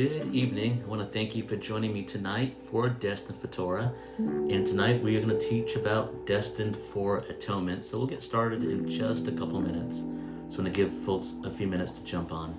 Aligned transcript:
Good 0.00 0.34
evening. 0.34 0.82
I 0.82 0.88
want 0.88 1.02
to 1.02 1.06
thank 1.06 1.36
you 1.36 1.42
for 1.42 1.56
joining 1.56 1.92
me 1.92 2.02
tonight 2.04 2.56
for 2.70 2.88
Destined 2.88 3.38
for 3.38 3.48
Torah. 3.48 3.92
And 4.16 4.66
tonight 4.66 5.02
we 5.02 5.14
are 5.14 5.20
going 5.20 5.38
to 5.38 5.46
teach 5.46 5.76
about 5.76 6.24
Destined 6.24 6.74
for 6.74 7.18
Atonement. 7.28 7.84
So 7.84 7.98
we'll 7.98 8.06
get 8.06 8.22
started 8.22 8.64
in 8.64 8.88
just 8.88 9.28
a 9.28 9.30
couple 9.30 9.60
minutes. 9.60 9.98
So 9.98 10.04
I'm 10.06 10.48
going 10.48 10.64
to 10.64 10.70
give 10.70 10.94
folks 11.00 11.34
a 11.44 11.50
few 11.50 11.66
minutes 11.66 11.92
to 11.92 12.02
jump 12.02 12.32
on. 12.32 12.54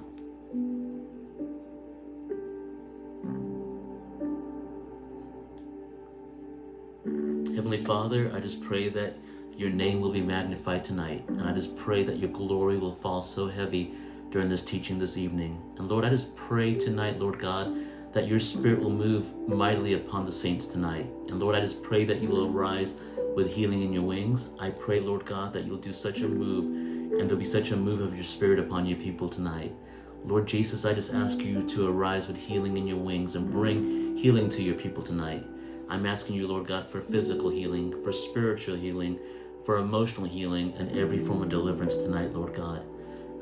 Heavenly 7.55 7.79
Father, 7.79 8.31
I 8.35 8.39
just 8.39 8.61
pray 8.61 8.87
that 8.89 9.17
your 9.57 9.71
name 9.71 9.99
will 9.99 10.11
be 10.11 10.21
magnified 10.21 10.83
tonight. 10.83 11.27
And 11.27 11.41
I 11.41 11.53
just 11.53 11.75
pray 11.75 12.03
that 12.03 12.19
your 12.19 12.29
glory 12.29 12.77
will 12.77 12.93
fall 12.93 13.23
so 13.23 13.47
heavy 13.47 13.95
during 14.31 14.49
this 14.49 14.63
teaching 14.63 14.97
this 14.97 15.17
evening. 15.17 15.61
And 15.77 15.89
Lord, 15.89 16.05
I 16.05 16.09
just 16.09 16.35
pray 16.35 16.73
tonight, 16.73 17.19
Lord 17.19 17.37
God, 17.37 17.77
that 18.13 18.27
your 18.27 18.39
spirit 18.39 18.79
will 18.79 18.89
move 18.89 19.35
mightily 19.47 19.93
upon 19.93 20.25
the 20.25 20.31
saints 20.31 20.67
tonight. 20.67 21.05
And 21.27 21.39
Lord, 21.39 21.55
I 21.55 21.59
just 21.59 21.83
pray 21.83 22.05
that 22.05 22.21
you 22.21 22.29
will 22.29 22.47
arise 22.47 22.95
with 23.35 23.53
healing 23.53 23.83
in 23.83 23.93
your 23.93 24.03
wings. 24.03 24.49
I 24.59 24.69
pray, 24.69 24.99
Lord 24.99 25.25
God, 25.25 25.53
that 25.53 25.65
you'll 25.65 25.77
do 25.77 25.93
such 25.93 26.21
a 26.21 26.27
move 26.27 26.65
and 26.65 27.29
there'll 27.29 27.37
be 27.37 27.45
such 27.45 27.71
a 27.71 27.77
move 27.77 28.01
of 28.01 28.15
your 28.15 28.23
spirit 28.23 28.59
upon 28.59 28.85
your 28.85 28.97
people 28.97 29.27
tonight. 29.27 29.73
Lord 30.23 30.47
Jesus, 30.47 30.85
I 30.85 30.93
just 30.93 31.13
ask 31.13 31.39
you 31.39 31.67
to 31.67 31.89
arise 31.89 32.27
with 32.27 32.37
healing 32.37 32.77
in 32.77 32.87
your 32.87 32.97
wings 32.97 33.35
and 33.35 33.49
bring 33.49 34.15
healing 34.15 34.49
to 34.51 34.61
your 34.61 34.75
people 34.75 35.03
tonight. 35.03 35.45
I'm 35.89 36.05
asking 36.05 36.35
you, 36.35 36.47
Lord 36.47 36.67
God, 36.67 36.89
for 36.89 37.01
physical 37.01 37.49
healing, 37.49 38.01
for 38.03 38.11
spiritual 38.11 38.75
healing, 38.75 39.19
for 39.65 39.77
emotional 39.77 40.27
healing, 40.27 40.73
and 40.77 40.97
every 40.97 41.19
form 41.19 41.41
of 41.41 41.49
deliverance 41.49 41.97
tonight, 41.97 42.33
Lord 42.33 42.53
God. 42.53 42.85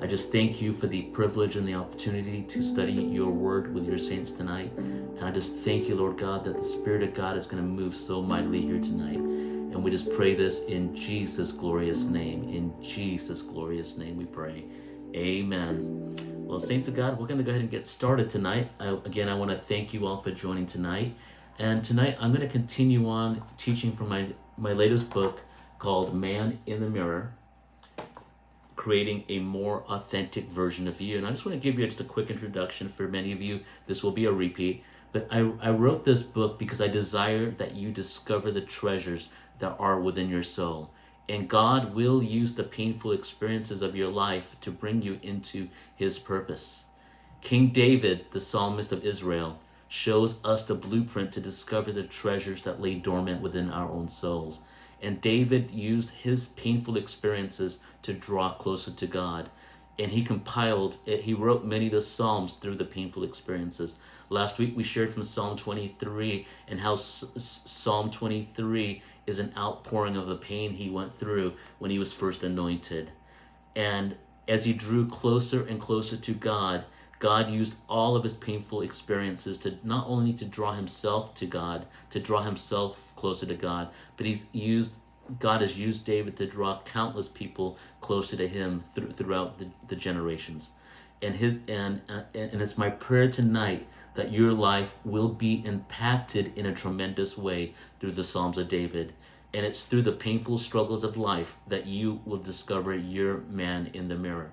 I 0.02 0.08
just 0.08 0.32
thank 0.32 0.62
you 0.62 0.72
for 0.72 0.88
the 0.88 1.02
privilege 1.02 1.58
and 1.58 1.68
the 1.68 1.76
opportunity 1.76 2.42
to 2.44 2.62
study 2.62 2.94
your 2.94 3.30
word 3.30 3.74
with 3.74 3.86
your 3.86 3.98
saints 3.98 4.32
tonight. 4.32 4.72
And 4.78 5.22
I 5.22 5.30
just 5.30 5.58
thank 5.58 5.90
you, 5.90 5.96
Lord 5.96 6.18
God, 6.18 6.46
that 6.46 6.56
the 6.56 6.64
Spirit 6.64 7.04
of 7.04 7.14
God 7.14 7.36
is 7.36 7.46
going 7.46 7.62
to 7.62 7.68
move 7.68 7.94
so 7.94 8.22
mightily 8.22 8.62
here 8.62 8.80
tonight. 8.80 9.18
And 9.18 9.84
we 9.84 9.92
just 9.92 10.10
pray 10.14 10.36
this 10.36 10.64
in 10.64 10.96
Jesus' 10.96 11.52
glorious 11.52 12.06
name. 12.06 12.44
In 12.44 12.82
Jesus' 12.82 13.42
glorious 13.42 13.98
name 13.98 14.16
we 14.16 14.24
pray. 14.24 14.64
Amen. 15.14 16.16
Well, 16.38 16.62
Saints 16.62 16.88
of 16.88 16.96
God, 16.96 17.20
we're 17.20 17.28
going 17.28 17.40
to 17.40 17.44
go 17.44 17.52
ahead 17.52 17.62
and 17.62 17.70
get 17.70 17.86
started 17.86 18.30
tonight. 18.30 18.70
I, 18.80 18.88
again, 19.04 19.28
I 19.28 19.36
want 19.36 19.52
to 19.52 19.58
thank 19.58 19.94
you 19.94 20.08
all 20.08 20.22
for 20.22 20.32
joining 20.32 20.66
tonight. 20.66 21.14
And 21.58 21.84
tonight 21.84 22.16
I'm 22.22 22.34
going 22.34 22.48
to 22.48 22.52
continue 22.52 23.10
on 23.10 23.44
teaching 23.58 23.92
from 23.92 24.08
my, 24.08 24.28
my 24.58 24.72
latest 24.72 25.10
book 25.10 25.42
called 25.78 26.16
Man 26.16 26.60
in 26.66 26.80
the 26.80 26.90
Mirror 26.90 27.34
creating 28.80 29.26
a 29.28 29.40
more 29.40 29.84
authentic 29.90 30.46
version 30.46 30.88
of 30.88 31.02
you. 31.02 31.18
And 31.18 31.28
I 31.28 31.32
just 31.32 31.46
want 31.46 31.54
to 31.54 31.62
give 31.62 31.78
you 31.78 31.86
just 31.86 32.00
a 32.00 32.06
quick 32.06 32.30
introduction 32.30 32.88
for 32.88 33.10
many 33.10 33.34
of 33.34 33.42
you. 33.42 33.60
This 33.88 34.02
will 34.02 34.14
be 34.14 34.24
a 34.24 34.32
repeat. 34.32 34.86
But 35.12 35.28
I, 35.30 35.52
I 35.62 35.72
wrote 35.72 36.06
this 36.06 36.24
book 36.24 36.58
because 36.58 36.80
I 36.80 36.88
desire 36.88 37.52
that 37.52 37.76
you 37.76 37.92
discover 37.92 38.52
the 38.52 38.62
treasures 38.62 39.28
that 39.60 39.76
are 39.80 40.00
within 40.00 40.30
your 40.30 40.44
soul. 40.44 40.92
And 41.28 41.50
God 41.50 41.94
will 41.94 42.24
use 42.24 42.54
the 42.54 42.64
painful 42.64 43.12
experiences 43.12 43.82
of 43.82 43.98
your 43.98 44.08
life 44.08 44.56
to 44.62 44.72
bring 44.72 45.02
you 45.02 45.20
into 45.22 45.68
His 45.94 46.18
purpose. 46.18 46.86
King 47.42 47.72
David, 47.72 48.28
the 48.32 48.40
psalmist 48.40 48.94
of 48.94 49.06
Israel, 49.06 49.60
shows 49.90 50.42
us 50.46 50.64
the 50.64 50.76
blueprint 50.76 51.34
to 51.34 51.42
discover 51.42 51.92
the 51.92 52.04
treasures 52.04 52.62
that 52.62 52.82
lay 52.82 52.96
dormant 52.96 53.42
within 53.42 53.72
our 53.72 53.92
own 53.92 54.08
souls. 54.08 54.60
And 55.02 55.22
David 55.22 55.72
used 55.72 56.12
his 56.12 56.48
painful 56.48 56.98
experiences 56.98 57.80
to 58.04 58.14
draw 58.14 58.54
closer 58.54 58.92
to 58.92 59.08
God. 59.08 59.50
And 59.98 60.12
he 60.12 60.24
compiled 60.24 60.98
it, 61.06 61.22
he 61.22 61.34
wrote 61.34 61.66
many 61.66 61.88
of 61.88 61.92
the 61.92 62.02
Psalms 62.02 62.54
through 62.54 62.76
the 62.76 62.86
painful 62.86 63.24
experiences. 63.24 63.98
Last 64.30 64.60
week 64.60 64.76
we 64.76 64.84
shared 64.84 65.14
from 65.14 65.24
Psalm 65.24 65.58
23 65.58 66.48
and 66.68 66.80
how 66.80 66.96
Psalm 66.96 68.12
23 68.12 69.02
is 69.28 69.40
an 69.40 69.54
outpouring 69.58 70.16
of 70.16 70.28
the 70.28 70.36
pain 70.36 70.72
he 70.72 70.90
went 70.90 71.14
through 71.14 71.54
when 71.80 71.92
he 71.92 72.00
was 72.00 72.14
first 72.14 72.44
anointed. 72.44 73.12
And 73.76 74.16
as 74.48 74.66
he 74.66 74.74
drew 74.74 75.08
closer 75.08 75.66
and 75.66 75.80
closer 75.80 76.18
to 76.18 76.34
God, 76.34 76.86
God 77.20 77.50
used 77.50 77.76
all 77.90 78.16
of 78.16 78.24
his 78.24 78.34
painful 78.34 78.82
experiences 78.82 79.58
to 79.60 79.78
not 79.84 80.08
only 80.08 80.32
to 80.34 80.46
draw 80.46 80.74
himself 80.74 81.34
to 81.36 81.46
God, 81.46 81.86
to 82.12 82.20
draw 82.20 82.42
himself 82.42 83.09
closer 83.20 83.46
to 83.46 83.56
God, 83.56 83.90
but 84.18 84.26
he's 84.26 84.46
used 84.54 84.96
God 85.38 85.62
has 85.62 85.80
used 85.80 86.06
David 86.06 86.36
to 86.38 86.48
draw 86.48 86.82
countless 86.86 87.28
people 87.28 87.78
closer 88.02 88.36
to 88.36 88.48
him 88.48 88.84
th- 88.96 89.12
throughout 89.16 89.60
the, 89.60 89.68
the 89.88 89.96
generations. 89.96 90.72
And 91.22 91.36
his 91.36 91.60
and, 91.68 92.02
and 92.08 92.26
and 92.34 92.62
it's 92.62 92.78
my 92.78 92.90
prayer 92.90 93.30
tonight 93.30 93.86
that 94.16 94.32
your 94.32 94.54
life 94.54 94.96
will 95.06 95.30
be 95.30 95.64
impacted 95.66 96.58
in 96.58 96.66
a 96.66 96.74
tremendous 96.74 97.38
way 97.38 97.74
through 98.00 98.12
the 98.12 98.24
Psalms 98.24 98.58
of 98.58 98.70
David. 98.70 99.14
And 99.54 99.66
it's 99.66 99.84
through 99.84 100.04
the 100.04 100.12
painful 100.12 100.58
struggles 100.58 101.04
of 101.04 101.18
life 101.18 101.58
that 101.68 101.88
you 101.88 102.22
will 102.26 102.38
discover 102.38 102.96
your 102.96 103.40
man 103.50 103.90
in 103.94 104.08
the 104.08 104.16
mirror. 104.16 104.52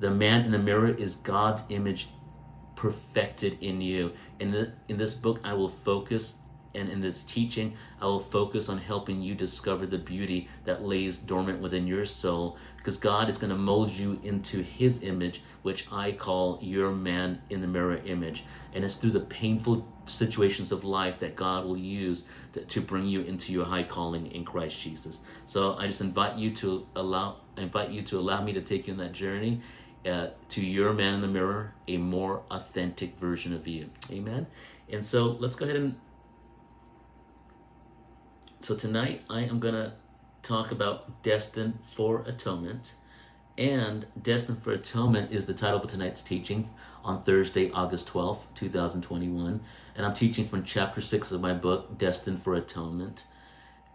The 0.00 0.10
man 0.10 0.44
in 0.44 0.50
the 0.50 0.58
mirror 0.58 0.88
is 0.88 1.16
God's 1.16 1.62
image 1.68 2.08
perfected 2.74 3.58
in 3.60 3.80
you. 3.80 4.12
In 4.38 4.50
the 4.50 4.72
in 4.88 4.96
this 4.96 5.14
book 5.14 5.40
I 5.44 5.52
will 5.54 5.68
focus 5.68 6.36
and 6.74 6.88
in 6.88 7.00
this 7.00 7.22
teaching 7.24 7.74
I 8.00 8.06
will 8.06 8.20
focus 8.20 8.68
on 8.68 8.78
helping 8.78 9.22
you 9.22 9.34
discover 9.34 9.86
the 9.86 9.98
beauty 9.98 10.48
that 10.64 10.82
lays 10.82 11.18
dormant 11.18 11.60
within 11.60 11.86
your 11.86 12.04
soul 12.04 12.56
because 12.76 12.96
God 12.96 13.28
is 13.28 13.38
going 13.38 13.50
to 13.50 13.56
mold 13.56 13.90
you 13.90 14.20
into 14.22 14.62
his 14.62 15.02
image 15.02 15.42
which 15.62 15.86
I 15.92 16.12
call 16.12 16.58
your 16.62 16.92
man 16.92 17.42
in 17.50 17.60
the 17.60 17.66
mirror 17.66 18.00
image 18.04 18.44
and 18.72 18.84
it's 18.84 18.96
through 18.96 19.10
the 19.10 19.20
painful 19.20 19.86
situations 20.04 20.72
of 20.72 20.84
life 20.84 21.20
that 21.20 21.36
God 21.36 21.64
will 21.64 21.76
use 21.76 22.26
to, 22.52 22.64
to 22.64 22.80
bring 22.80 23.06
you 23.06 23.22
into 23.22 23.52
your 23.52 23.64
high 23.64 23.82
calling 23.82 24.30
in 24.32 24.44
Christ 24.44 24.80
Jesus. 24.80 25.20
So 25.46 25.74
I 25.74 25.86
just 25.86 26.00
invite 26.00 26.36
you 26.36 26.54
to 26.56 26.86
allow 26.96 27.36
invite 27.56 27.90
you 27.90 28.02
to 28.02 28.18
allow 28.18 28.42
me 28.42 28.52
to 28.54 28.60
take 28.60 28.86
you 28.86 28.92
on 28.92 28.98
that 28.98 29.12
journey 29.12 29.60
uh, 30.06 30.28
to 30.48 30.64
your 30.64 30.92
man 30.92 31.14
in 31.14 31.20
the 31.20 31.28
mirror 31.28 31.74
a 31.86 31.96
more 31.96 32.42
authentic 32.50 33.18
version 33.18 33.52
of 33.52 33.66
you. 33.66 33.90
Amen. 34.10 34.46
And 34.88 35.04
so 35.04 35.36
let's 35.40 35.56
go 35.56 35.64
ahead 35.64 35.76
and. 35.76 35.96
So 38.62 38.76
tonight 38.76 39.22
I 39.30 39.40
am 39.40 39.58
going 39.58 39.72
to 39.72 39.94
talk 40.42 40.70
about 40.70 41.22
Destined 41.22 41.78
for 41.82 42.22
Atonement. 42.26 42.94
And 43.56 44.04
Destined 44.20 44.62
for 44.62 44.72
Atonement 44.72 45.32
is 45.32 45.46
the 45.46 45.54
title 45.54 45.80
of 45.80 45.86
tonight's 45.86 46.20
teaching 46.20 46.68
on 47.02 47.22
Thursday, 47.22 47.70
August 47.70 48.12
12th, 48.12 48.40
2021. 48.54 49.62
And 49.96 50.06
I'm 50.06 50.12
teaching 50.12 50.44
from 50.44 50.62
chapter 50.62 51.00
6 51.00 51.32
of 51.32 51.40
my 51.40 51.54
book, 51.54 51.96
Destined 51.96 52.42
for 52.42 52.54
Atonement. 52.54 53.24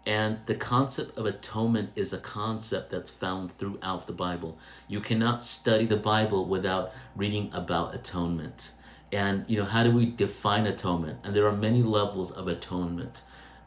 And 0.04 0.38
the 0.46 0.56
concept 0.56 1.16
of 1.16 1.26
atonement 1.26 1.90
is 1.94 2.12
a 2.12 2.18
concept 2.18 2.90
that's 2.90 3.10
found 3.10 3.56
throughout 3.58 4.08
the 4.08 4.12
Bible. 4.12 4.58
You 4.88 4.98
cannot 4.98 5.44
study 5.44 5.86
the 5.86 5.96
Bible 5.96 6.44
without 6.44 6.92
reading 7.14 7.50
about 7.52 7.94
atonement. 7.94 8.72
And, 9.12 9.44
you 9.46 9.58
know, 9.58 9.64
how 9.64 9.84
do 9.84 9.92
we 9.92 10.06
define 10.06 10.66
atonement? 10.66 11.20
And 11.22 11.36
there 11.36 11.46
are 11.46 11.56
many 11.56 11.84
levels 11.84 12.32
of 12.32 12.48
atonement. 12.48 13.22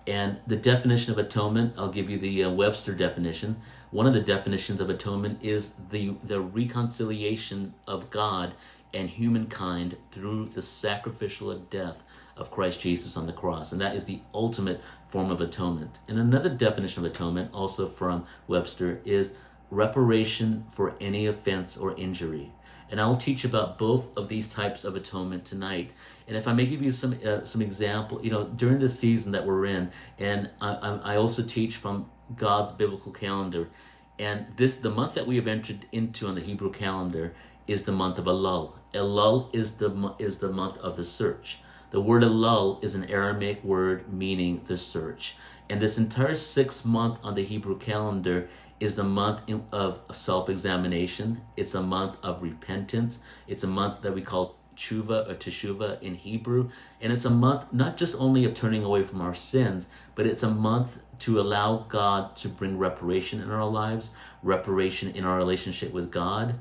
And 0.10 0.40
the 0.48 0.56
definition 0.56 1.12
of 1.12 1.20
atonement, 1.20 1.76
I'll 1.78 1.92
give 1.92 2.10
you 2.10 2.18
the 2.18 2.46
uh, 2.46 2.50
Webster 2.50 2.96
definition. 2.96 3.62
One 3.92 4.08
of 4.08 4.14
the 4.16 4.22
definitions 4.22 4.82
of 4.82 4.90
atonement 4.90 5.38
is 5.44 5.76
the, 5.92 6.16
the 6.24 6.42
reconciliation 6.42 7.76
of 7.86 8.10
God 8.10 8.56
and 8.92 9.08
humankind 9.08 9.98
through 10.10 10.48
the 10.48 10.64
sacrificial 10.64 11.56
death 11.56 12.04
of 12.36 12.50
Christ 12.50 12.82
Jesus 12.82 13.18
on 13.18 13.28
the 13.28 13.34
cross. 13.34 13.72
And 13.72 13.80
that 13.82 13.96
is 13.96 14.06
the 14.06 14.22
ultimate 14.34 14.82
form 15.10 15.30
of 15.30 15.42
atonement. 15.42 16.00
And 16.08 16.18
another 16.18 16.50
definition 16.50 17.06
of 17.06 17.12
atonement, 17.12 17.54
also 17.54 17.88
from 17.88 18.26
Webster, 18.48 19.02
is 19.06 19.34
reparation 19.70 20.66
for 20.72 20.96
any 21.00 21.28
offense 21.28 21.78
or 21.78 21.96
injury. 21.98 22.52
And 22.92 23.00
I'll 23.00 23.18
teach 23.18 23.46
about 23.46 23.78
both 23.78 24.08
of 24.18 24.30
these 24.30 24.48
types 24.48 24.84
of 24.84 24.96
atonement 24.96 25.46
tonight. 25.46 25.94
And 26.28 26.36
if 26.36 26.48
I 26.48 26.54
may 26.54 26.66
give 26.66 26.82
you 26.82 26.92
some 26.92 27.18
uh, 27.26 27.44
some 27.44 27.62
example, 27.62 28.20
you 28.24 28.32
know, 28.32 28.46
during 28.46 28.80
the 28.80 28.90
season 28.90 29.32
that 29.34 29.46
we're 29.46 29.66
in, 29.66 29.92
and 30.18 30.50
I, 30.62 31.00
I 31.04 31.16
also 31.16 31.44
teach 31.44 31.76
from 31.78 32.10
God's 32.36 32.72
biblical 32.72 33.12
calendar. 33.12 33.70
And 34.18 34.48
this, 34.58 34.76
the 34.76 34.90
month 34.90 35.14
that 35.14 35.26
we 35.26 35.38
have 35.38 35.48
entered 35.48 35.86
into 35.92 36.28
on 36.28 36.36
the 36.36 36.42
Hebrew 36.42 36.72
calendar, 36.72 37.34
is 37.68 37.84
the 37.84 37.92
month 37.92 38.18
of 38.18 38.26
Elul. 38.26 38.74
Elul 38.94 39.54
is 39.54 39.78
the 39.78 40.16
is 40.18 40.40
the 40.40 40.50
month 40.52 40.78
of 40.80 40.98
the 40.98 41.04
search. 41.04 41.60
The 41.92 42.02
word 42.02 42.24
Elul 42.24 42.84
is 42.84 42.96
an 42.96 43.06
Aramaic 43.06 43.64
word 43.64 44.12
meaning 44.12 44.64
the 44.68 44.78
search. 44.78 45.36
And 45.70 45.80
this 45.80 46.00
entire 46.00 46.34
six 46.34 46.84
month 46.84 47.20
on 47.24 47.36
the 47.36 47.44
Hebrew 47.44 47.78
calendar 47.78 48.50
is 48.80 48.96
the 48.96 49.04
month 49.04 49.42
of 49.72 50.00
self 50.12 50.50
examination. 50.50 51.42
It's 51.58 51.76
a 51.76 51.82
month 51.82 52.18
of 52.24 52.42
repentance. 52.42 53.20
It's 53.48 53.64
a 53.64 53.68
month 53.68 54.02
that 54.02 54.14
we 54.14 54.22
call 54.22 54.60
tshuva 54.80 55.30
or 55.30 55.36
teshuva 55.36 56.02
in 56.02 56.16
Hebrew. 56.16 56.70
And 57.02 57.12
it's 57.12 57.26
a 57.26 57.30
month 57.30 57.72
not 57.74 57.98
just 57.98 58.16
only 58.20 58.46
of 58.46 58.54
turning 58.54 58.84
away 58.84 59.04
from 59.04 59.22
our 59.22 59.36
sins, 59.36 59.90
but 60.16 60.26
it's 60.26 60.44
a 60.44 60.50
month 60.50 61.00
to 61.20 61.40
allow 61.40 61.86
God 61.90 62.36
to 62.38 62.48
bring 62.48 62.78
reparation 62.78 63.42
in 63.42 63.52
our 63.52 63.66
lives, 63.66 64.12
reparation 64.42 65.12
in 65.12 65.26
our 65.26 65.36
relationship 65.36 65.92
with 65.92 66.12
God, 66.12 66.56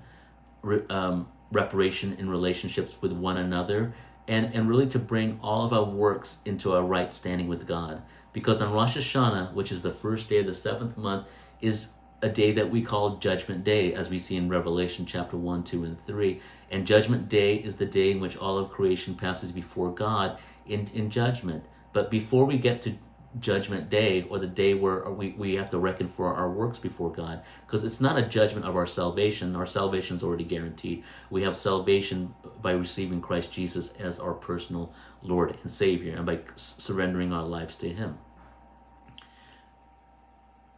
um, 0.90 1.28
reparation 1.52 2.14
in 2.18 2.28
relationships 2.28 2.96
with 3.00 3.12
one 3.12 3.36
another, 3.36 3.94
and, 4.26 4.52
and 4.52 4.68
really 4.68 4.88
to 4.88 4.98
bring 4.98 5.38
all 5.40 5.64
of 5.64 5.72
our 5.72 5.84
works 5.84 6.38
into 6.44 6.74
a 6.74 6.82
right 6.82 7.12
standing 7.12 7.46
with 7.46 7.66
God. 7.66 8.02
Because 8.32 8.60
on 8.60 8.72
Rosh 8.72 8.96
Hashanah, 8.96 9.54
which 9.54 9.70
is 9.70 9.82
the 9.82 9.92
first 9.92 10.28
day 10.28 10.38
of 10.38 10.46
the 10.46 10.54
seventh 10.54 10.96
month, 10.96 11.26
is 11.60 11.88
a 12.20 12.28
day 12.28 12.52
that 12.52 12.70
we 12.70 12.82
call 12.82 13.16
Judgment 13.16 13.64
Day, 13.64 13.94
as 13.94 14.10
we 14.10 14.18
see 14.18 14.36
in 14.36 14.48
Revelation 14.48 15.06
chapter 15.06 15.36
1, 15.36 15.62
2, 15.64 15.84
and 15.84 16.04
3. 16.04 16.40
And 16.70 16.86
Judgment 16.86 17.28
Day 17.28 17.56
is 17.56 17.76
the 17.76 17.86
day 17.86 18.10
in 18.10 18.20
which 18.20 18.36
all 18.36 18.58
of 18.58 18.70
creation 18.70 19.14
passes 19.14 19.52
before 19.52 19.92
God 19.92 20.38
in, 20.66 20.88
in 20.88 21.10
judgment. 21.10 21.64
But 21.92 22.10
before 22.10 22.44
we 22.44 22.58
get 22.58 22.82
to 22.82 22.94
Judgment 23.38 23.88
Day, 23.88 24.22
or 24.28 24.38
the 24.38 24.48
day 24.48 24.74
where 24.74 25.08
we, 25.10 25.30
we 25.30 25.54
have 25.54 25.70
to 25.70 25.78
reckon 25.78 26.08
for 26.08 26.34
our 26.34 26.50
works 26.50 26.78
before 26.78 27.12
God, 27.12 27.42
because 27.66 27.84
it's 27.84 28.00
not 28.00 28.18
a 28.18 28.22
judgment 28.22 28.66
of 28.66 28.74
our 28.74 28.86
salvation. 28.86 29.54
Our 29.54 29.66
salvation 29.66 30.16
is 30.16 30.22
already 30.24 30.44
guaranteed. 30.44 31.04
We 31.30 31.42
have 31.42 31.56
salvation 31.56 32.34
by 32.60 32.72
receiving 32.72 33.20
Christ 33.20 33.52
Jesus 33.52 33.92
as 33.98 34.18
our 34.18 34.34
personal 34.34 34.92
Lord 35.22 35.56
and 35.62 35.70
Savior, 35.70 36.16
and 36.16 36.26
by 36.26 36.40
surrendering 36.56 37.32
our 37.32 37.44
lives 37.44 37.76
to 37.76 37.90
Him 37.90 38.18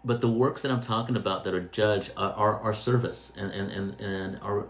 but 0.05 0.21
the 0.21 0.29
works 0.29 0.63
that 0.63 0.71
I'm 0.71 0.81
talking 0.81 1.17
about 1.17 1.45
that 1.45 1.55
are 1.55 1.61
judged 1.61 2.13
are, 2.17 2.33
are 2.33 2.61
our 2.61 2.75
service 2.75 3.33
and, 3.37 3.53
and, 3.53 3.71
and, 3.71 4.01
and 4.01 4.41
our 4.43 4.67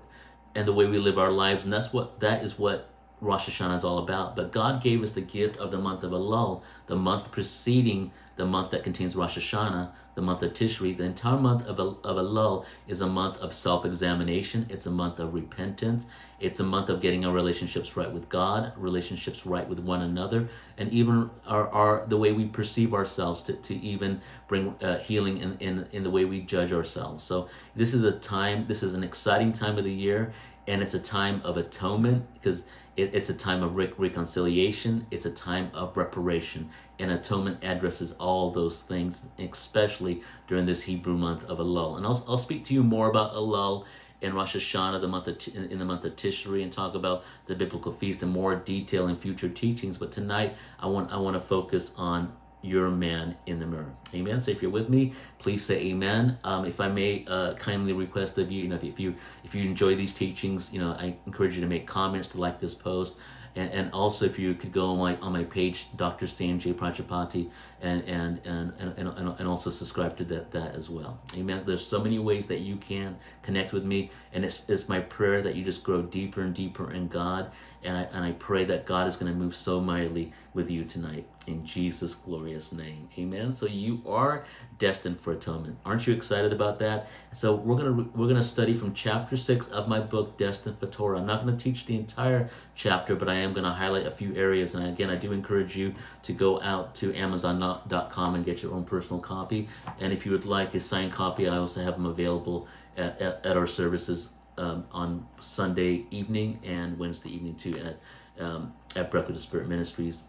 and 0.55 0.67
the 0.67 0.73
way 0.73 0.85
we 0.87 0.99
live 0.99 1.19
our 1.19 1.31
lives, 1.31 1.65
and 1.65 1.73
that's 1.73 1.93
what 1.93 2.21
that 2.21 2.43
is 2.43 2.59
what 2.59 2.89
Rosh 3.21 3.49
Hashanah 3.49 3.77
is 3.77 3.85
all 3.85 3.99
about. 3.99 4.37
But 4.37 4.53
God 4.53 4.83
gave 4.83 5.03
us 5.03 5.13
the 5.13 5.21
gift 5.21 5.57
of 5.59 5.71
the 5.71 5.79
month 5.79 6.03
of 6.03 6.13
Elul, 6.13 6.63
the 6.87 6.97
month 6.97 7.31
preceding 7.31 8.13
the 8.41 8.47
month 8.47 8.71
that 8.71 8.83
contains 8.83 9.15
Rosh 9.15 9.37
Hashanah, 9.37 9.91
the 10.15 10.23
month 10.23 10.43
of 10.43 10.55
Tishri. 10.55 10.97
The 10.97 11.05
entire 11.05 11.37
month 11.37 11.67
of, 11.67 11.79
of 11.79 12.17
Elul 12.17 12.65
is 12.89 13.03
a 13.03 13.07
month 13.07 13.37
of 13.39 13.53
self 13.53 13.85
examination, 13.85 14.67
it's 14.71 14.87
a 14.87 14.91
month 14.91 15.21
of 15.21 15.35
repentance, 15.35 16.07
it's 16.41 16.59
a 16.59 16.65
month 16.65 16.89
of 16.89 17.01
getting 17.01 17.27
our 17.27 17.35
relationships 17.35 17.99
right 17.99 18.11
with 18.11 18.31
God, 18.31 18.73
relationships 18.77 19.45
right 19.45 19.69
with 19.69 19.79
one 19.79 20.01
another, 20.01 20.49
and 20.79 20.91
even 20.91 21.29
our, 21.47 21.69
our 21.69 22.07
the 22.07 22.17
way 22.17 22.33
we 22.33 22.47
perceive 22.47 22.95
ourselves 22.95 23.43
to, 23.43 23.53
to 23.53 23.75
even 23.77 24.23
bring 24.49 24.71
uh, 24.83 24.99
healing 24.99 25.37
in, 25.39 25.59
in, 25.61 25.87
in 25.93 26.03
the 26.03 26.11
way 26.11 26.25
we 26.25 26.41
judge 26.41 26.73
ourselves. 26.73 27.23
So 27.23 27.49
this 27.77 27.93
is 27.93 28.05
a 28.05 28.13
time, 28.13 28.67
this 28.69 28.83
is 28.83 28.95
an 28.95 29.05
exciting 29.05 29.53
time 29.53 29.77
of 29.77 29.85
the 29.85 29.93
year, 29.93 30.33
and 30.67 30.83
it's 30.83 30.95
a 30.95 31.01
time 31.01 31.43
of 31.45 31.57
atonement 31.57 32.27
because 32.35 32.65
it, 33.01 33.15
it's 33.15 33.31
a 33.31 33.35
time 33.35 33.63
of 33.63 33.77
re- 33.77 33.93
reconciliation, 33.97 35.07
it's 35.11 35.27
a 35.27 35.31
time 35.31 35.71
of 35.75 35.97
reparation, 35.97 36.71
and 36.99 37.11
atonement 37.11 37.63
addresses 37.63 38.13
all 38.13 38.51
those 38.51 38.83
things, 38.83 39.27
especially 39.39 40.23
during 40.49 40.67
this 40.67 40.83
Hebrew 40.85 41.17
month 41.17 41.45
of 41.45 41.59
Elul. 41.59 41.97
And 41.97 42.07
I'll, 42.07 42.25
I'll 42.29 42.39
speak 42.39 42.65
to 42.67 42.75
you 42.75 42.83
more 42.83 43.09
about 43.09 43.33
Elul 43.35 43.85
in 44.21 44.35
Rosh 44.35 44.57
Hashanah, 44.57 45.01
the 45.01 45.09
month 45.09 45.29
of 45.29 45.39
in 45.55 45.79
the 45.79 45.85
month 45.85 46.05
of 46.05 46.15
Tishri, 46.17 46.63
and 46.63 46.73
talk 46.73 46.95
about 46.95 47.25
the 47.47 47.55
biblical 47.55 47.93
feast 47.93 48.23
in 48.23 48.29
more 48.29 48.55
detail 48.55 49.09
in 49.09 49.17
future 49.17 49.49
teachings. 49.49 49.97
But 49.97 50.13
tonight, 50.13 50.57
I 50.79 50.87
want 50.87 51.13
I 51.13 51.17
want 51.17 51.35
to 51.35 51.41
focus 51.41 51.93
on 51.97 52.33
your 52.63 52.91
man 52.91 53.37
in 53.47 53.59
the 53.59 53.67
mirror. 53.67 53.93
Amen. 54.15 54.41
So 54.41 54.51
if 54.51 54.63
you're 54.63 54.71
with 54.71 54.89
me, 54.89 55.13
please 55.39 55.65
say 55.65 55.79
amen. 55.87 56.39
Um, 56.45 56.65
if 56.65 56.81
I 56.81 56.89
may 56.89 57.25
uh, 57.27 57.55
kindly 57.55 57.93
request 57.93 58.39
of 58.39 58.51
you, 58.51 58.63
you 58.63 58.69
know, 58.69 58.77
if, 58.77 58.85
if 58.85 59.01
you 59.01 59.15
if 59.45 59.55
you 59.55 59.63
enjoy 59.63 59.95
these 59.95 60.13
teachings, 60.13 60.73
you 60.73 60.81
know, 60.81 60.93
I 60.93 61.17
encourage 61.27 61.55
you 61.55 61.61
to 61.63 61.67
make 61.69 61.87
comments 61.87 62.29
to 62.29 62.39
like 62.39 62.61
this 62.61 62.75
post. 62.75 63.17
And, 63.57 63.71
and 63.73 63.93
also 63.93 64.27
if 64.27 64.39
you 64.39 64.55
could 64.55 64.71
go 64.71 64.91
on 64.91 64.99
my 64.99 65.17
on 65.17 65.33
my 65.33 65.45
page, 65.45 65.89
Dr. 65.97 66.27
Sanjay 66.27 66.73
Prajapati, 66.73 67.51
and 67.81 68.03
and, 68.05 68.41
and 68.47 68.73
and 68.79 68.97
and 68.99 69.41
and 69.41 69.49
also 69.49 69.71
subscribe 69.71 70.17
to 70.19 70.25
that 70.25 70.53
that 70.53 70.77
as 70.77 70.89
well. 70.89 71.21
Amen. 71.37 71.65
There's 71.67 71.85
so 71.85 72.01
many 72.01 72.21
ways 72.21 72.47
that 72.47 72.61
you 72.61 72.77
can 72.77 73.19
connect 73.43 73.73
with 73.73 73.85
me, 73.85 74.11
and 74.33 74.45
it's 74.45 74.69
it's 74.69 74.89
my 74.89 75.01
prayer 75.01 75.43
that 75.43 75.57
you 75.57 75.65
just 75.65 75.83
grow 75.83 76.03
deeper 76.03 76.43
and 76.43 76.55
deeper 76.55 76.93
in 76.93 77.09
God, 77.09 77.51
and 77.83 77.97
I 77.97 78.03
and 78.13 78.25
I 78.25 78.33
pray 78.33 78.65
that 78.65 78.87
God 78.87 79.07
is 79.07 79.17
going 79.17 79.33
to 79.33 79.39
move 79.39 79.55
so 79.55 79.81
mightily 79.81 80.33
with 80.53 80.71
you 80.71 80.85
tonight 80.85 81.27
in 81.47 81.65
Jesus' 81.65 82.15
glorious 82.15 82.73
name. 82.73 83.09
Amen. 83.19 83.53
So 83.53 83.67
you 83.67 84.03
are 84.07 84.45
destined 84.79 85.21
for 85.21 85.33
atonement. 85.33 85.79
Aren't 85.85 86.07
you 86.07 86.13
excited 86.13 86.53
about 86.53 86.79
that? 86.81 87.09
So 87.33 87.55
we're 87.55 87.77
gonna 87.77 88.09
we're 88.15 88.29
gonna 88.29 88.43
study 88.43 88.75
from 88.75 88.93
chapter 88.95 89.37
six 89.37 89.69
of 89.69 89.89
my 89.89 90.01
book, 90.01 90.37
Destined 90.37 90.79
for 90.79 90.87
Torah. 90.87 91.19
I'm 91.19 91.27
not 91.27 91.45
gonna 91.45 91.57
teach 91.57 91.87
the 91.87 91.97
entire 91.97 92.49
chapter, 92.75 93.17
but 93.17 93.29
I 93.29 93.35
am 93.35 93.53
gonna 93.53 93.73
highlight 93.73 94.07
a 94.07 94.11
few 94.11 94.35
areas. 94.37 94.75
And 94.75 94.87
again, 94.87 95.11
I 95.11 95.17
do 95.17 95.33
encourage 95.33 95.77
you 95.77 95.95
to 96.23 96.33
go 96.33 96.61
out 96.61 96.95
to 96.97 97.15
Amazon.com 97.15 98.35
and 98.35 98.45
get 98.45 98.63
your 98.63 98.75
own 98.75 98.85
personal 98.85 99.21
copy. 99.21 99.69
And 99.99 100.13
if 100.13 100.27
you 100.27 100.33
would 100.33 100.45
like 100.45 100.75
a 100.75 100.81
signed 100.81 101.13
copy, 101.13 101.49
I 101.49 101.57
also 101.57 101.83
have 101.83 101.95
them 101.95 102.07
available 102.07 102.69
at, 102.97 103.21
at, 103.21 103.47
at 103.47 103.57
our 103.57 103.67
services 103.67 104.31
um, 104.61 104.85
on 104.93 105.27
Sunday 105.41 106.07
evening 106.11 106.61
and 106.63 106.99
Wednesday 106.99 107.31
evening 107.31 107.57
too 107.57 107.77
at 107.79 108.45
um, 108.45 108.75
at 108.95 109.11
Breath 109.11 109.29
of 109.29 109.35
the 109.35 109.41
Spirit 109.41 109.69
Ministries. 109.69 110.23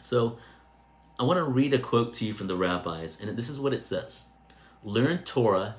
So 0.00 0.38
I 1.18 1.22
want 1.22 1.38
to 1.38 1.44
read 1.44 1.72
a 1.74 1.78
quote 1.78 2.12
to 2.14 2.24
you 2.24 2.34
from 2.34 2.46
the 2.48 2.56
rabbis, 2.56 3.20
and 3.20 3.36
this 3.36 3.48
is 3.48 3.58
what 3.58 3.72
it 3.72 3.84
says 3.84 4.24
Learn 4.82 5.18
Torah 5.18 5.76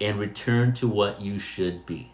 and 0.00 0.18
return 0.18 0.72
to 0.74 0.88
what 0.88 1.20
you 1.20 1.38
should 1.38 1.86
be. 1.86 2.12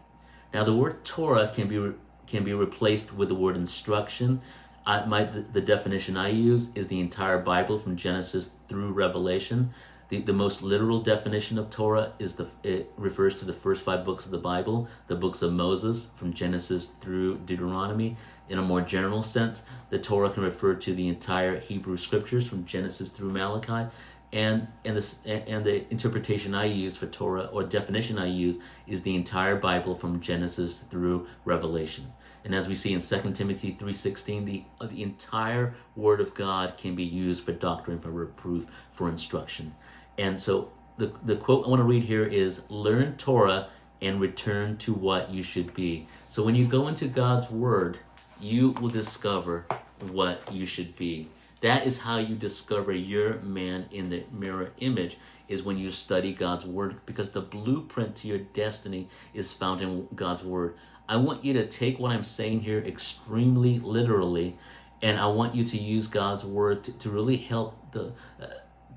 Now, 0.53 0.65
the 0.65 0.75
word 0.75 1.05
Torah 1.05 1.51
can 1.53 1.69
be, 1.69 1.93
can 2.27 2.45
be 2.45 2.55
replaced 2.55 3.13
with 3.13 3.29
the 3.29 3.35
word 3.35 3.57
instruction. 3.57 4.41
I, 4.87 5.05
my, 5.05 5.25
the, 5.25 5.41
the 5.41 5.61
definition 5.61 6.17
I 6.17 6.29
use 6.29 6.71
is 6.75 6.89
the 6.89 7.01
entire 7.01 7.39
Bible 7.39 7.79
from 7.79 7.97
Genesis 7.97 8.51
through 8.69 8.93
Revelation. 8.93 9.71
The, 10.09 10.21
the 10.23 10.33
most 10.33 10.63
literal 10.63 11.03
definition 11.03 11.59
of 11.59 11.69
Torah 11.69 12.13
is 12.19 12.35
the 12.35 12.49
it 12.63 12.91
refers 12.97 13.37
to 13.37 13.45
the 13.45 13.53
first 13.53 13.83
five 13.83 14.05
books 14.05 14.25
of 14.25 14.33
the 14.33 14.39
Bible, 14.39 14.89
the 15.07 15.15
books 15.15 15.43
of 15.43 15.53
Moses 15.53 16.09
from 16.17 16.33
Genesis 16.33 16.89
through 16.89 17.39
Deuteronomy. 17.39 18.17
In 18.49 18.59
a 18.59 18.63
more 18.63 18.81
general 18.81 19.23
sense, 19.23 19.65
the 19.91 19.99
Torah 19.99 20.31
can 20.31 20.43
refer 20.43 20.75
to 20.75 20.95
the 20.95 21.09
entire 21.09 21.61
Hebrew 21.61 21.99
scriptures 21.99 22.47
from 22.47 22.65
Genesis 22.65 23.11
through 23.11 23.33
Malachi. 23.33 23.91
And 24.33 24.69
and 24.85 24.97
this 24.97 25.21
and 25.27 25.65
the 25.65 25.91
interpretation 25.91 26.55
I 26.55 26.65
use 26.65 26.97
for 26.97 27.07
Torah 27.07 27.45
or 27.53 27.63
definition 27.65 28.19
I 28.19 28.27
use 28.27 28.59
is 28.87 29.03
the 29.03 29.15
entire 29.15 29.57
Bible 29.57 29.95
from 29.95 30.21
Genesis 30.21 30.79
through 30.79 31.27
Revelation. 31.45 32.13
And 32.45 32.55
as 32.55 32.69
we 32.69 32.75
see 32.75 32.95
in 32.95 33.01
2 33.01 33.33
Timothy 33.33 33.77
3.16, 33.79 34.45
the, 34.47 34.65
the 34.87 35.03
entire 35.03 35.75
Word 35.97 36.21
of 36.21 36.35
God 36.35 36.79
can 36.79 36.95
be 36.95 37.05
used 37.05 37.45
for 37.45 37.53
doctrine, 37.53 37.99
for 37.99 38.11
reproof, 38.11 38.67
for 38.91 39.09
instruction. 39.09 39.75
And 40.19 40.39
so 40.39 40.73
the, 40.99 41.13
the 41.25 41.37
quote 41.37 41.65
I 41.65 41.71
want 41.71 41.81
to 41.81 41.85
read 41.85 42.05
here 42.05 42.25
is 42.25 42.69
Learn 42.69 43.17
Torah 43.17 43.69
and 44.03 44.21
return 44.21 44.77
to 44.79 44.93
what 44.93 45.31
you 45.31 45.43
should 45.43 45.75
be. 45.75 46.07
So 46.29 46.43
when 46.43 46.55
you 46.55 46.67
go 46.67 46.89
into 46.89 47.07
God's 47.07 47.51
Word, 47.51 47.99
you 48.41 48.71
will 48.73 48.91
discover 48.91 49.67
what 50.01 50.53
you 50.53 50.67
should 50.67 50.97
be. 50.97 51.29
That 51.61 51.87
is 51.87 52.01
how 52.01 52.19
you 52.19 52.37
discover 52.37 52.93
your 52.93 53.41
man 53.41 53.87
in 53.91 54.11
the 54.11 54.25
mirror 54.31 54.71
image 54.79 55.19
is 55.49 55.63
when 55.63 55.79
you 55.79 55.91
study 55.91 56.33
God's 56.33 56.65
word 56.65 57.01
because 57.05 57.31
the 57.31 57.41
blueprint 57.41 58.15
to 58.17 58.29
your 58.29 58.39
destiny 58.39 59.09
is 59.35 59.53
found 59.53 59.83
in 59.83 60.07
God's 60.15 60.45
word. 60.45 60.77
I 61.09 61.17
want 61.17 61.45
you 61.45 61.55
to 61.55 61.67
take 61.67 61.99
what 61.99 62.13
I'm 62.13 62.23
saying 62.23 62.61
here 62.61 62.79
extremely 62.79 63.81
literally 63.81 64.57
and 65.03 65.19
I 65.19 65.27
want 65.27 65.55
you 65.55 65.65
to 65.65 65.79
use 65.79 66.07
God's 66.07 66.45
word 66.45 66.85
to, 66.85 66.93
to 66.99 67.11
really 67.11 67.37
help 67.37 67.93
the 67.93 68.13
uh, 68.41 68.47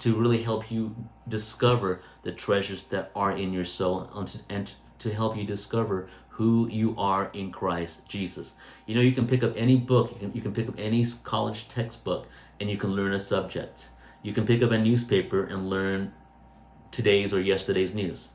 to 0.02 0.16
really 0.16 0.42
help 0.42 0.72
you 0.72 0.96
discover 1.28 2.02
the 2.24 2.32
treasures 2.32 2.84
that 2.86 3.12
are 3.16 3.32
in 3.32 3.54
your 3.54 3.66
soul 3.66 4.10
and 4.50 4.74
to, 4.98 5.14
help 5.14 5.38
you 5.38 5.44
discover 5.44 6.08
who 6.30 6.68
you 6.70 6.96
are 6.98 7.30
in 7.34 7.52
Christ 7.52 8.08
Jesus. 8.08 8.54
You 8.88 8.96
know, 8.96 9.02
you 9.02 9.12
can 9.12 9.28
pick 9.28 9.44
up 9.44 9.54
any 9.56 9.78
book, 9.78 10.12
you 10.12 10.18
can, 10.18 10.32
you 10.34 10.42
can 10.42 10.54
pick 10.54 10.68
up 10.68 10.76
any 10.80 11.06
college 11.24 11.68
textbook, 11.68 12.28
and 12.60 12.70
you 12.70 12.78
can 12.78 12.92
learn 12.92 13.14
a 13.14 13.20
subject. 13.20 13.90
You 14.24 14.34
can 14.34 14.46
pick 14.46 14.64
up 14.64 14.72
a 14.72 14.78
newspaper 14.78 15.44
and 15.44 15.70
learn 15.70 16.14
today's 16.90 17.32
or 17.32 17.40
yesterday's 17.40 17.94
news. 17.94 18.30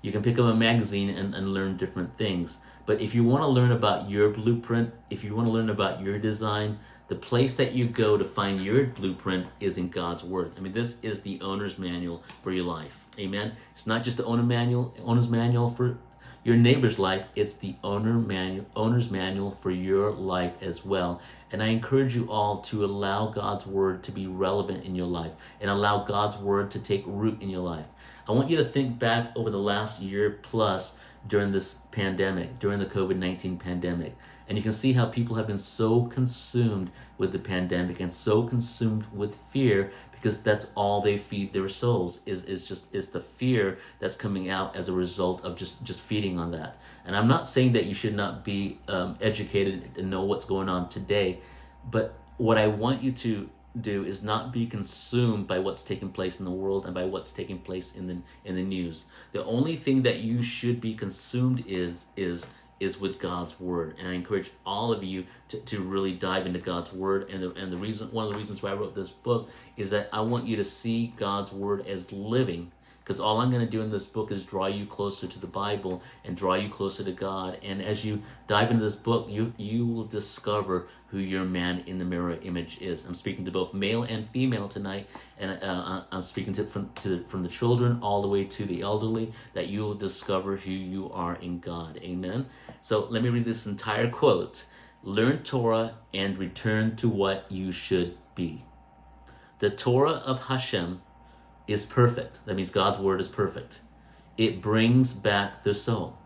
You 0.00 0.10
can 0.10 0.22
pick 0.22 0.40
up 0.40 0.46
a 0.46 0.54
magazine 0.54 1.08
and, 1.10 1.34
and 1.34 1.54
learn 1.54 1.76
different 1.76 2.18
things. 2.18 2.58
But 2.86 3.00
if 3.00 3.14
you 3.14 3.24
want 3.24 3.42
to 3.42 3.48
learn 3.48 3.72
about 3.72 4.10
your 4.10 4.30
blueprint, 4.30 4.92
if 5.10 5.22
you 5.24 5.34
want 5.34 5.46
to 5.46 5.52
learn 5.52 5.70
about 5.70 6.00
your 6.00 6.18
design, 6.18 6.78
the 7.08 7.14
place 7.14 7.54
that 7.56 7.72
you 7.72 7.86
go 7.86 8.16
to 8.16 8.24
find 8.24 8.60
your 8.64 8.86
blueprint 8.86 9.46
is 9.60 9.78
in 9.78 9.88
God's 9.88 10.24
Word. 10.24 10.52
I 10.56 10.60
mean, 10.60 10.72
this 10.72 10.98
is 11.02 11.20
the 11.20 11.40
owner's 11.40 11.78
manual 11.78 12.22
for 12.42 12.52
your 12.52 12.64
life. 12.64 13.06
Amen. 13.18 13.52
It's 13.72 13.86
not 13.86 14.02
just 14.02 14.16
the 14.16 14.24
owner 14.24 14.42
manual, 14.42 14.94
owner's 15.04 15.28
manual 15.28 15.70
for 15.70 15.98
your 16.44 16.56
neighbor's 16.56 16.98
life. 16.98 17.24
It's 17.36 17.54
the 17.54 17.74
owner 17.84 18.14
manual, 18.14 18.66
owner's 18.74 19.10
manual 19.10 19.52
for 19.52 19.70
your 19.70 20.10
life 20.10 20.54
as 20.62 20.84
well. 20.84 21.20
And 21.52 21.62
I 21.62 21.66
encourage 21.66 22.16
you 22.16 22.30
all 22.30 22.62
to 22.62 22.84
allow 22.84 23.26
God's 23.26 23.66
Word 23.66 24.02
to 24.04 24.10
be 24.10 24.26
relevant 24.26 24.84
in 24.84 24.94
your 24.94 25.06
life 25.06 25.32
and 25.60 25.70
allow 25.70 26.04
God's 26.04 26.38
Word 26.38 26.70
to 26.72 26.78
take 26.78 27.04
root 27.06 27.42
in 27.42 27.50
your 27.50 27.60
life. 27.60 27.86
I 28.26 28.32
want 28.32 28.50
you 28.50 28.56
to 28.56 28.64
think 28.64 28.98
back 28.98 29.32
over 29.36 29.50
the 29.50 29.58
last 29.58 30.00
year 30.00 30.38
plus 30.42 30.96
during 31.26 31.52
this 31.52 31.74
pandemic, 31.90 32.58
during 32.58 32.78
the 32.78 32.86
COVID 32.86 33.16
19 33.16 33.58
pandemic. 33.58 34.16
And 34.48 34.58
you 34.58 34.62
can 34.62 34.72
see 34.72 34.92
how 34.92 35.06
people 35.06 35.36
have 35.36 35.46
been 35.46 35.56
so 35.56 36.02
consumed 36.06 36.90
with 37.16 37.32
the 37.32 37.38
pandemic 37.38 38.00
and 38.00 38.12
so 38.12 38.42
consumed 38.42 39.06
with 39.12 39.36
fear 39.50 39.92
because 40.22 40.40
that's 40.40 40.66
all 40.76 41.00
they 41.00 41.18
feed 41.18 41.52
their 41.52 41.68
souls 41.68 42.20
is, 42.26 42.44
is 42.44 42.66
just 42.66 42.94
is 42.94 43.08
the 43.08 43.20
fear 43.20 43.78
that's 43.98 44.16
coming 44.16 44.48
out 44.48 44.76
as 44.76 44.88
a 44.88 44.92
result 44.92 45.44
of 45.44 45.56
just 45.56 45.82
just 45.82 46.00
feeding 46.00 46.38
on 46.38 46.52
that 46.52 46.76
and 47.04 47.16
i'm 47.16 47.26
not 47.26 47.48
saying 47.48 47.72
that 47.72 47.86
you 47.86 47.94
should 47.94 48.14
not 48.14 48.44
be 48.44 48.78
um, 48.86 49.16
educated 49.20 49.90
and 49.98 50.08
know 50.08 50.22
what's 50.22 50.46
going 50.46 50.68
on 50.68 50.88
today 50.88 51.40
but 51.90 52.14
what 52.36 52.56
i 52.56 52.68
want 52.68 53.02
you 53.02 53.10
to 53.10 53.50
do 53.80 54.04
is 54.04 54.22
not 54.22 54.52
be 54.52 54.66
consumed 54.66 55.46
by 55.46 55.58
what's 55.58 55.82
taking 55.82 56.10
place 56.10 56.38
in 56.38 56.44
the 56.44 56.50
world 56.50 56.84
and 56.84 56.94
by 56.94 57.04
what's 57.04 57.32
taking 57.32 57.58
place 57.58 57.94
in 57.96 58.06
the 58.06 58.18
in 58.44 58.54
the 58.54 58.62
news 58.62 59.06
the 59.32 59.44
only 59.44 59.76
thing 59.76 60.02
that 60.02 60.18
you 60.18 60.42
should 60.42 60.80
be 60.80 60.94
consumed 60.94 61.64
is 61.66 62.06
is 62.16 62.46
is 62.82 63.00
with 63.00 63.20
God's 63.20 63.60
word. 63.60 63.94
And 63.98 64.08
I 64.08 64.12
encourage 64.14 64.50
all 64.66 64.92
of 64.92 65.04
you 65.04 65.24
to, 65.48 65.58
to 65.58 65.80
really 65.80 66.14
dive 66.14 66.46
into 66.46 66.58
God's 66.58 66.92
word. 66.92 67.30
And 67.30 67.40
the, 67.40 67.50
and 67.52 67.72
the 67.72 67.76
reason, 67.76 68.10
one 68.10 68.24
of 68.24 68.32
the 68.32 68.36
reasons 68.36 68.60
why 68.60 68.70
I 68.70 68.74
wrote 68.74 68.96
this 68.96 69.10
book 69.10 69.50
is 69.76 69.90
that 69.90 70.08
I 70.12 70.20
want 70.20 70.46
you 70.46 70.56
to 70.56 70.64
see 70.64 71.14
God's 71.16 71.52
word 71.52 71.86
as 71.86 72.12
living. 72.12 72.72
Because 73.02 73.18
all 73.18 73.40
I'm 73.40 73.50
going 73.50 73.64
to 73.64 73.70
do 73.70 73.80
in 73.82 73.90
this 73.90 74.06
book 74.06 74.30
is 74.30 74.44
draw 74.44 74.66
you 74.66 74.86
closer 74.86 75.26
to 75.26 75.38
the 75.40 75.46
Bible 75.46 76.02
and 76.24 76.36
draw 76.36 76.54
you 76.54 76.68
closer 76.68 77.02
to 77.02 77.12
God. 77.12 77.58
And 77.62 77.82
as 77.82 78.04
you 78.04 78.22
dive 78.46 78.70
into 78.70 78.84
this 78.84 78.96
book, 78.96 79.28
you 79.28 79.52
you 79.56 79.86
will 79.86 80.04
discover 80.04 80.88
who 81.08 81.18
your 81.18 81.44
man 81.44 81.82
in 81.86 81.98
the 81.98 82.04
mirror 82.04 82.38
image 82.42 82.80
is. 82.80 83.04
I'm 83.04 83.14
speaking 83.14 83.44
to 83.44 83.50
both 83.50 83.74
male 83.74 84.04
and 84.04 84.26
female 84.28 84.68
tonight, 84.68 85.08
and 85.38 85.62
uh, 85.62 86.04
I'm 86.10 86.22
speaking 86.22 86.52
to 86.54 86.64
from 86.64 86.90
to 87.02 87.24
from 87.24 87.42
the 87.42 87.48
children 87.48 87.98
all 88.02 88.22
the 88.22 88.28
way 88.28 88.44
to 88.44 88.64
the 88.64 88.82
elderly. 88.82 89.32
That 89.54 89.68
you 89.68 89.82
will 89.82 89.94
discover 89.94 90.56
who 90.56 90.70
you 90.70 91.10
are 91.12 91.34
in 91.36 91.58
God. 91.58 91.98
Amen. 92.02 92.46
So 92.82 93.04
let 93.06 93.22
me 93.22 93.30
read 93.30 93.44
this 93.44 93.66
entire 93.66 94.10
quote: 94.10 94.64
"Learn 95.02 95.42
Torah 95.42 95.96
and 96.14 96.38
return 96.38 96.96
to 96.96 97.08
what 97.08 97.46
you 97.50 97.72
should 97.72 98.16
be." 98.34 98.64
The 99.58 99.70
Torah 99.70 100.22
of 100.26 100.46
Hashem 100.46 101.02
is 101.66 101.84
perfect. 101.84 102.44
That 102.46 102.54
means 102.54 102.70
God's 102.70 102.98
word 102.98 103.20
is 103.20 103.28
perfect. 103.28 103.80
It 104.36 104.60
brings 104.60 105.12
back 105.12 105.62
the 105.62 105.74
soul. 105.74 106.18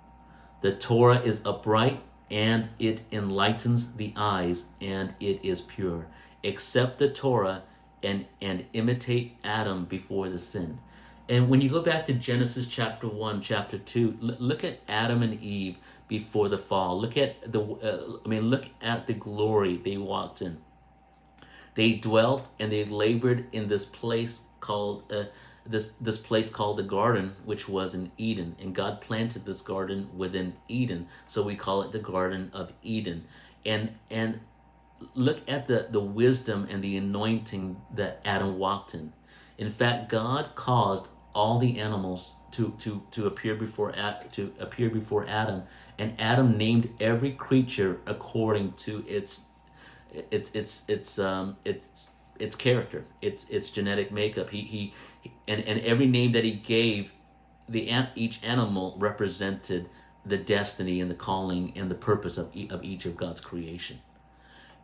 The 0.62 0.74
Torah 0.74 1.20
is 1.20 1.42
upright 1.44 2.02
and 2.30 2.68
it 2.78 3.02
enlightens 3.12 3.92
the 3.92 4.12
eyes, 4.16 4.66
and 4.80 5.14
it 5.20 5.44
is 5.44 5.60
pure. 5.60 6.08
Accept 6.42 6.98
the 6.98 7.08
Torah 7.08 7.62
and, 8.02 8.26
and 8.40 8.66
imitate 8.72 9.36
Adam 9.44 9.84
before 9.84 10.28
the 10.28 10.38
sin. 10.38 10.80
And 11.28 11.48
when 11.48 11.60
you 11.60 11.68
go 11.68 11.82
back 11.82 12.06
to 12.06 12.12
Genesis 12.12 12.66
chapter 12.66 13.08
1, 13.08 13.40
chapter 13.42 13.78
2, 13.78 14.18
look 14.20 14.64
at 14.64 14.80
Adam 14.88 15.22
and 15.22 15.40
Eve 15.40 15.78
before 16.08 16.48
the 16.48 16.58
fall. 16.58 17.00
Look 17.00 17.16
at 17.16 17.52
the, 17.52 17.60
uh, 17.60 18.18
I 18.24 18.28
mean, 18.28 18.42
look 18.42 18.66
at 18.80 19.06
the 19.06 19.12
glory 19.12 19.76
they 19.76 19.96
walked 19.96 20.40
in. 20.40 20.58
They 21.74 21.94
dwelt 21.94 22.48
and 22.58 22.70
they 22.70 22.84
labored 22.84 23.46
in 23.52 23.68
this 23.68 23.84
place 23.84 24.44
called, 24.66 25.12
uh, 25.12 25.24
this 25.68 25.90
this 26.00 26.18
place 26.18 26.50
called 26.50 26.76
the 26.76 26.82
garden 26.82 27.34
which 27.44 27.68
was 27.68 27.94
in 27.94 28.10
eden. 28.16 28.56
And 28.60 28.74
god 28.74 29.00
planted 29.00 29.44
this 29.44 29.62
garden 29.62 30.08
within 30.16 30.54
eden. 30.68 31.08
So 31.28 31.42
we 31.42 31.56
call 31.56 31.82
it 31.82 31.92
the 31.92 31.98
garden 31.98 32.50
of 32.52 32.72
eden. 32.82 33.24
And 33.64 33.94
and 34.10 34.40
look 35.14 35.48
at 35.48 35.66
the 35.66 35.88
the 35.90 36.00
wisdom 36.00 36.66
and 36.70 36.82
the 36.82 36.96
anointing 36.96 37.80
that 37.94 38.20
adam 38.24 38.58
walked 38.58 38.94
in. 38.94 39.12
In 39.58 39.70
fact 39.70 40.08
god 40.08 40.54
caused 40.54 41.06
all 41.34 41.58
the 41.58 41.78
animals 41.78 42.36
to 42.52 42.74
to 42.78 43.02
to 43.10 43.26
appear 43.26 43.54
before 43.54 43.92
to 44.32 44.52
appear 44.58 44.90
before 44.90 45.26
adam. 45.28 45.62
And 45.98 46.14
adam 46.18 46.56
named 46.56 46.90
every 47.00 47.32
creature 47.32 48.00
according 48.06 48.72
to 48.84 49.04
its 49.06 49.46
its 50.30 50.50
its 50.54 50.88
its 50.88 51.18
um 51.18 51.56
its 51.64 52.08
its 52.38 52.56
character. 52.56 53.04
Its 53.20 53.48
its 53.50 53.70
genetic 53.70 54.12
makeup. 54.12 54.50
He 54.50 54.62
he 54.62 55.30
and 55.48 55.62
and 55.66 55.80
every 55.80 56.06
name 56.06 56.32
that 56.32 56.44
he 56.44 56.52
gave 56.52 57.12
the 57.68 57.90
each 58.14 58.42
animal 58.44 58.96
represented 58.98 59.88
the 60.24 60.36
destiny 60.36 61.00
and 61.00 61.10
the 61.10 61.14
calling 61.14 61.72
and 61.76 61.90
the 61.90 61.94
purpose 61.94 62.36
of, 62.38 62.50
of 62.70 62.84
each 62.84 63.06
of 63.06 63.16
God's 63.16 63.40
creation 63.40 64.00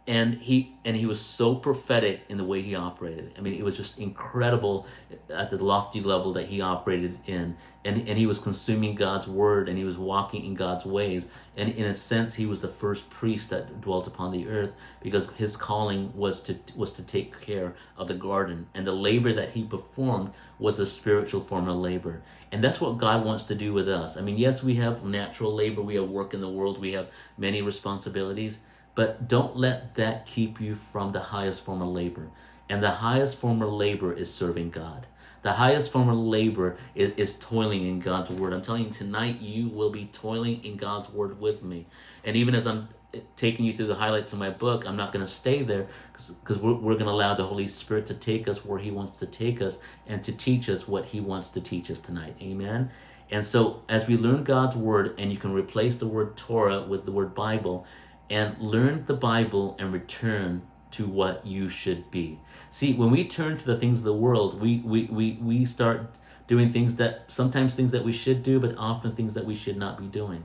and 0.07 0.35
he 0.35 0.75
and 0.85 0.97
he 0.97 1.07
was 1.07 1.21
so 1.21 1.55
prophetic 1.55 2.23
in 2.29 2.37
the 2.37 2.45
way 2.45 2.61
he 2.61 2.75
operated. 2.75 3.33
I 3.39 3.41
mean, 3.41 3.55
it 3.55 3.63
was 3.63 3.77
just 3.77 3.99
incredible 3.99 4.87
at 5.31 5.51
the 5.51 5.63
lofty 5.63 6.01
level 6.01 6.33
that 6.33 6.47
he 6.47 6.61
operated 6.61 7.21
in, 7.27 7.57
and 7.85 8.09
and 8.09 8.19
he 8.19 8.27
was 8.27 8.41
consuming 8.41 8.97
God's 8.97 9.29
word 9.29 9.69
and 9.69 9.79
he 9.79 9.85
was 9.85 9.97
walking 9.97 10.45
in 10.45 10.55
God's 10.55 10.85
ways. 10.85 11.29
And 11.57 11.69
in 11.69 11.85
a 11.85 11.95
sense, 11.95 12.35
he 12.35 12.47
was 12.47 12.61
the 12.61 12.69
first 12.69 13.11
priest 13.11 13.51
that 13.51 13.81
dwelt 13.81 14.09
upon 14.09 14.33
the 14.33 14.49
earth 14.49 14.73
because 15.01 15.31
his 15.33 15.57
calling 15.57 16.13
was 16.17 16.41
to 16.43 16.57
was 16.75 16.91
to 16.95 17.03
take 17.03 17.41
care 17.41 17.75
of 17.97 18.09
the 18.09 18.15
garden, 18.15 18.67
and 18.75 18.85
the 18.85 18.93
labor 18.93 19.33
that 19.33 19.51
he 19.51 19.63
performed 19.63 20.33
was 20.59 20.81
a 20.81 20.87
spiritual 20.87 21.43
form 21.43 21.69
of 21.69 21.77
labor. 21.77 22.23
And 22.51 22.63
that's 22.63 22.81
what 22.81 22.99
God 22.99 23.25
wants 23.25 23.45
to 23.45 23.55
do 23.55 23.73
with 23.73 23.89
us. 23.89 24.17
I 24.17 24.21
mean, 24.21 24.37
yes, 24.37 24.65
we 24.65 24.75
have 24.75 25.05
natural 25.05 25.55
labor, 25.55 25.81
we 25.81 25.95
have 25.95 26.09
work 26.09 26.35
in 26.35 26.41
the 26.41 26.49
world, 26.49 26.81
we 26.81 26.93
have 26.93 27.09
many 27.39 27.63
responsibilities 27.63 28.59
but 28.95 29.29
don't 29.29 29.57
let 29.57 29.95
that 29.95 30.27
keep 30.27 30.61
you 30.61 30.75
from 30.75 31.13
the 31.13 31.21
highest 31.21 31.63
form 31.63 31.83
of 31.83 31.89
labor. 31.89 32.29
And 32.69 32.83
the 32.83 32.91
highest 32.91 33.37
form 33.37 33.63
of 33.63 33.73
labor 33.73 34.13
is 34.13 34.33
serving 34.33 34.71
God. 34.71 35.07
The 35.43 35.53
highest 35.55 35.91
form 35.91 36.09
of 36.09 36.17
labor 36.17 36.77
is, 36.95 37.13
is 37.17 37.39
toiling 37.39 37.87
in 37.87 38.01
God's 38.01 38.31
word. 38.31 38.53
I'm 38.53 38.63
telling 38.63 38.85
you 38.85 38.91
tonight, 38.91 39.41
you 39.41 39.69
will 39.69 39.91
be 39.91 40.07
toiling 40.07 40.65
in 40.65 40.77
God's 40.77 41.11
word 41.11 41.41
with 41.41 41.63
me. 41.63 41.87
And 42.23 42.37
even 42.37 42.55
as 42.55 42.67
I'm 42.67 42.89
taking 43.37 43.65
you 43.65 43.73
through 43.73 43.89
the 43.89 43.97
highlights 43.97 44.33
of 44.33 44.39
my 44.39 44.51
book, 44.51 44.87
I'm 44.87 44.97
not 44.97 45.13
going 45.13 45.25
to 45.25 45.31
stay 45.31 45.63
there 45.63 45.89
because 46.13 46.59
we're, 46.59 46.75
we're 46.75 46.95
going 46.95 47.07
to 47.07 47.11
allow 47.11 47.35
the 47.35 47.47
Holy 47.47 47.67
Spirit 47.67 48.07
to 48.07 48.15
take 48.15 48.47
us 48.49 48.65
where 48.65 48.79
He 48.79 48.91
wants 48.91 49.19
to 49.19 49.27
take 49.27 49.61
us 49.61 49.79
and 50.07 50.23
to 50.23 50.33
teach 50.33 50.69
us 50.69 50.87
what 50.87 51.07
He 51.07 51.21
wants 51.21 51.49
to 51.51 51.61
teach 51.61 51.91
us 51.91 51.99
tonight. 51.99 52.37
Amen. 52.41 52.91
And 53.31 53.45
so, 53.45 53.83
as 53.89 54.07
we 54.07 54.17
learn 54.17 54.45
God's 54.45 54.77
word, 54.77 55.15
and 55.19 55.33
you 55.33 55.39
can 55.39 55.55
replace 55.55 55.95
the 55.95 56.07
word 56.07 56.37
Torah 56.37 56.83
with 56.83 57.07
the 57.07 57.13
word 57.13 57.35
Bible, 57.35 57.87
and 58.33 58.59
learn 58.59 59.05
the 59.05 59.15
Bible 59.15 59.77
and 59.79 59.93
return 59.93 60.63
to 60.93 61.07
what 61.07 61.47
you 61.47 61.69
should 61.69 62.11
be. 62.11 62.41
See, 62.71 62.95
when 62.95 63.11
we 63.11 63.29
turn 63.29 63.59
to 63.59 63.65
the 63.65 63.77
things 63.77 63.99
of 63.99 64.05
the 64.05 64.15
world, 64.15 64.59
we 64.61 64.79
we 64.79 65.05
we, 65.05 65.33
we 65.41 65.65
start 65.67 66.17
doing 66.47 66.71
things 66.71 66.97
that 66.97 67.25
sometimes 67.29 67.75
things 67.75 67.93
that 67.93 68.05
we 68.05 68.13
should 68.13 68.43
do, 68.43 68.59
but 68.59 68.75
often 68.79 69.15
things 69.15 69.35
that 69.35 69.45
we 69.45 69.55
should 69.55 69.77
not 69.77 69.99
be 69.99 70.07
doing. 70.07 70.45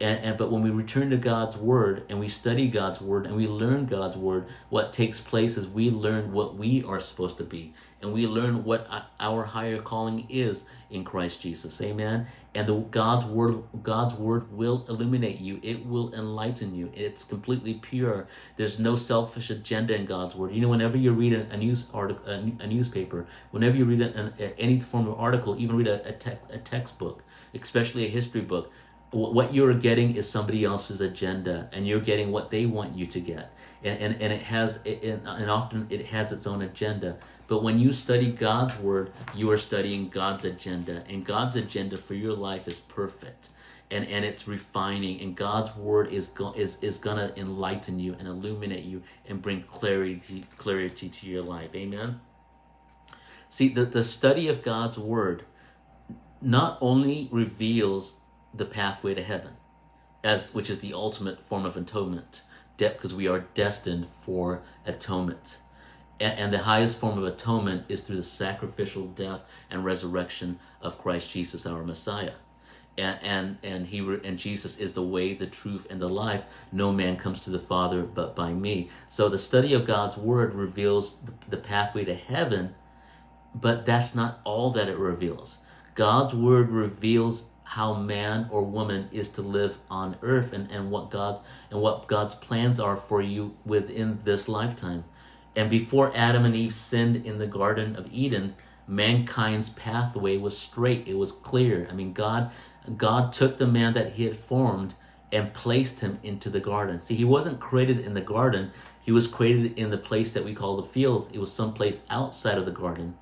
And, 0.00 0.18
and, 0.24 0.38
but 0.38 0.50
when 0.50 0.62
we 0.62 0.70
return 0.70 1.10
to 1.10 1.18
God's 1.18 1.56
word 1.56 2.06
and 2.08 2.18
we 2.18 2.28
study 2.28 2.68
God's 2.68 3.02
word 3.02 3.26
and 3.26 3.36
we 3.36 3.46
learn 3.46 3.84
God's 3.84 4.16
word, 4.16 4.46
what 4.70 4.94
takes 4.94 5.20
place 5.20 5.58
is 5.58 5.68
we 5.68 5.90
learn 5.90 6.32
what 6.32 6.56
we 6.56 6.82
are 6.84 7.00
supposed 7.00 7.36
to 7.36 7.44
be, 7.44 7.74
and 8.00 8.12
we 8.12 8.26
learn 8.26 8.64
what 8.64 8.88
our 9.20 9.44
higher 9.44 9.80
calling 9.80 10.26
is 10.30 10.64
in 10.88 11.04
Christ 11.04 11.42
Jesus. 11.42 11.80
Amen. 11.82 12.26
And 12.52 12.66
the 12.66 12.74
God's 12.74 13.26
word, 13.26 13.62
God's 13.82 14.14
word 14.14 14.52
will 14.52 14.84
illuminate 14.88 15.40
you. 15.40 15.60
It 15.62 15.86
will 15.86 16.12
enlighten 16.12 16.74
you. 16.74 16.90
It's 16.94 17.22
completely 17.22 17.74
pure. 17.74 18.26
There's 18.56 18.80
no 18.80 18.96
selfish 18.96 19.50
agenda 19.50 19.94
in 19.94 20.04
God's 20.04 20.34
word. 20.34 20.52
You 20.52 20.60
know, 20.60 20.68
whenever 20.68 20.96
you 20.96 21.12
read 21.12 21.32
a, 21.32 21.56
news 21.56 21.86
article, 21.94 22.28
a, 22.28 22.38
a, 22.62 22.66
newspaper, 22.66 23.26
whenever 23.52 23.76
you 23.76 23.84
read 23.84 24.02
an, 24.02 24.32
any 24.58 24.80
form 24.80 25.06
of 25.06 25.18
article, 25.18 25.60
even 25.60 25.76
read 25.76 25.86
a, 25.86 26.08
a, 26.08 26.12
te- 26.12 26.38
a 26.50 26.58
textbook, 26.58 27.22
especially 27.54 28.06
a 28.06 28.08
history 28.08 28.40
book 28.40 28.72
what 29.12 29.52
you're 29.52 29.74
getting 29.74 30.14
is 30.14 30.30
somebody 30.30 30.64
else's 30.64 31.00
agenda 31.00 31.68
and 31.72 31.86
you're 31.86 32.00
getting 32.00 32.30
what 32.30 32.50
they 32.50 32.66
want 32.66 32.96
you 32.96 33.06
to 33.06 33.20
get. 33.20 33.52
And, 33.82 33.98
and, 34.00 34.22
and 34.22 34.32
it 34.32 34.42
has 34.42 34.82
and, 34.84 35.26
and 35.26 35.50
often 35.50 35.86
it 35.90 36.06
has 36.06 36.32
its 36.32 36.46
own 36.46 36.62
agenda. 36.62 37.16
But 37.48 37.64
when 37.64 37.80
you 37.80 37.92
study 37.92 38.30
god's 38.30 38.76
word 38.78 39.12
you 39.34 39.50
are 39.50 39.58
studying 39.58 40.08
god's 40.08 40.44
agenda 40.44 41.02
and 41.08 41.24
god's 41.24 41.56
agenda 41.56 41.96
for 41.96 42.14
your 42.14 42.34
life 42.34 42.68
is 42.68 42.78
perfect 42.78 43.48
and 43.90 44.06
and 44.06 44.24
it's 44.24 44.46
refining 44.46 45.20
and 45.20 45.34
god's 45.34 45.74
word 45.74 46.12
is 46.12 46.28
go, 46.28 46.52
is 46.52 46.78
is 46.80 46.98
gonna 46.98 47.32
enlighten 47.36 47.98
you 47.98 48.14
and 48.16 48.28
illuminate 48.28 48.84
you 48.84 49.02
and 49.26 49.42
bring 49.42 49.62
clarity 49.62 50.44
clarity 50.56 51.08
to 51.08 51.26
your 51.26 51.42
life. 51.42 51.74
Amen? 51.74 52.20
See 53.48 53.68
the, 53.68 53.84
the 53.84 54.04
study 54.04 54.46
of 54.46 54.62
god's 54.62 54.98
word 54.98 55.42
not 56.40 56.78
only 56.80 57.28
reveals 57.32 58.14
the 58.52 58.64
pathway 58.64 59.14
to 59.14 59.22
heaven, 59.22 59.52
as 60.22 60.54
which 60.54 60.70
is 60.70 60.80
the 60.80 60.94
ultimate 60.94 61.44
form 61.44 61.64
of 61.64 61.76
atonement, 61.76 62.42
because 62.76 63.14
we 63.14 63.28
are 63.28 63.40
destined 63.54 64.06
for 64.22 64.62
atonement. 64.86 65.58
And, 66.18 66.52
the 66.52 66.58
highest 66.58 66.98
form 66.98 67.16
of 67.16 67.24
atonement 67.24 67.84
is 67.88 68.02
through 68.02 68.16
the 68.16 68.22
sacrificial 68.22 69.06
death 69.06 69.40
and 69.70 69.86
resurrection 69.86 70.58
of 70.82 70.98
Christ 70.98 71.30
Jesus, 71.30 71.64
our 71.64 71.82
Messiah. 71.82 72.34
And, 72.98 73.18
and 73.22 73.58
and 73.62 73.86
he 73.86 74.00
and 74.00 74.38
Jesus 74.38 74.78
is 74.78 74.92
the 74.92 75.02
way, 75.02 75.32
the 75.32 75.46
truth, 75.46 75.86
and 75.88 75.98
the 75.98 76.08
life. 76.08 76.44
No 76.72 76.92
man 76.92 77.16
comes 77.16 77.40
to 77.40 77.50
the 77.50 77.58
Father 77.58 78.02
but 78.02 78.36
by 78.36 78.52
me. 78.52 78.90
So 79.08 79.30
the 79.30 79.38
study 79.38 79.72
of 79.72 79.86
God's 79.86 80.18
word 80.18 80.54
reveals 80.54 81.16
the, 81.20 81.32
the 81.48 81.56
pathway 81.56 82.04
to 82.04 82.14
heaven, 82.14 82.74
but 83.54 83.86
that's 83.86 84.14
not 84.14 84.40
all 84.44 84.70
that 84.72 84.88
it 84.88 84.98
reveals. 84.98 85.58
God's 85.94 86.34
word 86.34 86.68
reveals 86.68 87.44
how 87.70 87.94
man 87.94 88.48
or 88.50 88.64
woman 88.64 89.08
is 89.12 89.28
to 89.28 89.40
live 89.40 89.78
on 89.88 90.16
earth 90.22 90.52
and, 90.52 90.68
and 90.72 90.90
what 90.90 91.08
God 91.08 91.40
and 91.70 91.80
what 91.80 92.08
God's 92.08 92.34
plans 92.34 92.80
are 92.80 92.96
for 92.96 93.22
you 93.22 93.56
within 93.64 94.18
this 94.24 94.48
lifetime. 94.48 95.04
And 95.54 95.70
before 95.70 96.10
Adam 96.12 96.44
and 96.44 96.56
Eve 96.56 96.74
sinned 96.74 97.24
in 97.24 97.38
the 97.38 97.46
Garden 97.46 97.94
of 97.94 98.08
Eden, 98.10 98.56
mankind's 98.88 99.68
pathway 99.68 100.36
was 100.36 100.58
straight. 100.58 101.06
It 101.06 101.14
was 101.14 101.30
clear. 101.30 101.86
I 101.88 101.94
mean, 101.94 102.12
God 102.12 102.50
God 102.96 103.32
took 103.32 103.58
the 103.58 103.68
man 103.68 103.94
that 103.94 104.14
he 104.14 104.24
had 104.24 104.36
formed 104.36 104.94
and 105.30 105.54
placed 105.54 106.00
him 106.00 106.18
into 106.24 106.50
the 106.50 106.58
garden. 106.58 107.00
See, 107.00 107.14
he 107.14 107.24
wasn't 107.24 107.60
created 107.60 108.00
in 108.00 108.14
the 108.14 108.20
garden. 108.20 108.72
He 109.00 109.12
was 109.12 109.28
created 109.28 109.78
in 109.78 109.90
the 109.90 109.96
place 109.96 110.32
that 110.32 110.44
we 110.44 110.54
call 110.54 110.76
the 110.76 110.82
field. 110.82 111.30
It 111.32 111.38
was 111.38 111.52
someplace 111.52 112.00
outside 112.10 112.58
of 112.58 112.64
the 112.64 112.72
garden. 112.72 113.16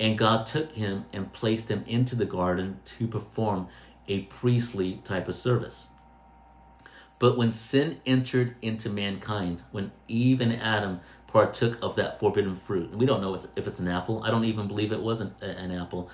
And 0.00 0.16
God 0.16 0.46
took 0.46 0.72
him 0.72 1.04
and 1.12 1.32
placed 1.32 1.70
him 1.70 1.84
into 1.86 2.16
the 2.16 2.24
garden 2.24 2.80
to 2.86 3.06
perform 3.06 3.68
a 4.08 4.22
priestly 4.22 5.00
type 5.04 5.28
of 5.28 5.34
service. 5.34 5.88
But 7.18 7.36
when 7.36 7.52
sin 7.52 8.00
entered 8.06 8.56
into 8.62 8.88
mankind, 8.88 9.62
when 9.72 9.92
Eve 10.08 10.40
and 10.40 10.54
Adam 10.54 11.00
partook 11.26 11.78
of 11.82 11.94
that 11.96 12.18
forbidden 12.18 12.56
fruit, 12.56 12.90
and 12.90 12.98
we 12.98 13.04
don't 13.04 13.20
know 13.20 13.34
if 13.34 13.66
it's 13.66 13.78
an 13.78 13.88
apple, 13.88 14.24
I 14.24 14.30
don't 14.30 14.46
even 14.46 14.66
believe 14.66 14.90
it 14.90 15.02
was 15.02 15.20
an, 15.20 15.34
an 15.42 15.70
apple. 15.70 16.08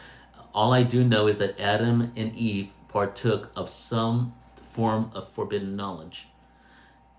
All 0.52 0.74
I 0.74 0.82
do 0.82 1.04
know 1.04 1.28
is 1.28 1.38
that 1.38 1.60
Adam 1.60 2.12
and 2.16 2.34
Eve 2.34 2.72
partook 2.88 3.52
of 3.54 3.70
some 3.70 4.34
form 4.62 5.12
of 5.14 5.30
forbidden 5.30 5.76
knowledge. 5.76 6.26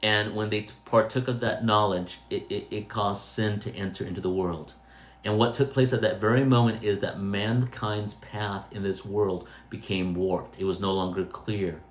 And 0.04 0.36
when 0.36 0.50
they 0.50 0.68
partook 0.84 1.30
of 1.30 1.40
that 1.40 1.64
knowledge, 1.64 2.20
it, 2.30 2.46
it, 2.52 2.68
it 2.70 2.90
caused 2.90 3.24
sin 3.24 3.60
to 3.62 3.74
enter 3.74 4.06
into 4.06 4.20
the 4.20 4.30
world. 4.30 4.74
And 5.28 5.38
what 5.38 5.54
took 5.54 5.74
place 5.74 5.92
at 5.92 6.00
that 6.04 6.22
very 6.22 6.46
moment 6.46 6.86
is 6.86 7.02
that 7.02 7.20
mankind's 7.20 8.14
path 8.14 8.64
in 8.72 8.82
this 8.82 9.04
world 9.04 9.46
became 9.70 10.16
warped. 10.16 10.58
It 10.58 10.64
was 10.64 10.80
no 10.80 10.94
longer 10.94 11.26
clear. 11.26 11.82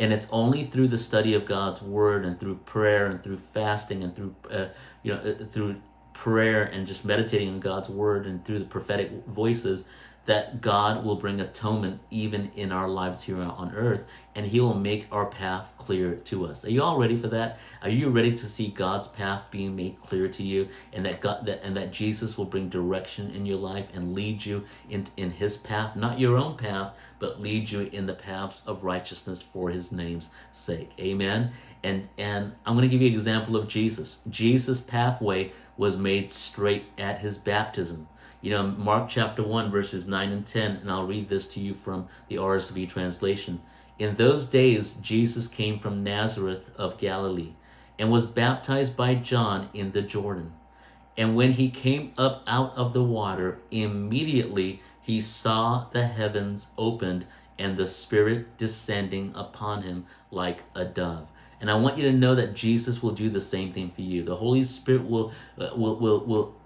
And 0.00 0.12
it's 0.12 0.26
only 0.32 0.64
through 0.64 0.88
the 0.88 0.98
study 0.98 1.34
of 1.34 1.46
God's 1.46 1.80
word 1.80 2.24
and 2.24 2.40
through 2.40 2.56
prayer 2.56 3.06
and 3.06 3.22
through 3.22 3.38
fasting 3.38 4.02
and 4.02 4.16
through, 4.16 4.34
uh, 4.50 4.66
you 5.04 5.14
know, 5.14 5.20
uh, 5.20 5.44
through 5.44 5.76
prayer 6.12 6.64
and 6.64 6.84
just 6.84 7.04
meditating 7.04 7.50
on 7.50 7.60
God's 7.60 7.88
word 7.88 8.26
and 8.26 8.44
through 8.44 8.58
the 8.58 8.64
prophetic 8.64 9.12
voices 9.28 9.84
that 10.24 10.60
God 10.60 11.04
will 11.04 11.16
bring 11.16 11.40
atonement 11.40 12.00
even 12.10 12.52
in 12.54 12.70
our 12.70 12.88
lives 12.88 13.24
here 13.24 13.40
on 13.40 13.74
earth, 13.74 14.04
and 14.34 14.46
He 14.46 14.60
will 14.60 14.74
make 14.74 15.06
our 15.10 15.26
path 15.26 15.72
clear 15.76 16.14
to 16.14 16.46
us. 16.46 16.64
Are 16.64 16.70
you 16.70 16.82
all 16.82 16.98
ready 16.98 17.16
for 17.16 17.28
that? 17.28 17.58
Are 17.82 17.88
you 17.88 18.08
ready 18.08 18.30
to 18.30 18.46
see 18.46 18.68
God's 18.68 19.08
path 19.08 19.42
being 19.50 19.74
made 19.74 20.00
clear 20.00 20.28
to 20.28 20.42
you, 20.42 20.68
and 20.92 21.04
that 21.06 21.20
God 21.20 21.46
that 21.46 21.62
and 21.64 21.76
that 21.76 21.92
Jesus 21.92 22.38
will 22.38 22.44
bring 22.44 22.68
direction 22.68 23.32
in 23.34 23.46
your 23.46 23.58
life 23.58 23.86
and 23.94 24.14
lead 24.14 24.44
you 24.44 24.64
in 24.88 25.06
in 25.16 25.32
His 25.32 25.56
path, 25.56 25.96
not 25.96 26.20
your 26.20 26.36
own 26.36 26.56
path, 26.56 26.92
but 27.18 27.40
lead 27.40 27.70
you 27.70 27.90
in 27.92 28.06
the 28.06 28.14
paths 28.14 28.62
of 28.66 28.84
righteousness 28.84 29.42
for 29.42 29.70
His 29.70 29.90
name's 29.90 30.30
sake. 30.52 30.92
Amen. 31.00 31.50
And 31.82 32.08
and 32.16 32.54
I'm 32.64 32.76
going 32.76 32.88
to 32.88 32.94
give 32.94 33.02
you 33.02 33.08
an 33.08 33.14
example 33.14 33.56
of 33.56 33.66
Jesus. 33.66 34.20
Jesus' 34.30 34.80
pathway 34.80 35.52
was 35.76 35.96
made 35.96 36.30
straight 36.30 36.84
at 36.96 37.20
His 37.20 37.38
baptism. 37.38 38.06
You 38.42 38.50
know, 38.50 38.64
Mark 38.64 39.08
chapter 39.08 39.44
1, 39.44 39.70
verses 39.70 40.08
9 40.08 40.32
and 40.32 40.44
10, 40.44 40.78
and 40.78 40.90
I'll 40.90 41.06
read 41.06 41.28
this 41.28 41.46
to 41.54 41.60
you 41.60 41.74
from 41.74 42.08
the 42.28 42.36
RSV 42.36 42.88
translation. 42.88 43.62
In 44.00 44.16
those 44.16 44.46
days, 44.46 44.94
Jesus 44.94 45.46
came 45.46 45.78
from 45.78 46.02
Nazareth 46.02 46.68
of 46.76 46.98
Galilee 46.98 47.52
and 48.00 48.10
was 48.10 48.26
baptized 48.26 48.96
by 48.96 49.14
John 49.14 49.68
in 49.72 49.92
the 49.92 50.02
Jordan. 50.02 50.54
And 51.16 51.36
when 51.36 51.52
he 51.52 51.70
came 51.70 52.12
up 52.18 52.42
out 52.48 52.76
of 52.76 52.94
the 52.94 53.02
water, 53.04 53.60
immediately 53.70 54.82
he 55.00 55.20
saw 55.20 55.86
the 55.92 56.08
heavens 56.08 56.68
opened 56.76 57.26
and 57.60 57.76
the 57.76 57.86
Spirit 57.86 58.56
descending 58.58 59.32
upon 59.36 59.82
him 59.82 60.06
like 60.32 60.64
a 60.74 60.84
dove. 60.84 61.28
And 61.60 61.70
I 61.70 61.76
want 61.76 61.96
you 61.96 62.02
to 62.10 62.12
know 62.12 62.34
that 62.34 62.54
Jesus 62.54 63.04
will 63.04 63.12
do 63.12 63.30
the 63.30 63.40
same 63.40 63.72
thing 63.72 63.90
for 63.90 64.00
you. 64.00 64.24
The 64.24 64.34
Holy 64.34 64.64
Spirit 64.64 65.08
will 65.08 65.30
uh, 65.56 65.70
will 65.76 65.96
will 65.96 66.24
will 66.26 66.56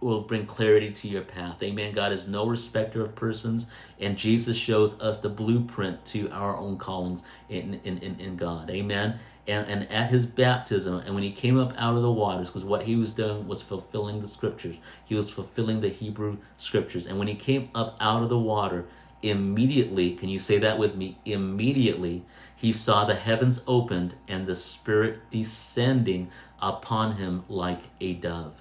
will 0.00 0.22
bring 0.22 0.46
clarity 0.46 0.92
to 0.92 1.08
your 1.08 1.22
path. 1.22 1.62
Amen. 1.62 1.92
God 1.92 2.12
is 2.12 2.28
no 2.28 2.46
respecter 2.46 3.04
of 3.04 3.14
persons, 3.14 3.66
and 3.98 4.16
Jesus 4.16 4.56
shows 4.56 5.00
us 5.00 5.18
the 5.18 5.28
blueprint 5.28 6.04
to 6.06 6.30
our 6.30 6.56
own 6.56 6.78
callings 6.78 7.22
in, 7.48 7.80
in, 7.84 7.98
in, 7.98 8.20
in 8.20 8.36
God. 8.36 8.70
Amen. 8.70 9.18
And, 9.46 9.66
and 9.66 9.90
at 9.90 10.10
his 10.10 10.26
baptism, 10.26 10.98
and 11.00 11.14
when 11.14 11.24
he 11.24 11.32
came 11.32 11.58
up 11.58 11.72
out 11.78 11.96
of 11.96 12.02
the 12.02 12.12
waters, 12.12 12.48
because 12.48 12.64
what 12.64 12.82
he 12.82 12.96
was 12.96 13.12
doing 13.12 13.48
was 13.48 13.62
fulfilling 13.62 14.20
the 14.20 14.28
scriptures, 14.28 14.76
he 15.04 15.14
was 15.14 15.30
fulfilling 15.30 15.80
the 15.80 15.88
Hebrew 15.88 16.36
scriptures. 16.56 17.06
And 17.06 17.18
when 17.18 17.28
he 17.28 17.34
came 17.34 17.70
up 17.74 17.96
out 17.98 18.22
of 18.22 18.28
the 18.28 18.38
water, 18.38 18.84
immediately, 19.22 20.12
can 20.12 20.28
you 20.28 20.38
say 20.38 20.58
that 20.58 20.78
with 20.78 20.94
me? 20.94 21.18
Immediately, 21.24 22.24
he 22.54 22.72
saw 22.72 23.04
the 23.04 23.14
heavens 23.14 23.62
opened 23.66 24.16
and 24.28 24.46
the 24.46 24.54
Spirit 24.54 25.30
descending 25.30 26.30
upon 26.60 27.16
him 27.16 27.44
like 27.48 27.84
a 28.00 28.14
dove 28.14 28.60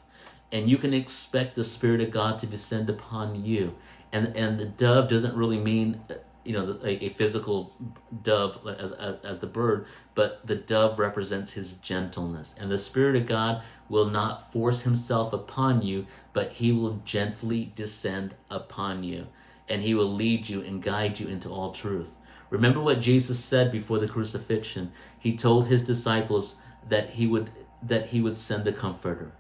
and 0.52 0.70
you 0.70 0.78
can 0.78 0.94
expect 0.94 1.56
the 1.56 1.64
spirit 1.64 2.02
of 2.02 2.12
god 2.12 2.40
to 2.40 2.48
descend 2.48 2.90
upon 2.90 3.44
you. 3.44 3.76
And 4.12 4.36
and 4.36 4.60
the 4.60 4.66
dove 4.66 5.10
doesn't 5.10 5.36
really 5.36 5.60
mean 5.60 6.02
you 6.46 6.54
know 6.54 6.80
a, 6.84 7.06
a 7.06 7.10
physical 7.10 7.76
dove 8.24 8.66
as, 8.80 8.92
as, 8.92 9.16
as 9.24 9.40
the 9.40 9.48
bird 9.48 9.86
but 10.16 10.48
the 10.48 10.56
dove 10.56 10.98
represents 11.00 11.54
his 11.54 11.74
gentleness. 11.74 12.56
And 12.60 12.72
the 12.72 12.78
spirit 12.78 13.16
of 13.16 13.26
god 13.26 13.64
will 13.90 14.10
not 14.10 14.52
force 14.54 14.82
himself 14.82 15.34
upon 15.34 15.82
you 15.82 16.08
but 16.32 16.54
he 16.54 16.72
will 16.72 17.02
gently 17.04 17.72
descend 17.76 18.36
upon 18.50 19.04
you. 19.04 19.28
And 19.70 19.82
he 19.82 19.94
will 19.94 20.12
lead 20.12 20.48
you 20.48 20.62
and 20.62 20.82
guide 20.82 21.20
you 21.20 21.28
into 21.28 21.50
all 21.50 21.74
truth. 21.74 22.16
Remember 22.50 22.80
what 22.80 23.02
jesus 23.02 23.44
said 23.44 23.70
before 23.70 24.00
the 24.00 24.08
crucifixion. 24.08 24.94
He 25.20 25.36
told 25.36 25.68
his 25.68 25.84
disciples 25.84 26.56
that 26.88 27.10
he 27.12 27.28
would 27.28 27.52
that 27.84 28.08
he 28.08 28.22
would 28.22 28.38
send 28.38 28.64
the 28.64 28.72
comforter 28.72 29.34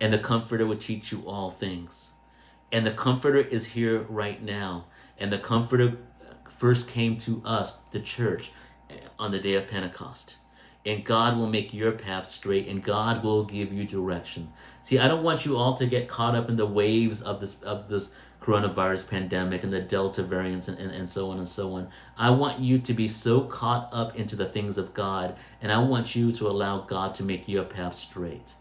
and 0.00 0.12
the 0.12 0.18
Comforter 0.18 0.66
will 0.66 0.76
teach 0.76 1.12
you 1.12 1.22
all 1.26 1.50
things. 1.50 2.12
And 2.70 2.86
the 2.86 2.92
Comforter 2.92 3.38
is 3.38 3.66
here 3.66 4.00
right 4.08 4.42
now. 4.42 4.86
And 5.18 5.32
the 5.32 5.38
Comforter 5.38 5.98
first 6.48 6.88
came 6.88 7.16
to 7.18 7.42
us, 7.44 7.78
the 7.90 8.00
church, 8.00 8.52
on 9.18 9.30
the 9.30 9.38
day 9.38 9.54
of 9.54 9.68
Pentecost. 9.68 10.36
And 10.86 11.04
God 11.04 11.36
will 11.36 11.48
make 11.48 11.74
your 11.74 11.92
path 11.92 12.26
straight 12.26 12.68
and 12.68 12.82
God 12.82 13.22
will 13.22 13.44
give 13.44 13.72
you 13.72 13.84
direction. 13.84 14.52
See, 14.82 14.98
I 14.98 15.08
don't 15.08 15.24
want 15.24 15.44
you 15.44 15.56
all 15.56 15.74
to 15.74 15.86
get 15.86 16.08
caught 16.08 16.34
up 16.34 16.48
in 16.48 16.56
the 16.56 16.66
waves 16.66 17.20
of 17.20 17.40
this 17.40 17.60
of 17.62 17.88
this 17.88 18.12
coronavirus 18.40 19.10
pandemic 19.10 19.64
and 19.64 19.72
the 19.72 19.80
Delta 19.80 20.22
variants 20.22 20.68
and, 20.68 20.78
and, 20.78 20.90
and 20.92 21.08
so 21.08 21.30
on 21.30 21.38
and 21.38 21.48
so 21.48 21.74
on. 21.74 21.88
I 22.16 22.30
want 22.30 22.60
you 22.60 22.78
to 22.78 22.94
be 22.94 23.08
so 23.08 23.42
caught 23.42 23.90
up 23.92 24.16
into 24.16 24.36
the 24.36 24.46
things 24.46 24.78
of 24.78 24.94
God, 24.94 25.36
and 25.60 25.70
I 25.72 25.78
want 25.78 26.16
you 26.16 26.32
to 26.32 26.48
allow 26.48 26.82
God 26.82 27.14
to 27.16 27.24
make 27.24 27.48
your 27.48 27.64
path 27.64 27.94
straight 27.94 28.54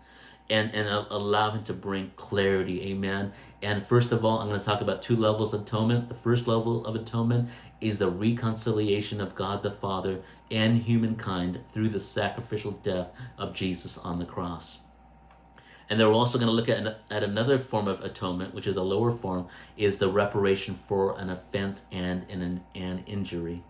and, 0.50 0.74
and 0.74 0.88
allow 0.88 1.52
Him 1.52 1.64
to 1.66 1.74
bring 1.74 2.12
clarity. 2.16 2.92
Amen. 2.92 3.34
And 3.62 3.86
first 3.86 4.12
of 4.12 4.24
all, 4.24 4.40
I'm 4.40 4.48
going 4.48 4.60
to 4.60 4.66
talk 4.66 4.82
about 4.82 5.02
two 5.02 5.16
levels 5.16 5.54
of 5.54 5.62
atonement. 5.62 6.10
The 6.10 6.16
first 6.16 6.48
level 6.48 6.86
of 6.86 6.96
atonement 6.96 7.50
is 7.82 8.00
the 8.00 8.10
reconciliation 8.10 9.20
of 9.20 9.36
God 9.36 9.64
the 9.64 9.72
Father 9.72 10.22
and 10.52 10.78
humankind 10.78 11.60
through 11.74 11.90
the 11.90 12.00
sacrificial 12.00 12.72
death 12.72 13.08
of 13.38 13.54
Jesus 13.54 13.98
on 13.98 14.20
the 14.20 14.26
cross. 14.26 14.80
And 15.90 16.00
then 16.00 16.08
we're 16.08 16.14
also 16.14 16.38
going 16.38 16.50
to 16.50 16.54
look 16.54 16.70
at, 16.70 17.00
at 17.10 17.24
another 17.24 17.58
form 17.58 17.88
of 17.88 18.02
atonement, 18.02 18.54
which 18.54 18.68
is 18.68 18.76
a 18.76 18.84
lower 18.84 19.12
form, 19.12 19.48
is 19.78 19.98
the 19.98 20.10
reparation 20.10 20.76
for 20.76 21.18
an 21.18 21.30
offense 21.30 21.84
and 21.92 22.30
an, 22.30 22.62
an 22.76 23.04
injury. 23.06 23.64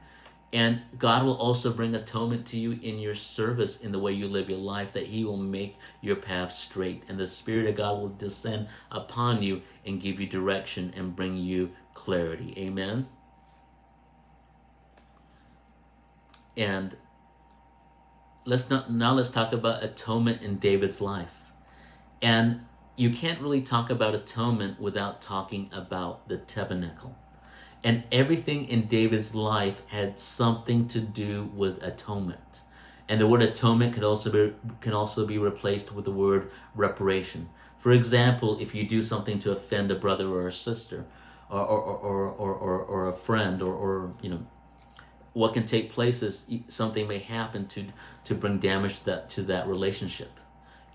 And 0.53 0.81
God 0.97 1.25
will 1.25 1.35
also 1.35 1.73
bring 1.73 1.93
atonement 1.93 2.45
to 2.47 2.57
you 2.57 2.79
in 2.81 2.99
your 2.99 3.15
service, 3.15 3.81
in 3.81 3.91
the 3.91 3.99
way 3.99 4.13
you 4.13 4.29
live 4.29 4.49
your 4.49 4.59
life, 4.59 4.93
that 4.93 5.07
He 5.07 5.25
will 5.25 5.37
make 5.37 5.77
your 6.01 6.15
path 6.15 6.53
straight. 6.53 7.03
And 7.09 7.19
the 7.19 7.27
Spirit 7.27 7.67
of 7.67 7.75
God 7.75 7.99
will 7.99 8.09
descend 8.09 8.67
upon 8.89 9.43
you 9.43 9.61
and 9.85 9.99
give 9.99 10.19
you 10.19 10.27
direction 10.27 10.93
and 10.95 11.15
bring 11.15 11.35
you 11.35 11.71
clarity. 11.93 12.53
Amen. 12.57 13.07
And 16.55 16.95
let's 18.45 18.69
not 18.69 18.91
now 18.91 19.13
let's 19.13 19.29
talk 19.29 19.51
about 19.51 19.83
atonement 19.83 20.41
in 20.41 20.57
David's 20.57 21.01
life. 21.01 21.33
And 22.21 22.61
you 22.95 23.11
can't 23.11 23.39
really 23.41 23.61
talk 23.61 23.89
about 23.89 24.15
atonement 24.15 24.79
without 24.79 25.21
talking 25.21 25.69
about 25.71 26.27
the 26.29 26.37
tabernacle. 26.37 27.15
And 27.83 28.03
everything 28.11 28.67
in 28.67 28.87
David's 28.87 29.35
life 29.35 29.81
had 29.87 30.19
something 30.19 30.87
to 30.89 30.99
do 30.99 31.49
with 31.55 31.83
atonement. 31.83 32.61
And 33.09 33.21
the 33.21 33.27
word 33.27 33.41
atonement 33.41 33.93
can 33.93 34.03
also 34.03 34.31
be 34.31 34.53
can 34.81 34.93
also 34.93 35.25
be 35.25 35.37
replaced 35.37 35.93
with 35.93 36.05
the 36.05 36.11
word 36.11 36.51
reparation. 36.75 37.49
For 37.77 37.91
example, 37.91 38.57
if 38.59 38.75
you 38.75 38.85
do 38.87 39.01
something 39.01 39.39
to 39.39 39.51
offend 39.51 39.91
a 39.91 39.95
brother 39.95 40.27
or 40.27 40.47
a 40.47 40.51
sister, 40.51 41.05
or 41.49 41.61
or, 41.61 41.81
or, 41.81 42.29
or, 42.31 42.53
or, 42.53 42.79
or 42.79 43.07
a 43.07 43.13
friend, 43.13 43.61
or, 43.61 43.73
or 43.73 44.11
you 44.21 44.29
know, 44.29 44.45
what 45.33 45.53
can 45.53 45.65
take 45.65 45.91
place 45.91 46.21
is 46.21 46.49
something 46.67 47.07
may 47.07 47.19
happen 47.19 47.67
to 47.67 47.85
to 48.25 48.35
bring 48.35 48.57
damage 48.57 48.99
to 48.99 49.05
that 49.05 49.29
to 49.29 49.43
that 49.43 49.67
relationship 49.67 50.31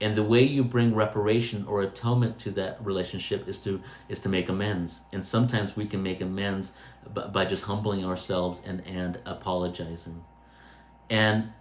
and 0.03 0.17
the 0.17 0.23
way 0.23 0.43
you 0.43 0.65
bring 0.65 0.95
reparation 0.95 1.65
or 1.67 1.81
atonement 1.81 2.38
to 2.41 2.51
that 2.51 2.85
relationship 2.85 3.49
is 3.49 3.59
to 3.61 3.81
is 4.09 4.21
to 4.21 4.29
make 4.29 4.49
amends 4.49 5.03
and 5.12 5.25
sometimes 5.25 5.77
we 5.77 5.87
can 5.87 6.03
make 6.03 6.21
amends 6.21 6.73
by, 7.15 7.27
by 7.29 7.45
just 7.45 7.65
humbling 7.65 8.05
ourselves 8.05 8.61
and 8.67 8.83
and 8.87 9.19
apologizing 9.25 10.23
and 11.09 11.53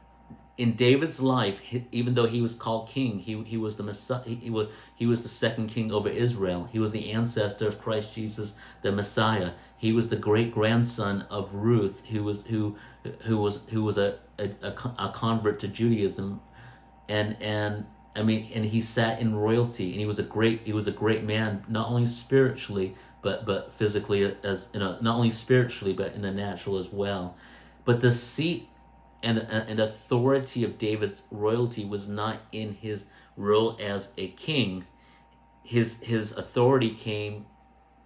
in 0.62 0.76
David's 0.76 1.20
life, 1.20 1.60
even 1.92 2.14
though 2.14 2.28
he 2.28 2.40
was 2.40 2.54
called 2.54 2.88
king, 2.88 3.18
he, 3.18 3.42
he 3.46 3.58
was 3.58 3.78
the 3.78 3.84
Messiah, 3.84 4.22
he, 4.24 4.52
was, 4.52 4.68
he 4.96 5.08
was 5.08 5.24
the 5.24 5.28
second 5.30 5.70
king 5.70 5.92
over 5.92 6.08
Israel. 6.08 6.70
He 6.72 6.78
was 6.78 6.92
the 6.92 7.12
ancestor 7.12 7.68
of 7.68 7.82
Christ 7.82 8.14
Jesus, 8.14 8.54
the 8.84 8.92
Messiah. 8.92 9.54
He 9.76 9.92
was 9.92 10.10
the 10.10 10.18
great 10.18 10.54
grandson 10.54 11.26
of 11.32 11.52
Ruth, 11.54 12.06
who 12.08 12.24
was 12.24 12.46
who 12.46 12.76
who 13.22 13.38
was 13.38 13.62
who 13.70 13.84
was 13.84 13.98
a, 13.98 14.20
a, 14.38 14.52
a 15.00 15.12
convert 15.12 15.60
to 15.62 15.68
Judaism, 15.68 16.42
and 17.10 17.36
and 17.42 17.88
I 18.16 18.24
mean, 18.24 18.52
and 18.54 18.66
he 18.66 18.82
sat 18.82 19.22
in 19.22 19.36
royalty, 19.36 19.92
and 19.92 20.00
he 20.00 20.06
was 20.06 20.20
a 20.20 20.24
great 20.24 20.62
he 20.66 20.74
was 20.74 20.88
a 20.88 20.92
great 20.92 21.24
man, 21.24 21.64
not 21.68 21.90
only 21.90 22.06
spiritually 22.06 22.96
but 23.22 23.46
but 23.46 23.72
physically 23.74 24.36
as 24.44 24.70
you 24.74 24.80
know, 24.80 24.98
not 25.02 25.16
only 25.16 25.32
spiritually 25.32 25.94
but 25.94 26.14
in 26.14 26.22
the 26.22 26.32
natural 26.32 26.78
as 26.78 26.90
well. 26.90 27.36
But 27.86 28.02
the 28.02 28.12
seat 28.12 28.68
and 29.24 29.40
and 29.40 29.80
authority 29.80 30.64
of 30.64 30.78
David's 30.78 31.24
royalty 31.32 31.86
was 31.86 32.10
not 32.10 32.42
in 32.52 32.74
his 32.74 33.08
role 33.38 33.78
as 33.80 34.14
a 34.18 34.30
king. 34.30 34.86
His 35.64 36.02
his 36.02 36.34
authority 36.34 36.92
came 36.92 37.46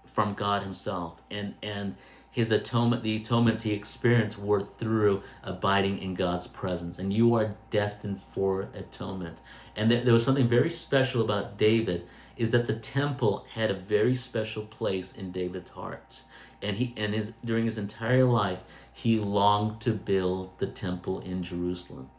from 0.06 0.34
God 0.34 0.64
Himself, 0.64 1.22
and 1.32 1.56
and 1.64 1.96
his 2.36 2.52
atonement, 2.52 3.02
the 3.02 3.16
atonements 3.16 3.64
he 3.64 3.72
experienced 3.72 4.38
were 4.38 4.62
through 4.62 5.24
abiding 5.42 6.00
in 6.00 6.16
God's 6.16 6.48
presence, 6.48 7.00
and 7.00 7.14
you 7.14 7.34
are 7.36 7.56
destined 7.70 8.22
for 8.22 8.68
atonement. 8.74 9.40
And 9.76 9.92
there, 9.92 10.14
was 10.14 10.24
something 10.24 10.48
very 10.48 10.70
special 10.70 11.22
about 11.22 11.58
David 11.58 12.08
is 12.38 12.52
that 12.52 12.68
the 12.68 12.76
temple 12.76 13.46
had 13.54 13.70
a 13.70 13.76
very 13.76 14.16
special 14.16 14.64
place 14.64 15.14
in 15.16 15.32
David's 15.32 15.72
heart, 15.72 16.24
and 16.62 16.78
he 16.78 16.94
and 16.98 17.14
his 17.14 17.34
during 17.44 17.66
his 17.66 17.78
entire 17.78 18.26
life 18.26 18.64
he 18.94 19.20
longed 19.20 19.82
to 19.82 19.92
build 19.92 20.58
the 20.60 20.68
temple 20.68 21.20
in 21.20 21.44
Jerusalem. 21.44 22.10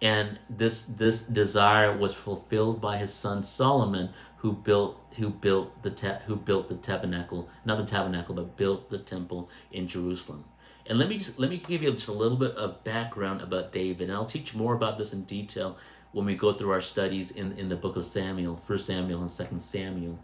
And 0.00 0.38
this 0.50 0.82
this 0.82 1.22
desire 1.22 1.96
was 1.96 2.14
fulfilled 2.14 2.80
by 2.80 2.98
his 2.98 3.12
son 3.12 3.42
Solomon, 3.42 4.10
who 4.38 4.52
built 4.52 5.00
who 5.16 5.30
built 5.30 5.82
the 5.82 5.90
who 6.26 6.36
built 6.36 6.68
the 6.68 6.76
tabernacle, 6.76 7.48
not 7.64 7.78
the 7.78 7.84
tabernacle, 7.84 8.34
but 8.34 8.56
built 8.56 8.90
the 8.90 8.98
temple 8.98 9.48
in 9.72 9.86
Jerusalem. 9.86 10.44
And 10.88 10.98
let 10.98 11.08
me 11.08 11.18
just 11.18 11.38
let 11.38 11.50
me 11.50 11.56
give 11.56 11.82
you 11.82 11.90
just 11.92 12.08
a 12.08 12.12
little 12.12 12.36
bit 12.36 12.52
of 12.52 12.84
background 12.84 13.40
about 13.40 13.72
David, 13.72 14.08
and 14.08 14.16
I'll 14.16 14.26
teach 14.26 14.54
more 14.54 14.74
about 14.74 14.98
this 14.98 15.12
in 15.12 15.22
detail 15.22 15.76
when 16.12 16.24
we 16.24 16.34
go 16.34 16.52
through 16.52 16.72
our 16.72 16.80
studies 16.80 17.30
in, 17.30 17.52
in 17.52 17.68
the 17.68 17.76
book 17.76 17.96
of 17.96 18.04
Samuel, 18.04 18.56
First 18.56 18.86
Samuel 18.86 19.20
and 19.20 19.30
Second 19.30 19.62
Samuel. 19.62 20.18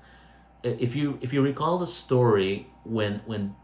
If 0.63 0.95
you 0.95 1.19
if 1.21 1.33
you 1.33 1.43
recall 1.43 1.79
the 1.79 1.87
story 1.87 2.69
when 2.85 3.21
when 3.27 3.57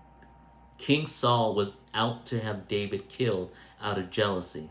King 0.78 1.07
Saul 1.07 1.54
was 1.54 1.76
out 1.92 2.26
to 2.26 2.40
have 2.40 2.68
David 2.68 3.09
killed 3.09 3.50
out 3.81 3.98
of 3.98 4.11
jealousy. 4.11 4.70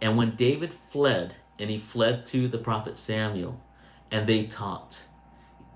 And 0.00 0.16
when 0.16 0.36
David 0.36 0.72
fled, 0.72 1.34
and 1.58 1.70
he 1.70 1.78
fled 1.78 2.26
to 2.26 2.46
the 2.48 2.58
prophet 2.58 2.98
Samuel, 2.98 3.60
and 4.10 4.26
they 4.26 4.44
talked. 4.44 5.06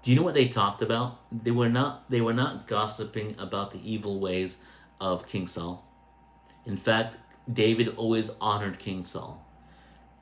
Do 0.03 0.11
you 0.11 0.17
know 0.17 0.23
what 0.23 0.35
they 0.35 0.49
talked 0.49 0.83
about? 0.83 1.21
They 1.31 1.51
were 1.51 1.69
not 1.69 2.11
they 2.11 2.21
were 2.21 2.33
not 2.33 2.67
gossiping 2.67 3.37
about 3.39 3.71
the 3.71 3.81
evil 3.89 4.19
ways 4.19 4.59
of 5.01 5.27
King 5.27 5.47
Saul. 5.47 5.85
In 6.67 6.77
fact, 6.77 7.17
David 7.53 7.95
always 7.97 8.31
honored 8.41 8.79
King 8.79 9.03
Saul. 9.03 9.45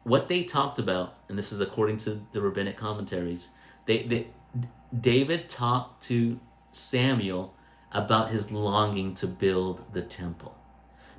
What 0.02 0.28
they 0.28 0.44
talked 0.44 0.78
about, 0.78 1.18
and 1.28 1.38
this 1.38 1.52
is 1.52 1.60
according 1.60 1.98
to 1.98 2.20
the 2.32 2.40
rabbinic 2.40 2.76
commentaries, 2.76 3.50
they, 3.86 4.02
they 4.04 4.28
David 4.98 5.48
talked 5.48 6.02
to 6.04 6.40
Samuel 6.72 7.54
about 7.92 8.30
his 8.30 8.50
longing 8.50 9.14
to 9.16 9.26
build 9.26 9.84
the 9.92 10.02
temple. 10.02 10.56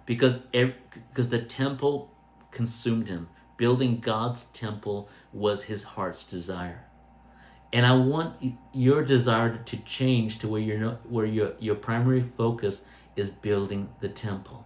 Because, 0.06 0.40
because 0.40 1.30
the 1.30 1.42
temple 1.42 2.12
consumed 2.52 3.08
him. 3.08 3.30
Building 3.58 4.00
God's 4.00 4.46
temple 4.46 5.10
was 5.32 5.64
his 5.64 5.84
heart's 5.84 6.24
desire. 6.24 6.86
And 7.74 7.86
I 7.86 7.96
want 7.96 8.56
your 8.74 9.04
desire 9.04 9.58
to 9.58 9.78
change 9.78 10.40
to 10.40 10.48
where 10.48 10.62
you're 10.62 10.80
not, 10.80 11.10
where 11.10 11.26
your, 11.26 11.54
your 11.60 11.76
primary 11.76 12.22
focus 12.22 12.86
is 13.16 13.30
building 13.30 13.90
the 14.02 14.10
temple. 14.10 14.66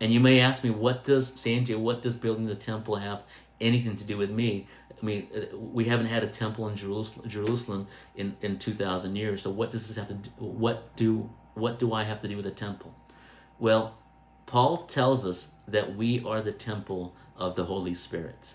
And 0.00 0.12
you 0.12 0.18
may 0.18 0.40
ask 0.40 0.64
me, 0.64 0.70
what 0.70 1.04
does 1.04 1.30
Sanjay, 1.30 1.78
what 1.78 2.02
does 2.02 2.16
building 2.16 2.46
the 2.46 2.56
temple 2.56 2.96
have 2.96 3.22
anything 3.62 3.96
to 3.96 4.04
do 4.04 4.18
with 4.18 4.30
me? 4.30 4.66
I 4.90 5.04
mean, 5.04 5.28
uh, 5.34 5.56
we 5.56 5.86
haven't 5.86 6.06
had 6.06 6.22
a 6.22 6.28
temple 6.28 6.68
in 6.68 6.76
Jerusalem, 6.76 7.86
in, 8.14 8.36
in 8.40 8.58
2,000 8.58 9.16
years. 9.16 9.42
So 9.42 9.50
what 9.50 9.70
does 9.70 9.88
this 9.88 9.96
have 9.96 10.08
to 10.08 10.14
do? 10.14 10.30
What 10.38 10.96
do, 10.96 11.30
what 11.54 11.78
do 11.78 11.92
I 11.92 12.04
have 12.04 12.20
to 12.22 12.28
do 12.28 12.36
with 12.36 12.46
a 12.46 12.52
temple? 12.52 12.94
Well, 13.58 13.96
Paul 14.46 14.84
tells 14.84 15.26
us 15.26 15.52
that 15.66 15.96
we 15.96 16.22
are 16.24 16.40
the 16.40 16.52
temple 16.52 17.14
of 17.36 17.56
the 17.56 17.64
Holy 17.64 17.94
Spirit. 17.94 18.54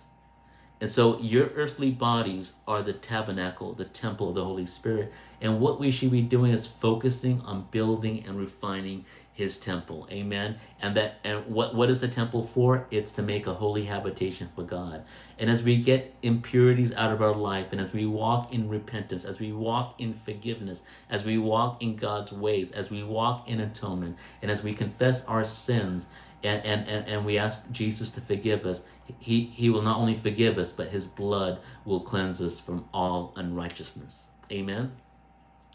And 0.80 0.89
so 0.89 1.20
your 1.20 1.48
earthly 1.56 1.89
bodies 1.89 2.54
are 2.67 2.84
the 2.84 2.93
tabernacle, 2.93 3.74
the 3.74 3.86
temple 3.86 4.30
of 4.30 4.36
the 4.36 4.43
Holy 4.43 4.65
Spirit. 4.65 5.12
And 5.41 5.60
what 5.60 5.80
we 5.80 5.89
should 5.89 6.12
be 6.12 6.22
doing 6.22 6.52
is 6.52 6.67
focusing 6.67 7.41
on 7.41 7.67
building 7.72 8.24
and 8.28 8.38
refining 8.38 9.06
his 9.38 9.60
temple. 9.60 10.08
Amen. 10.10 10.58
And 10.82 10.97
that 10.97 11.19
and 11.23 11.45
what 11.45 11.76
what 11.76 11.91
is 11.91 12.02
the 12.02 12.08
temple 12.08 12.43
for? 12.43 12.88
It's 12.89 13.12
to 13.13 13.21
make 13.21 13.45
a 13.45 13.54
holy 13.54 13.84
habitation 13.84 14.50
for 14.56 14.63
God. 14.63 15.06
And 15.38 15.47
as 15.47 15.62
we 15.62 15.78
get 15.78 16.15
impurities 16.23 16.91
out 16.93 17.12
of 17.12 17.21
our 17.21 17.36
life 17.36 17.67
and 17.71 17.80
as 17.80 17.93
we 17.93 18.08
walk 18.08 18.52
in 18.52 18.67
repentance, 18.67 19.26
as 19.26 19.39
we 19.39 19.52
walk 19.52 19.93
in 20.00 20.15
forgiveness, 20.15 20.82
as 21.08 21.23
we 21.23 21.38
walk 21.38 21.84
in 21.84 21.97
God's 21.97 22.32
ways, 22.32 22.71
as 22.71 22.89
we 22.89 23.04
walk 23.04 23.47
in 23.47 23.60
atonement, 23.60 24.17
and 24.41 24.50
as 24.50 24.63
we 24.63 24.73
confess 24.73 25.23
our 25.26 25.43
sins 25.43 26.08
and, 26.43 26.65
and, 26.65 26.88
and, 26.88 27.08
and 27.08 27.23
we 27.23 27.38
ask 27.38 27.69
Jesus 27.71 28.10
to 28.12 28.21
forgive 28.21 28.65
us, 28.65 28.82
he, 29.19 29.43
he 29.43 29.69
will 29.69 29.84
not 29.84 29.97
only 29.97 30.15
forgive 30.15 30.58
us, 30.58 30.71
but 30.71 30.88
his 30.88 31.06
blood 31.06 31.60
will 31.86 32.02
cleanse 32.02 32.41
us 32.41 32.60
from 32.60 32.86
all 32.91 33.34
unrighteousness. 33.36 34.32
Amen. 34.52 34.93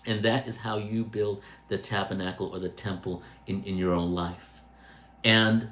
And 0.07 0.23
that 0.23 0.49
is 0.49 0.59
how 0.59 0.79
you 0.79 1.05
build 1.05 1.43
the 1.69 1.79
tabernacle 1.79 2.49
or 2.49 2.59
the 2.59 2.69
temple 2.69 3.23
in, 3.47 3.63
in 3.65 3.77
your 3.77 3.95
own 3.95 4.13
life. 4.13 4.61
And, 5.25 5.71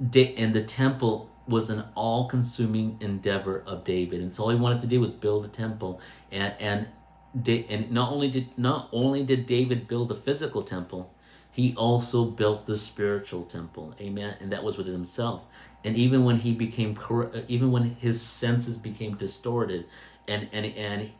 and 0.00 0.54
the 0.54 0.62
temple 0.62 1.30
was 1.48 1.70
an 1.70 1.84
all 1.94 2.28
consuming 2.28 2.96
endeavor 3.00 3.62
of 3.66 3.84
David. 3.84 4.20
And 4.20 4.34
so 4.34 4.44
all 4.44 4.50
he 4.50 4.56
wanted 4.56 4.80
to 4.82 4.86
do 4.86 5.00
was 5.00 5.10
build 5.10 5.44
a 5.44 5.48
temple. 5.48 6.00
And, 6.30 6.54
and, 6.60 6.88
and 7.68 7.90
not 7.90 8.12
only 8.12 8.30
did 8.30 8.56
not 8.58 8.88
only 8.92 9.24
did 9.24 9.46
David 9.46 9.88
build 9.88 10.12
a 10.12 10.14
physical 10.14 10.62
temple, 10.62 11.12
he 11.50 11.74
also 11.76 12.24
built 12.24 12.66
the 12.66 12.76
spiritual 12.76 13.44
temple. 13.44 13.94
Amen. 14.00 14.36
And 14.40 14.52
that 14.52 14.62
was 14.64 14.78
within 14.78 14.92
himself. 14.92 15.44
And 15.84 15.96
even 15.96 16.24
when 16.24 16.38
he 16.38 16.54
became 16.54 16.96
even 17.48 17.72
when 17.72 17.96
his 17.96 18.22
senses 18.22 18.76
became 18.76 19.16
distorted 19.16 19.86
and 20.28 20.48
and 20.52 20.66
and 20.66 21.10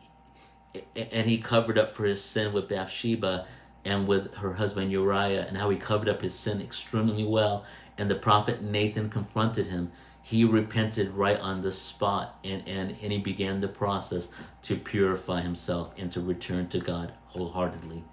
and 0.95 1.27
he 1.27 1.37
covered 1.37 1.77
up 1.77 1.95
for 1.95 2.05
his 2.05 2.23
sin 2.23 2.53
with 2.53 2.69
Bathsheba 2.69 3.45
and 3.85 4.07
with 4.07 4.33
her 4.35 4.53
husband 4.53 4.91
Uriah, 4.91 5.45
and 5.47 5.57
how 5.57 5.69
he 5.69 5.77
covered 5.77 6.07
up 6.07 6.21
his 6.21 6.33
sin 6.33 6.61
extremely 6.61 7.25
well. 7.25 7.65
And 7.97 8.09
the 8.09 8.15
prophet 8.15 8.61
Nathan 8.61 9.09
confronted 9.09 9.67
him. 9.67 9.91
He 10.21 10.45
repented 10.45 11.11
right 11.11 11.37
on 11.37 11.61
the 11.61 11.71
spot, 11.71 12.39
and, 12.45 12.63
and, 12.65 12.95
and 13.01 13.11
he 13.11 13.19
began 13.19 13.59
the 13.59 13.67
process 13.67 14.29
to 14.63 14.77
purify 14.77 15.41
himself 15.41 15.93
and 15.97 16.11
to 16.13 16.21
return 16.21 16.69
to 16.69 16.79
God 16.79 17.11
wholeheartedly. 17.25 18.03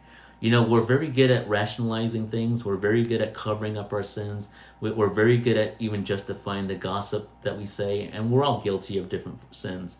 You 0.40 0.50
know, 0.50 0.62
we're 0.62 0.80
very 0.80 1.08
good 1.08 1.30
at 1.30 1.48
rationalizing 1.48 2.28
things. 2.28 2.64
We're 2.64 2.76
very 2.76 3.04
good 3.04 3.20
at 3.20 3.34
covering 3.34 3.78
up 3.78 3.92
our 3.92 4.02
sins. 4.02 4.48
We're 4.80 5.08
very 5.08 5.38
good 5.38 5.56
at 5.56 5.76
even 5.78 6.04
justifying 6.04 6.66
the 6.66 6.74
gossip 6.74 7.28
that 7.42 7.56
we 7.56 7.66
say, 7.66 8.08
and 8.12 8.30
we're 8.30 8.44
all 8.44 8.60
guilty 8.60 8.98
of 8.98 9.08
different 9.08 9.38
sins. 9.54 9.98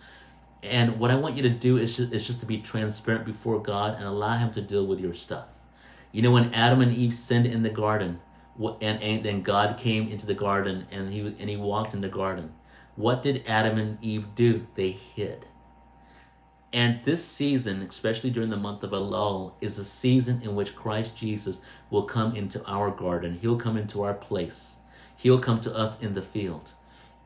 And 0.62 0.99
what 0.99 1.11
I 1.11 1.14
want 1.14 1.37
you 1.37 1.42
to 1.42 1.51
do 1.51 1.79
is 1.79 1.96
just, 1.96 2.12
is 2.12 2.27
just 2.27 2.40
to 2.40 2.46
be 2.46 2.59
transparent 2.59 3.25
before 3.25 3.62
God 3.62 3.94
and 3.94 4.05
allow 4.05 4.37
Him 4.37 4.53
to 4.53 4.61
deal 4.61 4.87
with 4.87 5.01
your 5.01 5.14
stuff. 5.14 5.46
You 6.12 6.23
know, 6.23 6.33
when 6.33 6.53
Adam 6.53 6.81
and 6.81 6.92
Eve 6.92 7.14
sinned 7.14 7.46
in 7.46 7.62
the 7.62 7.70
garden, 7.70 8.20
and, 8.59 9.03
and 9.03 9.25
then 9.25 9.42
God 9.42 9.79
came 9.79 10.09
into 10.09 10.27
the 10.27 10.35
garden 10.35 10.87
and 10.90 11.12
he 11.12 11.20
and 11.20 11.49
he 11.49 11.57
walked 11.57 11.94
in 11.94 12.01
the 12.01 12.09
garden. 12.09 12.53
What 12.96 13.23
did 13.23 13.44
Adam 13.46 13.79
and 13.79 13.99
Eve 14.03 14.27
do? 14.35 14.66
They 14.75 14.90
hid. 14.90 15.46
And 16.73 17.03
this 17.03 17.25
season, 17.25 17.83
especially 17.83 18.31
during 18.31 18.51
the 18.51 18.57
month 18.57 18.85
of 18.85 18.90
Elul, 18.90 19.55
is 19.61 19.79
a 19.79 19.85
season 19.85 20.40
in 20.42 20.55
which 20.55 20.77
Christ 20.77 21.16
Jesus 21.16 21.61
will 21.90 22.05
come 22.05 22.37
into 22.37 22.64
our 22.66 22.90
garden. 22.90 23.38
He'll 23.40 23.57
come 23.57 23.77
into 23.77 24.03
our 24.03 24.14
place. 24.14 24.77
He'll 25.16 25.40
come 25.40 25.61
to 25.61 25.75
us 25.75 26.01
in 26.01 26.14
the 26.14 26.23
field. 26.23 26.73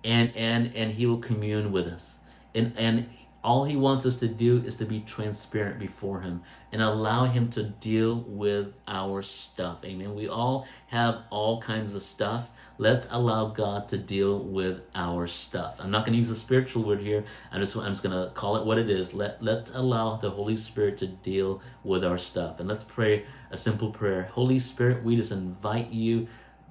And 0.05 0.35
and 0.37 0.75
and 0.75 0.93
he 0.93 1.07
will 1.07 1.19
commune 1.19 1.73
with 1.73 1.89
us. 1.89 2.21
And 2.55 2.73
and 2.77 3.09
All 3.45 3.65
He 3.65 3.77
wants 3.77 4.07
us 4.07 4.19
to 4.21 4.29
do 4.29 4.63
is 4.65 4.77
to 4.77 4.87
be 4.87 5.01
transparent 5.01 5.79
before 5.79 6.23
Him 6.23 6.43
and 6.73 6.81
allow 6.81 7.27
Him 7.27 7.51
to 7.51 7.63
deal 7.63 8.25
with 8.27 8.73
our 8.89 9.21
stuff. 9.21 9.85
Amen. 9.85 10.15
We 10.15 10.29
all 10.29 10.67
have 10.87 11.19
all 11.29 11.61
kinds 11.61 11.95
of 11.95 12.03
stuff. 12.03 12.49
Let's 12.79 13.07
allow 13.11 13.49
God 13.49 13.89
to 13.91 13.99
deal 13.99 14.39
with 14.39 14.81
our 14.95 15.27
stuff. 15.27 15.77
I'm 15.79 15.91
not 15.91 16.07
going 16.07 16.15
to 16.15 16.19
use 16.19 16.31
a 16.31 16.35
spiritual 16.35 16.83
word 16.83 17.01
here. 17.01 17.25
I'm 17.53 17.61
just 17.61 17.77
I'm 17.77 17.93
just 17.93 18.03
going 18.03 18.17
to 18.17 18.33
call 18.33 18.57
it 18.57 18.65
what 18.65 18.79
it 18.79 18.89
is. 18.89 19.13
Let 19.13 19.43
let's 19.43 19.71
allow 19.75 20.17
the 20.17 20.31
Holy 20.31 20.57
Spirit 20.57 20.97
to 20.99 21.07
deal 21.07 21.61
with 21.85 22.05
our 22.05 22.19
stuff. 22.19 22.59
And 22.61 22.69
let's 22.69 22.85
pray 22.85 23.27
a 23.51 23.59
simple 23.59 23.91
prayer. 23.91 24.31
Holy 24.33 24.59
Spirit, 24.59 25.05
we 25.05 25.17
just 25.17 25.31
invite 25.31 25.91
you 25.91 26.27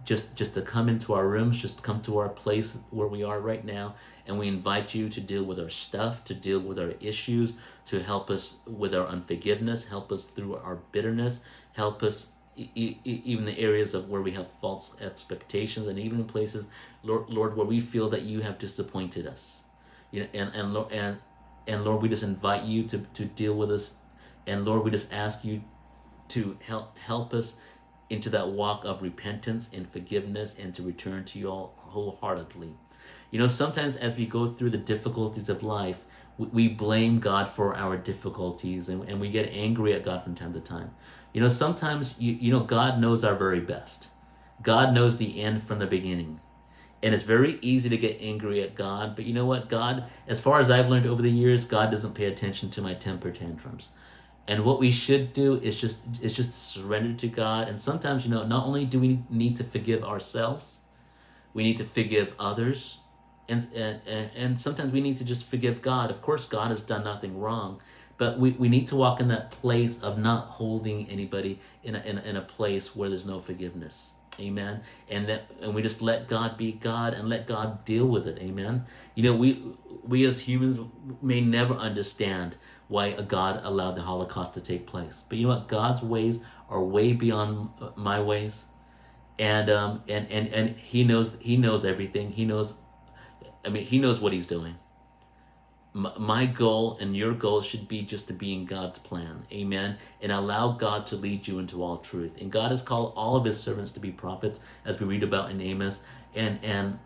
just 0.05 0.35
just 0.35 0.53
to 0.55 0.61
come 0.61 0.89
into 0.89 1.13
our 1.13 1.27
rooms, 1.27 1.61
just 1.61 1.83
come 1.83 2.01
to 2.01 2.17
our 2.17 2.29
place 2.29 2.79
where 2.89 3.07
we 3.07 3.23
are 3.23 3.39
right 3.39 3.63
now, 3.63 3.95
and 4.25 4.39
we 4.39 4.47
invite 4.47 4.93
you 4.95 5.09
to 5.09 5.21
deal 5.21 5.43
with 5.43 5.59
our 5.59 5.69
stuff, 5.69 6.23
to 6.25 6.33
deal 6.33 6.59
with 6.59 6.79
our 6.79 6.93
issues, 6.99 7.55
to 7.85 8.01
help 8.01 8.29
us 8.29 8.57
with 8.65 8.95
our 8.95 9.07
unforgiveness, 9.07 9.85
help 9.87 10.11
us 10.11 10.25
through 10.25 10.55
our 10.55 10.77
bitterness, 10.91 11.41
help 11.73 12.01
us 12.03 12.31
e- 12.55 12.69
e- 12.75 13.21
even 13.25 13.45
the 13.45 13.59
areas 13.59 13.93
of 13.93 14.09
where 14.09 14.21
we 14.21 14.31
have 14.31 14.51
false 14.51 14.95
expectations, 15.01 15.87
and 15.87 15.99
even 15.99 16.19
in 16.19 16.25
places, 16.25 16.67
Lord, 17.03 17.29
Lord, 17.29 17.57
where 17.57 17.65
we 17.65 17.81
feel 17.81 18.09
that 18.09 18.21
you 18.21 18.41
have 18.41 18.59
disappointed 18.59 19.27
us, 19.27 19.63
you 20.11 20.21
know, 20.21 20.29
and 20.33 20.51
and 20.53 20.77
and 20.91 21.17
and 21.67 21.83
Lord, 21.83 22.01
we 22.01 22.09
just 22.09 22.23
invite 22.23 22.63
you 22.63 22.83
to 22.87 22.99
to 22.99 23.25
deal 23.25 23.55
with 23.55 23.71
us, 23.71 23.91
and 24.47 24.65
Lord, 24.65 24.83
we 24.83 24.91
just 24.91 25.11
ask 25.11 25.43
you 25.43 25.63
to 26.29 26.57
help 26.65 26.97
help 26.97 27.33
us 27.33 27.55
into 28.09 28.29
that 28.29 28.49
walk 28.49 28.85
of 28.85 29.01
repentance 29.01 29.69
and 29.73 29.89
forgiveness 29.91 30.55
and 30.59 30.73
to 30.75 30.83
return 30.83 31.25
to 31.25 31.39
you 31.39 31.49
all 31.49 31.73
wholeheartedly. 31.77 32.73
You 33.33 33.39
know, 33.39 33.47
sometimes 33.47 33.95
as 33.95 34.15
we 34.15 34.27
go 34.27 34.47
through 34.47 34.69
the 34.69 34.77
difficulties 34.77 35.49
of 35.49 35.63
life, 35.63 36.03
we, 36.37 36.45
we 36.49 36.67
blame 36.67 37.17
God 37.17 37.49
for 37.49 37.75
our 37.75 37.97
difficulties 37.97 38.89
and, 38.89 39.09
and 39.09 39.19
we 39.19 39.31
get 39.31 39.49
angry 39.51 39.91
at 39.93 40.05
God 40.05 40.21
from 40.21 40.35
time 40.35 40.53
to 40.53 40.59
time. 40.59 40.91
You 41.33 41.41
know, 41.41 41.47
sometimes, 41.47 42.13
you, 42.19 42.33
you 42.33 42.51
know, 42.51 42.59
God 42.59 42.99
knows 42.99 43.23
our 43.23 43.33
very 43.33 43.59
best. 43.59 44.09
God 44.61 44.93
knows 44.93 45.17
the 45.17 45.41
end 45.41 45.63
from 45.63 45.79
the 45.79 45.87
beginning. 45.87 46.41
And 47.01 47.11
it's 47.15 47.23
very 47.23 47.57
easy 47.63 47.89
to 47.89 47.97
get 47.97 48.19
angry 48.21 48.61
at 48.61 48.75
God. 48.75 49.15
But 49.15 49.25
you 49.25 49.33
know 49.33 49.47
what? 49.47 49.67
God, 49.67 50.03
as 50.27 50.39
far 50.39 50.59
as 50.59 50.69
I've 50.69 50.89
learned 50.89 51.07
over 51.07 51.23
the 51.23 51.31
years, 51.31 51.65
God 51.65 51.89
doesn't 51.89 52.13
pay 52.13 52.25
attention 52.25 52.69
to 52.69 52.83
my 52.83 52.93
temper 52.93 53.31
tantrums. 53.31 53.89
And 54.47 54.63
what 54.63 54.79
we 54.79 54.91
should 54.91 55.33
do 55.33 55.55
is 55.55 55.81
just 55.81 55.97
is 56.21 56.35
just 56.35 56.53
surrender 56.53 57.17
to 57.17 57.27
God. 57.27 57.67
And 57.67 57.79
sometimes, 57.79 58.25
you 58.25 58.31
know, 58.31 58.45
not 58.45 58.67
only 58.67 58.85
do 58.85 58.99
we 58.99 59.23
need 59.27 59.55
to 59.55 59.63
forgive 59.63 60.03
ourselves, 60.03 60.81
we 61.55 61.63
need 61.63 61.77
to 61.77 61.83
forgive 61.83 62.35
others. 62.37 62.99
And, 63.49 63.67
and, 63.75 64.01
and 64.35 64.59
sometimes 64.59 64.91
we 64.91 65.01
need 65.01 65.17
to 65.17 65.25
just 65.25 65.45
forgive 65.49 65.81
God. 65.81 66.09
Of 66.09 66.21
course, 66.21 66.45
God 66.45 66.69
has 66.69 66.81
done 66.81 67.03
nothing 67.03 67.39
wrong, 67.39 67.81
but 68.17 68.39
we, 68.39 68.51
we 68.51 68.69
need 68.69 68.87
to 68.87 68.95
walk 68.95 69.19
in 69.19 69.27
that 69.29 69.51
place 69.51 70.01
of 70.01 70.17
not 70.17 70.47
holding 70.47 71.09
anybody 71.09 71.59
in 71.83 71.95
a, 71.95 71.99
in 71.99 72.17
a, 72.17 72.21
in 72.21 72.35
a 72.37 72.41
place 72.41 72.95
where 72.95 73.09
there's 73.09 73.25
no 73.25 73.39
forgiveness 73.39 74.15
amen 74.39 74.81
and 75.09 75.27
that 75.27 75.45
and 75.61 75.75
we 75.75 75.81
just 75.83 76.01
let 76.01 76.27
god 76.27 76.57
be 76.57 76.71
god 76.71 77.13
and 77.13 77.29
let 77.29 77.45
god 77.45 77.85
deal 77.85 78.07
with 78.07 78.27
it 78.27 78.39
amen 78.39 78.83
you 79.13 79.21
know 79.21 79.35
we 79.35 79.61
we 80.03 80.25
as 80.25 80.39
humans 80.39 80.79
may 81.21 81.39
never 81.39 81.75
understand 81.75 82.55
why 82.87 83.07
a 83.07 83.23
God 83.23 83.61
allowed 83.63 83.95
the 83.95 84.01
Holocaust 84.01 84.53
to 84.55 84.61
take 84.61 84.85
place. 84.85 85.23
But 85.27 85.37
you 85.37 85.47
know 85.47 85.55
what? 85.55 85.67
God's 85.67 86.01
ways 86.01 86.39
are 86.69 86.81
way 86.81 87.13
beyond 87.13 87.69
my 87.95 88.21
ways, 88.21 88.65
and 89.39 89.69
um, 89.69 90.03
and 90.07 90.29
and 90.29 90.47
and 90.49 90.77
He 90.77 91.03
knows 91.03 91.37
He 91.39 91.57
knows 91.57 91.85
everything. 91.85 92.31
He 92.31 92.45
knows, 92.45 92.75
I 93.65 93.69
mean, 93.69 93.85
He 93.85 93.99
knows 93.99 94.19
what 94.19 94.33
He's 94.33 94.47
doing. 94.47 94.75
My 95.93 96.47
goal 96.47 96.97
and 96.99 97.15
your 97.15 97.33
goal 97.33 97.61
should 97.61 97.87
be 97.87 98.01
just 98.01 98.27
to 98.27 98.33
be 98.33 98.51
in 98.51 98.65
God's 98.65 98.97
plan, 98.97 99.45
Amen, 99.51 99.97
and 100.21 100.31
allow 100.31 100.71
God 100.71 101.05
to 101.07 101.15
lead 101.15 101.47
you 101.47 101.59
into 101.59 101.83
all 101.83 101.97
truth. 101.97 102.31
And 102.41 102.51
God 102.51 102.71
has 102.71 102.81
called 102.81 103.13
all 103.15 103.35
of 103.35 103.45
His 103.45 103.59
servants 103.59 103.91
to 103.91 103.99
be 103.99 104.11
prophets, 104.11 104.59
as 104.85 104.99
we 104.99 105.05
read 105.05 105.21
about 105.21 105.51
in 105.51 105.61
Amos, 105.61 106.01
and 106.33 106.59
and 106.63 106.97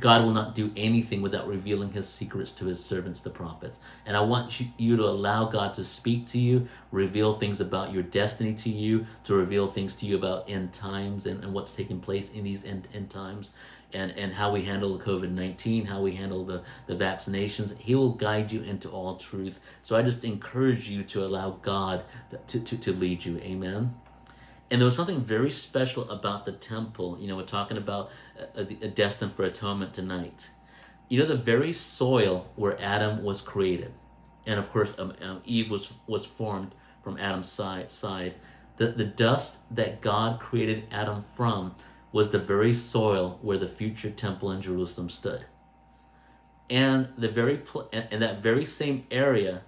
God 0.00 0.22
will 0.22 0.32
not 0.32 0.54
do 0.54 0.72
anything 0.74 1.20
without 1.20 1.46
revealing 1.46 1.92
his 1.92 2.08
secrets 2.08 2.50
to 2.52 2.64
his 2.64 2.82
servants, 2.82 3.20
the 3.20 3.30
prophets. 3.30 3.78
And 4.06 4.16
I 4.16 4.20
want 4.20 4.62
you 4.78 4.96
to 4.96 5.04
allow 5.04 5.44
God 5.44 5.74
to 5.74 5.84
speak 5.84 6.26
to 6.28 6.38
you, 6.38 6.66
reveal 6.90 7.34
things 7.34 7.60
about 7.60 7.92
your 7.92 8.02
destiny 8.02 8.54
to 8.54 8.70
you, 8.70 9.06
to 9.24 9.34
reveal 9.34 9.66
things 9.66 9.94
to 9.96 10.06
you 10.06 10.16
about 10.16 10.48
end 10.48 10.72
times 10.72 11.26
and, 11.26 11.44
and 11.44 11.52
what's 11.52 11.74
taking 11.74 12.00
place 12.00 12.32
in 12.32 12.44
these 12.44 12.64
end, 12.64 12.88
end 12.94 13.10
times, 13.10 13.50
and, 13.92 14.12
and 14.12 14.32
how 14.32 14.50
we 14.50 14.62
handle 14.62 14.96
the 14.96 15.04
COVID 15.04 15.30
19, 15.30 15.84
how 15.84 16.00
we 16.00 16.12
handle 16.12 16.44
the, 16.44 16.62
the 16.86 16.94
vaccinations. 16.94 17.76
He 17.76 17.94
will 17.94 18.12
guide 18.12 18.50
you 18.50 18.62
into 18.62 18.88
all 18.88 19.16
truth. 19.16 19.60
So 19.82 19.94
I 19.94 20.02
just 20.02 20.24
encourage 20.24 20.88
you 20.88 21.02
to 21.04 21.24
allow 21.24 21.58
God 21.62 22.02
to, 22.48 22.60
to, 22.60 22.78
to 22.78 22.92
lead 22.92 23.26
you. 23.26 23.36
Amen. 23.38 23.94
And 24.70 24.80
there 24.80 24.86
was 24.86 24.96
something 24.96 25.20
very 25.20 25.50
special 25.50 26.10
about 26.10 26.46
the 26.46 26.52
temple. 26.52 27.18
You 27.20 27.28
know, 27.28 27.36
we're 27.36 27.42
talking 27.42 27.76
about 27.76 28.10
a, 28.54 28.60
a, 28.60 28.88
destined 28.88 29.34
for 29.34 29.44
atonement 29.44 29.92
tonight. 29.92 30.50
You 31.08 31.18
know, 31.18 31.26
the 31.26 31.36
very 31.36 31.72
soil 31.72 32.50
where 32.56 32.80
Adam 32.80 33.22
was 33.22 33.42
created, 33.42 33.92
and 34.46 34.58
of 34.58 34.72
course, 34.72 34.94
um, 34.98 35.12
um, 35.20 35.42
Eve 35.44 35.70
was 35.70 35.92
was 36.06 36.24
formed 36.24 36.74
from 37.04 37.18
Adam's 37.18 37.50
side. 37.50 37.92
Side, 37.92 38.34
the 38.78 38.86
the 38.88 39.04
dust 39.04 39.58
that 39.70 40.00
God 40.00 40.40
created 40.40 40.84
Adam 40.90 41.24
from 41.36 41.74
was 42.12 42.30
the 42.30 42.38
very 42.38 42.72
soil 42.72 43.38
where 43.42 43.58
the 43.58 43.68
future 43.68 44.10
temple 44.10 44.50
in 44.52 44.62
Jerusalem 44.62 45.08
stood. 45.08 45.44
And 46.70 47.08
the 47.18 47.28
very 47.28 47.58
pl- 47.58 47.88
and 47.92 48.22
that 48.22 48.40
very 48.40 48.64
same 48.64 49.06
area 49.10 49.62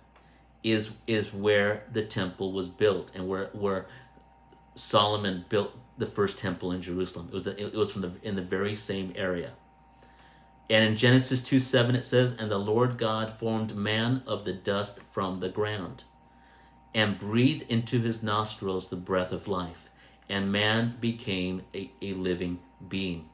is 0.62 0.92
is 1.07 1.33
where 1.33 1.85
the 1.92 2.02
temple 2.02 2.52
was 2.52 2.68
built 2.68 3.12
and 3.14 3.28
where 3.28 3.50
where 3.52 3.87
Solomon 4.74 5.44
built 5.48 5.76
the 5.98 6.06
first 6.06 6.38
temple 6.38 6.72
in 6.72 6.82
Jerusalem. 6.82 7.28
It 7.28 7.34
was 7.34 7.44
the, 7.44 7.60
it 7.60 7.74
was 7.74 7.92
from 7.92 8.02
the 8.02 8.12
in 8.22 8.34
the 8.34 8.42
very 8.42 8.74
same 8.74 9.12
area. 9.16 9.52
And 10.70 10.84
in 10.84 10.96
Genesis 10.96 11.42
2 11.42 11.58
7 11.58 11.94
it 11.94 12.04
says, 12.04 12.32
And 12.38 12.50
the 12.50 12.58
Lord 12.58 12.98
God 12.98 13.30
formed 13.30 13.76
man 13.76 14.22
of 14.26 14.44
the 14.44 14.52
dust 14.52 15.00
from 15.12 15.40
the 15.40 15.48
ground, 15.48 16.04
and 16.94 17.18
breathed 17.18 17.70
into 17.70 18.00
his 18.00 18.22
nostrils 18.22 18.88
the 18.88 18.96
breath 18.96 19.32
of 19.32 19.46
life, 19.46 19.90
and 20.28 20.50
man 20.50 20.96
became 21.00 21.62
a, 21.74 21.90
a 22.00 22.14
living 22.14 22.60
being. 22.88 23.28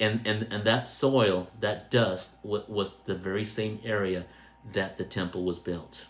And, 0.00 0.24
and, 0.24 0.46
and 0.52 0.64
that 0.64 0.86
soil, 0.86 1.48
that 1.58 1.90
dust, 1.90 2.36
was 2.44 2.94
the 3.04 3.16
very 3.16 3.44
same 3.44 3.80
area 3.82 4.26
that 4.72 4.96
the 4.96 5.04
temple 5.04 5.44
was 5.44 5.58
built. 5.58 6.06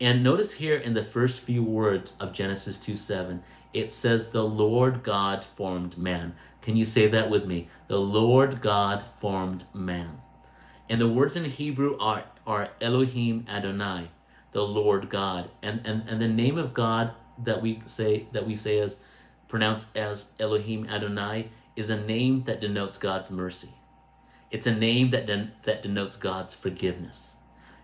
And 0.00 0.22
notice 0.22 0.52
here 0.52 0.76
in 0.76 0.94
the 0.94 1.02
first 1.02 1.40
few 1.40 1.64
words 1.64 2.12
of 2.20 2.32
Genesis 2.32 2.78
2 2.78 2.94
7, 2.94 3.42
it 3.72 3.92
says, 3.92 4.30
The 4.30 4.44
Lord 4.44 5.02
God 5.02 5.44
formed 5.44 5.98
man. 5.98 6.34
Can 6.62 6.76
you 6.76 6.84
say 6.84 7.06
that 7.08 7.30
with 7.30 7.46
me? 7.46 7.68
The 7.86 8.00
Lord 8.00 8.60
God 8.60 9.02
formed 9.20 9.64
man. 9.72 10.20
And 10.88 11.00
the 11.00 11.08
words 11.08 11.36
in 11.36 11.44
Hebrew 11.44 11.96
are, 11.98 12.24
are 12.46 12.70
Elohim 12.80 13.46
Adonai, 13.48 14.10
the 14.52 14.62
Lord 14.62 15.10
God. 15.10 15.50
And, 15.62 15.80
and, 15.84 16.08
and 16.08 16.20
the 16.20 16.28
name 16.28 16.56
of 16.56 16.74
God 16.74 17.12
that 17.42 17.62
we 17.62 17.82
say 17.86 18.26
that 18.32 18.46
we 18.46 18.56
say 18.56 18.78
as 18.78 18.96
pronounced 19.46 19.86
as 19.96 20.32
Elohim 20.40 20.88
Adonai 20.88 21.50
is 21.76 21.90
a 21.90 22.00
name 22.00 22.44
that 22.44 22.60
denotes 22.60 22.98
God's 22.98 23.30
mercy. 23.30 23.70
It's 24.50 24.66
a 24.66 24.74
name 24.74 25.08
that 25.08 25.26
den- 25.26 25.52
that 25.64 25.82
denotes 25.82 26.16
God's 26.16 26.54
forgiveness. 26.54 27.36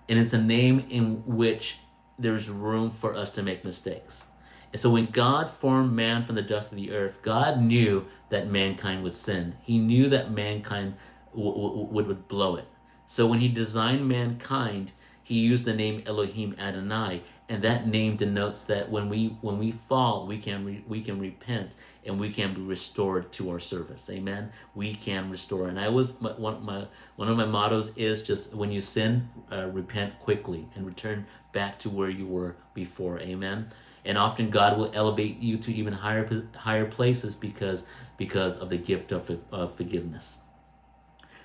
And 0.08 0.18
it's 0.18 0.32
a 0.32 0.42
name 0.42 0.86
in 0.90 1.22
which 1.26 1.78
there's 2.18 2.48
room 2.50 2.90
for 2.90 3.14
us 3.14 3.30
to 3.30 3.42
make 3.42 3.64
mistakes. 3.64 4.24
And 4.74 4.80
so 4.80 4.90
when 4.90 5.04
God 5.04 5.52
formed 5.52 5.92
man 5.92 6.24
from 6.24 6.34
the 6.34 6.42
dust 6.42 6.72
of 6.72 6.76
the 6.76 6.90
earth, 6.90 7.22
God 7.22 7.62
knew 7.62 8.06
that 8.30 8.50
mankind 8.50 9.04
would 9.04 9.14
sin. 9.14 9.54
He 9.62 9.78
knew 9.78 10.08
that 10.08 10.32
mankind 10.32 10.94
w- 11.32 11.86
would, 11.92 12.08
would 12.08 12.26
blow 12.26 12.56
it. 12.56 12.66
So 13.06 13.24
when 13.28 13.38
he 13.38 13.46
designed 13.46 14.08
mankind, 14.08 14.90
he 15.22 15.38
used 15.38 15.64
the 15.64 15.74
name 15.74 16.02
Elohim 16.06 16.56
Adonai, 16.58 17.22
and 17.48 17.62
that 17.62 17.86
name 17.86 18.16
denotes 18.16 18.64
that 18.64 18.90
when 18.90 19.08
we 19.08 19.36
when 19.42 19.60
we 19.60 19.70
fall, 19.70 20.26
we 20.26 20.38
can 20.38 20.64
re, 20.64 20.82
we 20.88 21.02
can 21.02 21.20
repent 21.20 21.76
and 22.04 22.18
we 22.18 22.30
can 22.30 22.52
be 22.52 22.60
restored 22.60 23.30
to 23.34 23.50
our 23.50 23.60
service. 23.60 24.10
Amen. 24.10 24.50
We 24.74 24.96
can 24.96 25.30
restore. 25.30 25.68
And 25.68 25.78
I 25.78 25.88
was 25.88 26.20
my, 26.20 26.32
one 26.32 26.64
my 26.64 26.88
one 27.14 27.28
of 27.28 27.36
my 27.36 27.46
mottos 27.46 27.92
is 27.96 28.24
just 28.24 28.52
when 28.52 28.72
you 28.72 28.80
sin, 28.80 29.28
uh, 29.52 29.68
repent 29.68 30.18
quickly 30.18 30.66
and 30.74 30.84
return 30.84 31.26
back 31.52 31.78
to 31.78 31.90
where 31.90 32.10
you 32.10 32.26
were 32.26 32.56
before. 32.74 33.20
Amen. 33.20 33.70
And 34.04 34.18
often 34.18 34.50
God 34.50 34.76
will 34.76 34.90
elevate 34.94 35.40
you 35.40 35.56
to 35.58 35.72
even 35.72 35.94
higher 35.94 36.46
higher 36.56 36.86
places 36.86 37.34
because 37.34 37.84
because 38.16 38.58
of 38.58 38.68
the 38.70 38.76
gift 38.76 39.12
of, 39.12 39.38
of 39.50 39.74
forgiveness. 39.74 40.38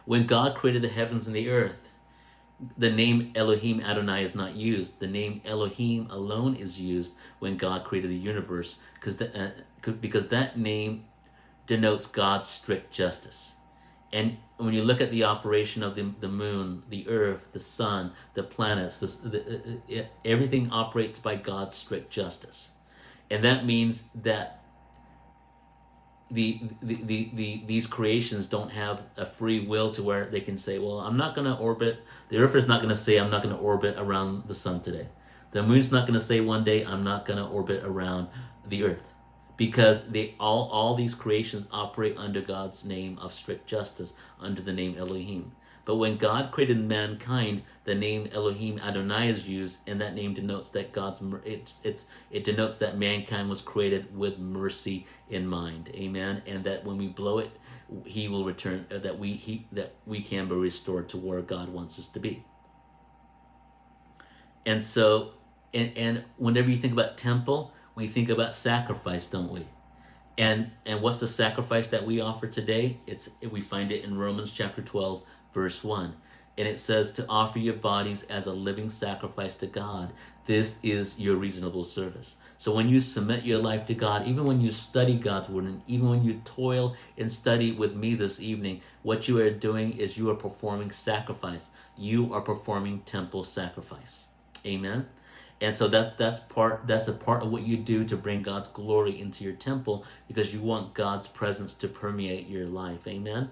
When 0.05 0.25
God 0.25 0.55
created 0.55 0.81
the 0.81 0.89
heavens 0.89 1.27
and 1.27 1.35
the 1.35 1.49
earth, 1.49 1.91
the 2.77 2.89
name 2.89 3.31
Elohim 3.35 3.79
Adonai 3.81 4.23
is 4.23 4.35
not 4.35 4.55
used. 4.55 4.99
The 4.99 5.07
name 5.07 5.41
Elohim 5.45 6.07
alone 6.09 6.55
is 6.55 6.79
used 6.79 7.13
when 7.39 7.55
God 7.57 7.85
created 7.85 8.11
the 8.11 8.15
universe 8.15 8.75
because 8.95 9.21
uh, 9.21 9.51
because 10.01 10.27
that 10.27 10.57
name 10.57 11.05
denotes 11.67 12.07
God's 12.07 12.49
strict 12.49 12.91
justice. 12.91 13.55
And 14.11 14.37
when 14.57 14.73
you 14.73 14.83
look 14.83 15.01
at 15.01 15.11
the 15.11 15.23
operation 15.23 15.83
of 15.83 15.95
the, 15.95 16.11
the 16.19 16.27
moon, 16.27 16.83
the 16.89 17.07
earth, 17.07 17.51
the 17.53 17.59
sun, 17.59 18.11
the 18.33 18.43
planets, 18.43 18.99
the, 18.99 19.29
the, 19.29 19.81
it, 19.87 19.99
uh, 19.99 20.01
uh, 20.01 20.05
everything 20.25 20.71
operates 20.71 21.19
by 21.19 21.35
God's 21.35 21.75
strict 21.75 22.09
justice. 22.09 22.71
And 23.29 23.43
that 23.43 23.65
means 23.65 24.03
that 24.15 24.63
the, 26.31 26.61
the, 26.81 26.95
the, 27.03 27.31
the, 27.33 27.63
these 27.65 27.87
creations 27.87 28.47
don't 28.47 28.71
have 28.71 29.03
a 29.17 29.25
free 29.25 29.65
will 29.65 29.91
to 29.91 30.03
where 30.03 30.25
they 30.25 30.41
can 30.41 30.57
say, 30.57 30.79
well, 30.79 30.99
I'm 30.99 31.17
not 31.17 31.35
going 31.35 31.45
to 31.45 31.55
orbit, 31.55 32.03
the 32.29 32.37
earth 32.37 32.55
is 32.55 32.67
not 32.67 32.81
going 32.81 32.89
to 32.89 32.95
say, 32.95 33.17
I'm 33.17 33.31
not 33.31 33.43
going 33.43 33.55
to 33.55 33.61
orbit 33.61 33.95
around 33.97 34.47
the 34.47 34.53
sun 34.53 34.81
today. 34.81 35.07
The 35.51 35.63
moon's 35.63 35.91
not 35.91 36.05
going 36.05 36.19
to 36.19 36.25
say 36.25 36.41
one 36.41 36.63
day, 36.63 36.83
I'm 36.83 37.03
not 37.03 37.25
going 37.25 37.37
to 37.37 37.45
orbit 37.45 37.83
around 37.83 38.27
the 38.67 38.83
earth 38.83 39.09
because 39.59 40.07
they 40.07 40.33
all 40.39 40.69
all 40.71 40.95
these 40.95 41.13
creations 41.13 41.67
operate 41.69 42.15
under 42.17 42.39
God's 42.39 42.85
name 42.85 43.19
of 43.19 43.33
strict 43.33 43.67
justice 43.67 44.13
under 44.39 44.61
the 44.61 44.71
name 44.71 44.95
Elohim. 44.97 45.51
But 45.83 45.97
when 45.97 46.15
God 46.15 46.51
created 46.51 46.79
mankind, 46.79 47.63
the 47.83 47.93
name 47.93 48.29
Elohim 48.31 48.79
Adonai 48.79 49.27
is 49.27 49.49
used, 49.49 49.79
and 49.85 49.99
that 49.99 50.15
name 50.15 50.33
denotes 50.33 50.69
that 50.69 50.93
God's 50.93 51.21
it's 51.43 51.79
it's 51.83 52.05
it 52.31 52.45
denotes 52.45 52.77
that 52.77 52.97
mankind 52.97 53.49
was 53.49 53.61
created 53.61 54.17
with 54.17 54.39
mercy 54.39 55.05
in 55.29 55.45
mind. 55.45 55.91
Amen. 55.93 56.41
And 56.47 56.63
that 56.63 56.85
when 56.85 56.97
we 56.97 57.07
blow 57.07 57.39
it, 57.39 57.51
He 58.05 58.29
will 58.29 58.45
return. 58.45 58.85
Uh, 58.89 58.99
that 58.99 59.19
we 59.19 59.33
he 59.33 59.67
that 59.73 59.95
we 60.05 60.21
can 60.21 60.47
be 60.47 60.55
restored 60.55 61.09
to 61.09 61.17
where 61.17 61.41
God 61.41 61.67
wants 61.67 61.99
us 61.99 62.07
to 62.07 62.19
be. 62.21 62.45
And 64.65 64.81
so, 64.81 65.33
and 65.73 65.91
and 65.97 66.23
whenever 66.37 66.69
you 66.69 66.77
think 66.77 66.93
about 66.93 67.17
temple, 67.17 67.73
we 67.95 68.07
think 68.07 68.29
about 68.29 68.55
sacrifice, 68.55 69.27
don't 69.27 69.51
we? 69.51 69.65
And 70.37 70.71
and 70.85 71.01
what's 71.01 71.19
the 71.19 71.27
sacrifice 71.27 71.87
that 71.87 72.05
we 72.05 72.21
offer 72.21 72.47
today? 72.47 72.99
It's 73.05 73.29
we 73.51 73.61
find 73.61 73.91
it 73.91 74.03
in 74.03 74.17
Romans 74.17 74.51
chapter 74.51 74.81
12 74.81 75.21
verse 75.53 75.83
1. 75.83 76.15
And 76.57 76.67
it 76.67 76.79
says 76.79 77.11
to 77.13 77.25
offer 77.29 77.59
your 77.59 77.75
bodies 77.75 78.23
as 78.23 78.45
a 78.45 78.53
living 78.53 78.89
sacrifice 78.89 79.55
to 79.55 79.67
God. 79.67 80.11
This 80.45 80.79
is 80.83 81.19
your 81.19 81.35
reasonable 81.35 81.83
service. 81.83 82.35
So 82.57 82.73
when 82.73 82.89
you 82.89 82.99
submit 82.99 83.45
your 83.45 83.59
life 83.59 83.85
to 83.85 83.93
God, 83.93 84.27
even 84.27 84.43
when 84.45 84.59
you 84.59 84.71
study 84.71 85.15
God's 85.15 85.47
word, 85.47 85.65
and 85.65 85.81
even 85.87 86.09
when 86.09 86.23
you 86.23 86.41
toil 86.43 86.95
and 87.17 87.31
study 87.31 87.71
with 87.71 87.95
me 87.95 88.15
this 88.15 88.41
evening, 88.41 88.81
what 89.03 89.27
you 89.27 89.39
are 89.39 89.51
doing 89.51 89.97
is 89.97 90.17
you 90.17 90.29
are 90.29 90.35
performing 90.35 90.91
sacrifice. 90.91 91.71
You 91.97 92.33
are 92.33 92.41
performing 92.41 93.01
temple 93.01 93.45
sacrifice. 93.45 94.27
Amen. 94.65 95.07
And 95.61 95.75
so 95.75 95.87
that's 95.87 96.13
that's 96.13 96.39
part 96.39 96.87
that's 96.87 97.07
a 97.07 97.13
part 97.13 97.43
of 97.43 97.51
what 97.51 97.63
you 97.63 97.75
do 97.75 98.05
to 98.05 98.15
bring 98.15 98.41
God's 98.41 98.69
glory 98.69 99.19
into 99.19 99.43
your 99.43 99.53
temple 99.53 100.05
because 100.27 100.53
you 100.53 100.61
want 100.61 100.93
God's 100.93 101.27
presence 101.27 101.73
to 101.75 101.87
permeate 101.87 102.47
your 102.47 102.65
life. 102.65 103.07
Amen. 103.07 103.49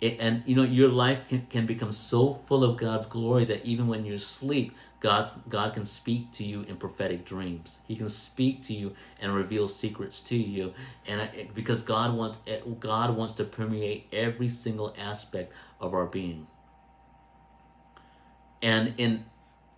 It, 0.00 0.16
and 0.18 0.42
you 0.46 0.56
know 0.56 0.62
your 0.62 0.88
life 0.88 1.28
can, 1.28 1.46
can 1.46 1.66
become 1.66 1.92
so 1.92 2.32
full 2.32 2.64
of 2.64 2.78
God's 2.78 3.06
glory 3.06 3.44
that 3.44 3.64
even 3.64 3.86
when 3.86 4.04
you 4.06 4.18
sleep, 4.18 4.74
God's 5.00 5.32
God 5.48 5.74
can 5.74 5.84
speak 5.84 6.32
to 6.32 6.44
you 6.44 6.62
in 6.62 6.76
prophetic 6.76 7.26
dreams. 7.26 7.80
He 7.86 7.96
can 7.96 8.08
speak 8.08 8.62
to 8.62 8.72
you 8.72 8.94
and 9.20 9.34
reveal 9.34 9.68
secrets 9.68 10.22
to 10.22 10.36
you, 10.36 10.72
and 11.06 11.28
because 11.54 11.82
God 11.82 12.16
wants 12.16 12.38
God 12.80 13.14
wants 13.16 13.34
to 13.34 13.44
permeate 13.44 14.06
every 14.10 14.48
single 14.48 14.94
aspect 14.98 15.52
of 15.80 15.92
our 15.92 16.06
being. 16.06 16.46
And 18.62 18.94
in 18.96 19.24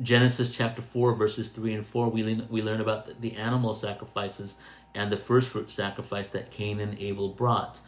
Genesis 0.03 0.51
chapter 0.51 0.83
4, 0.83 1.15
verses 1.15 1.51
3 1.51 1.75
and 1.75 1.87
4, 1.87 2.09
we 2.09 2.25
learn, 2.25 2.47
we 2.51 2.63
learn 2.63 2.81
about 2.81 3.21
the 3.21 3.37
animal 3.37 3.73
sacrifices 3.73 4.57
and 4.95 5.11
the 5.11 5.17
first 5.17 5.49
fruit 5.49 5.71
sacrifice 5.71 6.29
that 6.29 6.51
Cain 6.51 6.81
and 6.81 6.99
Abel 6.99 7.29
brought. 7.29 7.81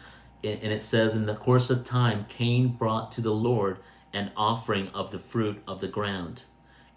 And 0.45 0.73
it 0.73 0.83
says, 0.83 1.17
In 1.17 1.27
the 1.27 1.35
course 1.35 1.69
of 1.69 1.85
time, 1.85 2.27
Cain 2.29 2.69
brought 2.69 3.11
to 3.13 3.21
the 3.21 3.33
Lord 3.33 3.79
an 4.13 4.31
offering 4.37 4.89
of 4.89 5.11
the 5.11 5.19
fruit 5.19 5.63
of 5.67 5.81
the 5.81 5.89
ground. 5.89 6.45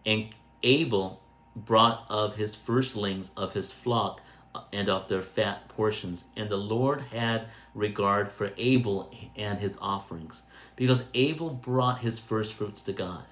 And 0.06 0.30
Abel 0.62 1.22
brought 1.56 2.06
of 2.08 2.36
his 2.36 2.56
firstlings 2.56 3.32
of 3.36 3.54
his 3.54 3.72
flock 3.72 4.22
and 4.72 4.90
of 4.90 5.08
their 5.08 5.22
fat 5.24 5.68
portions. 5.70 6.26
And 6.38 6.50
the 6.50 6.58
Lord 6.58 7.06
had 7.12 7.48
regard 7.74 8.32
for 8.32 8.52
Abel 8.58 9.12
and 9.36 9.60
his 9.60 9.78
offerings, 9.82 10.44
because 10.76 11.08
Abel 11.16 11.50
brought 11.50 12.00
his 12.00 12.20
first 12.20 12.54
fruits 12.54 12.84
to 12.84 12.94
God. 12.94 13.24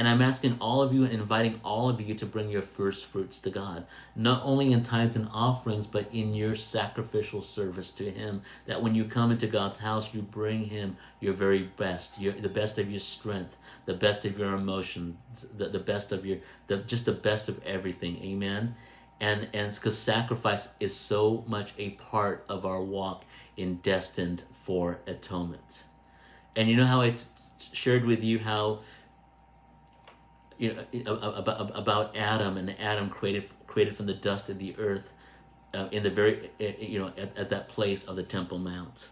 And 0.00 0.08
I'm 0.08 0.22
asking 0.22 0.56
all 0.62 0.80
of 0.80 0.94
you 0.94 1.04
and 1.04 1.12
inviting 1.12 1.60
all 1.62 1.90
of 1.90 2.00
you 2.00 2.14
to 2.14 2.24
bring 2.24 2.48
your 2.48 2.62
first 2.62 3.04
fruits 3.04 3.38
to 3.40 3.50
God, 3.50 3.84
not 4.16 4.40
only 4.46 4.72
in 4.72 4.82
tithes 4.82 5.14
and 5.14 5.28
offerings, 5.30 5.86
but 5.86 6.08
in 6.10 6.32
your 6.32 6.56
sacrificial 6.56 7.42
service 7.42 7.90
to 7.92 8.10
Him. 8.10 8.40
That 8.64 8.82
when 8.82 8.94
you 8.94 9.04
come 9.04 9.30
into 9.30 9.46
God's 9.46 9.80
house, 9.80 10.14
you 10.14 10.22
bring 10.22 10.64
Him 10.64 10.96
your 11.20 11.34
very 11.34 11.64
best, 11.64 12.18
your, 12.18 12.32
the 12.32 12.48
best 12.48 12.78
of 12.78 12.90
your 12.90 12.98
strength, 12.98 13.58
the 13.84 13.92
best 13.92 14.24
of 14.24 14.38
your 14.38 14.54
emotions, 14.54 15.18
the, 15.54 15.68
the 15.68 15.78
best 15.78 16.12
of 16.12 16.24
your, 16.24 16.38
the, 16.66 16.78
just 16.78 17.04
the 17.04 17.12
best 17.12 17.50
of 17.50 17.62
everything. 17.66 18.24
Amen. 18.24 18.76
And 19.20 19.48
and 19.52 19.70
because 19.74 19.98
sacrifice 19.98 20.72
is 20.80 20.96
so 20.96 21.44
much 21.46 21.74
a 21.76 21.90
part 21.90 22.46
of 22.48 22.64
our 22.64 22.80
walk 22.80 23.26
in 23.54 23.74
destined 23.82 24.44
for 24.62 25.00
atonement. 25.06 25.84
And 26.56 26.70
you 26.70 26.76
know 26.78 26.86
how 26.86 27.02
I 27.02 27.10
t- 27.10 27.24
shared 27.72 28.06
with 28.06 28.24
you 28.24 28.38
how 28.38 28.80
you 30.60 31.02
know 31.04 31.18
about, 31.18 31.76
about 31.76 32.16
Adam 32.16 32.56
and 32.56 32.78
Adam 32.78 33.08
created 33.08 33.44
created 33.66 33.96
from 33.96 34.06
the 34.06 34.14
dust 34.14 34.48
of 34.48 34.58
the 34.58 34.76
earth 34.78 35.12
uh, 35.74 35.88
in 35.90 36.02
the 36.02 36.10
very 36.10 36.50
you 36.58 36.98
know 36.98 37.12
at, 37.16 37.36
at 37.36 37.48
that 37.50 37.68
place 37.68 38.04
of 38.04 38.16
the 38.16 38.22
Temple 38.22 38.58
Mount. 38.58 39.08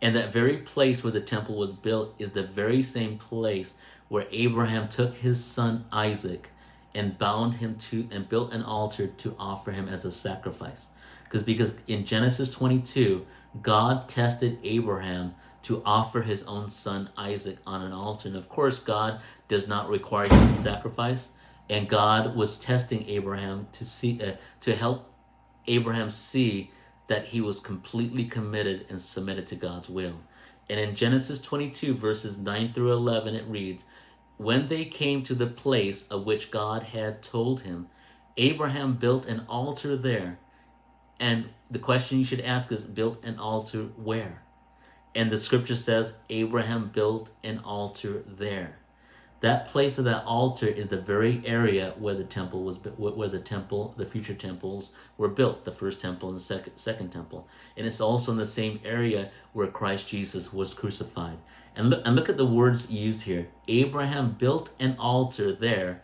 And 0.00 0.14
that 0.14 0.32
very 0.32 0.58
place 0.58 1.02
where 1.02 1.10
the 1.10 1.20
temple 1.20 1.56
was 1.56 1.72
built 1.72 2.14
is 2.18 2.30
the 2.30 2.44
very 2.44 2.82
same 2.82 3.18
place 3.18 3.74
where 4.08 4.26
Abraham 4.30 4.88
took 4.88 5.14
his 5.16 5.44
son 5.44 5.86
Isaac 5.90 6.50
and 6.94 7.18
bound 7.18 7.54
him 7.54 7.76
to 7.76 8.08
and 8.10 8.28
built 8.28 8.52
an 8.52 8.62
altar 8.62 9.08
to 9.08 9.34
offer 9.38 9.72
him 9.72 9.88
as 9.88 10.04
a 10.04 10.12
sacrifice. 10.12 10.90
Because 11.24 11.42
because 11.42 11.74
in 11.86 12.04
Genesis 12.04 12.50
22, 12.50 13.26
God 13.60 14.08
tested 14.08 14.58
Abraham 14.62 15.34
to 15.62 15.82
offer 15.84 16.22
his 16.22 16.42
own 16.44 16.70
son 16.70 17.10
Isaac 17.16 17.58
on 17.66 17.82
an 17.82 17.92
altar. 17.92 18.28
And 18.28 18.36
of 18.36 18.48
course, 18.48 18.80
God 18.80 19.20
does 19.48 19.68
not 19.68 19.88
require 19.88 20.26
human 20.28 20.54
sacrifice, 20.54 21.30
and 21.68 21.88
God 21.88 22.36
was 22.36 22.58
testing 22.58 23.08
Abraham 23.08 23.68
to 23.72 23.84
see 23.84 24.20
uh, 24.22 24.32
to 24.60 24.74
help 24.74 25.12
Abraham 25.66 26.10
see 26.10 26.70
that 27.08 27.26
he 27.26 27.40
was 27.40 27.60
completely 27.60 28.24
committed 28.24 28.86
and 28.88 29.00
submitted 29.00 29.46
to 29.48 29.56
God's 29.56 29.88
will. 29.88 30.20
And 30.70 30.78
in 30.78 30.94
Genesis 30.94 31.40
22 31.40 31.94
verses 31.94 32.38
9 32.38 32.72
through 32.72 32.92
11 32.92 33.34
it 33.34 33.46
reads, 33.46 33.84
"When 34.36 34.68
they 34.68 34.84
came 34.84 35.22
to 35.24 35.34
the 35.34 35.46
place 35.46 36.06
of 36.08 36.24
which 36.24 36.50
God 36.50 36.82
had 36.84 37.22
told 37.22 37.62
him, 37.62 37.88
Abraham 38.36 38.94
built 38.94 39.26
an 39.26 39.44
altar 39.48 39.96
there." 39.96 40.38
And 41.20 41.48
the 41.70 41.78
question 41.78 42.18
you 42.18 42.24
should 42.24 42.40
ask 42.40 42.70
is 42.70 42.84
built 42.84 43.24
an 43.24 43.38
altar 43.38 43.84
where? 43.96 44.42
And 45.14 45.30
the 45.30 45.38
scripture 45.38 45.76
says 45.76 46.14
Abraham 46.30 46.90
built 46.90 47.30
an 47.42 47.60
altar 47.60 48.22
there. 48.26 48.78
That 49.40 49.68
place 49.68 49.98
of 49.98 50.04
that 50.04 50.24
altar 50.24 50.66
is 50.66 50.88
the 50.88 51.00
very 51.00 51.40
area 51.46 51.94
where 51.96 52.16
the 52.16 52.24
temple 52.24 52.64
was, 52.64 52.78
where 52.78 53.28
the 53.28 53.38
temple, 53.38 53.94
the 53.96 54.04
future 54.04 54.34
temples 54.34 54.90
were 55.16 55.28
built, 55.28 55.64
the 55.64 55.70
first 55.70 56.00
temple 56.00 56.28
and 56.28 56.38
the 56.38 56.42
second, 56.42 56.76
second 56.76 57.10
temple. 57.10 57.46
And 57.76 57.86
it's 57.86 58.00
also 58.00 58.32
in 58.32 58.38
the 58.38 58.46
same 58.46 58.80
area 58.84 59.30
where 59.52 59.68
Christ 59.68 60.08
Jesus 60.08 60.52
was 60.52 60.74
crucified. 60.74 61.38
And 61.76 61.90
look, 61.90 62.02
and 62.04 62.16
look 62.16 62.28
at 62.28 62.36
the 62.36 62.44
words 62.44 62.90
used 62.90 63.22
here. 63.22 63.46
Abraham 63.68 64.32
built 64.32 64.72
an 64.80 64.96
altar 64.98 65.52
there, 65.52 66.02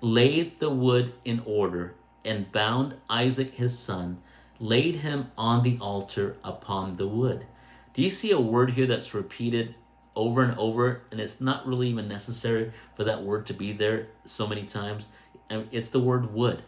laid 0.00 0.60
the 0.60 0.70
wood 0.70 1.14
in 1.24 1.42
order, 1.44 1.96
and 2.24 2.52
bound 2.52 2.94
Isaac 3.10 3.54
his 3.54 3.76
son, 3.76 4.22
laid 4.60 4.96
him 4.96 5.32
on 5.36 5.64
the 5.64 5.78
altar 5.80 6.36
upon 6.44 6.96
the 6.96 7.08
wood. 7.08 7.44
Do 7.94 8.02
you 8.02 8.10
see 8.10 8.30
a 8.30 8.40
word 8.40 8.72
here 8.72 8.86
that's 8.86 9.14
repeated 9.14 9.74
over 10.14 10.42
and 10.42 10.56
over, 10.58 11.02
and 11.10 11.20
it's 11.20 11.40
not 11.40 11.66
really 11.66 11.88
even 11.88 12.08
necessary 12.08 12.72
for 12.96 13.04
that 13.04 13.22
word 13.22 13.46
to 13.46 13.54
be 13.54 13.72
there 13.72 14.08
so 14.24 14.46
many 14.46 14.64
times. 14.64 15.08
And 15.48 15.68
it's 15.70 15.90
the 15.90 16.00
word 16.00 16.32
wood. 16.32 16.62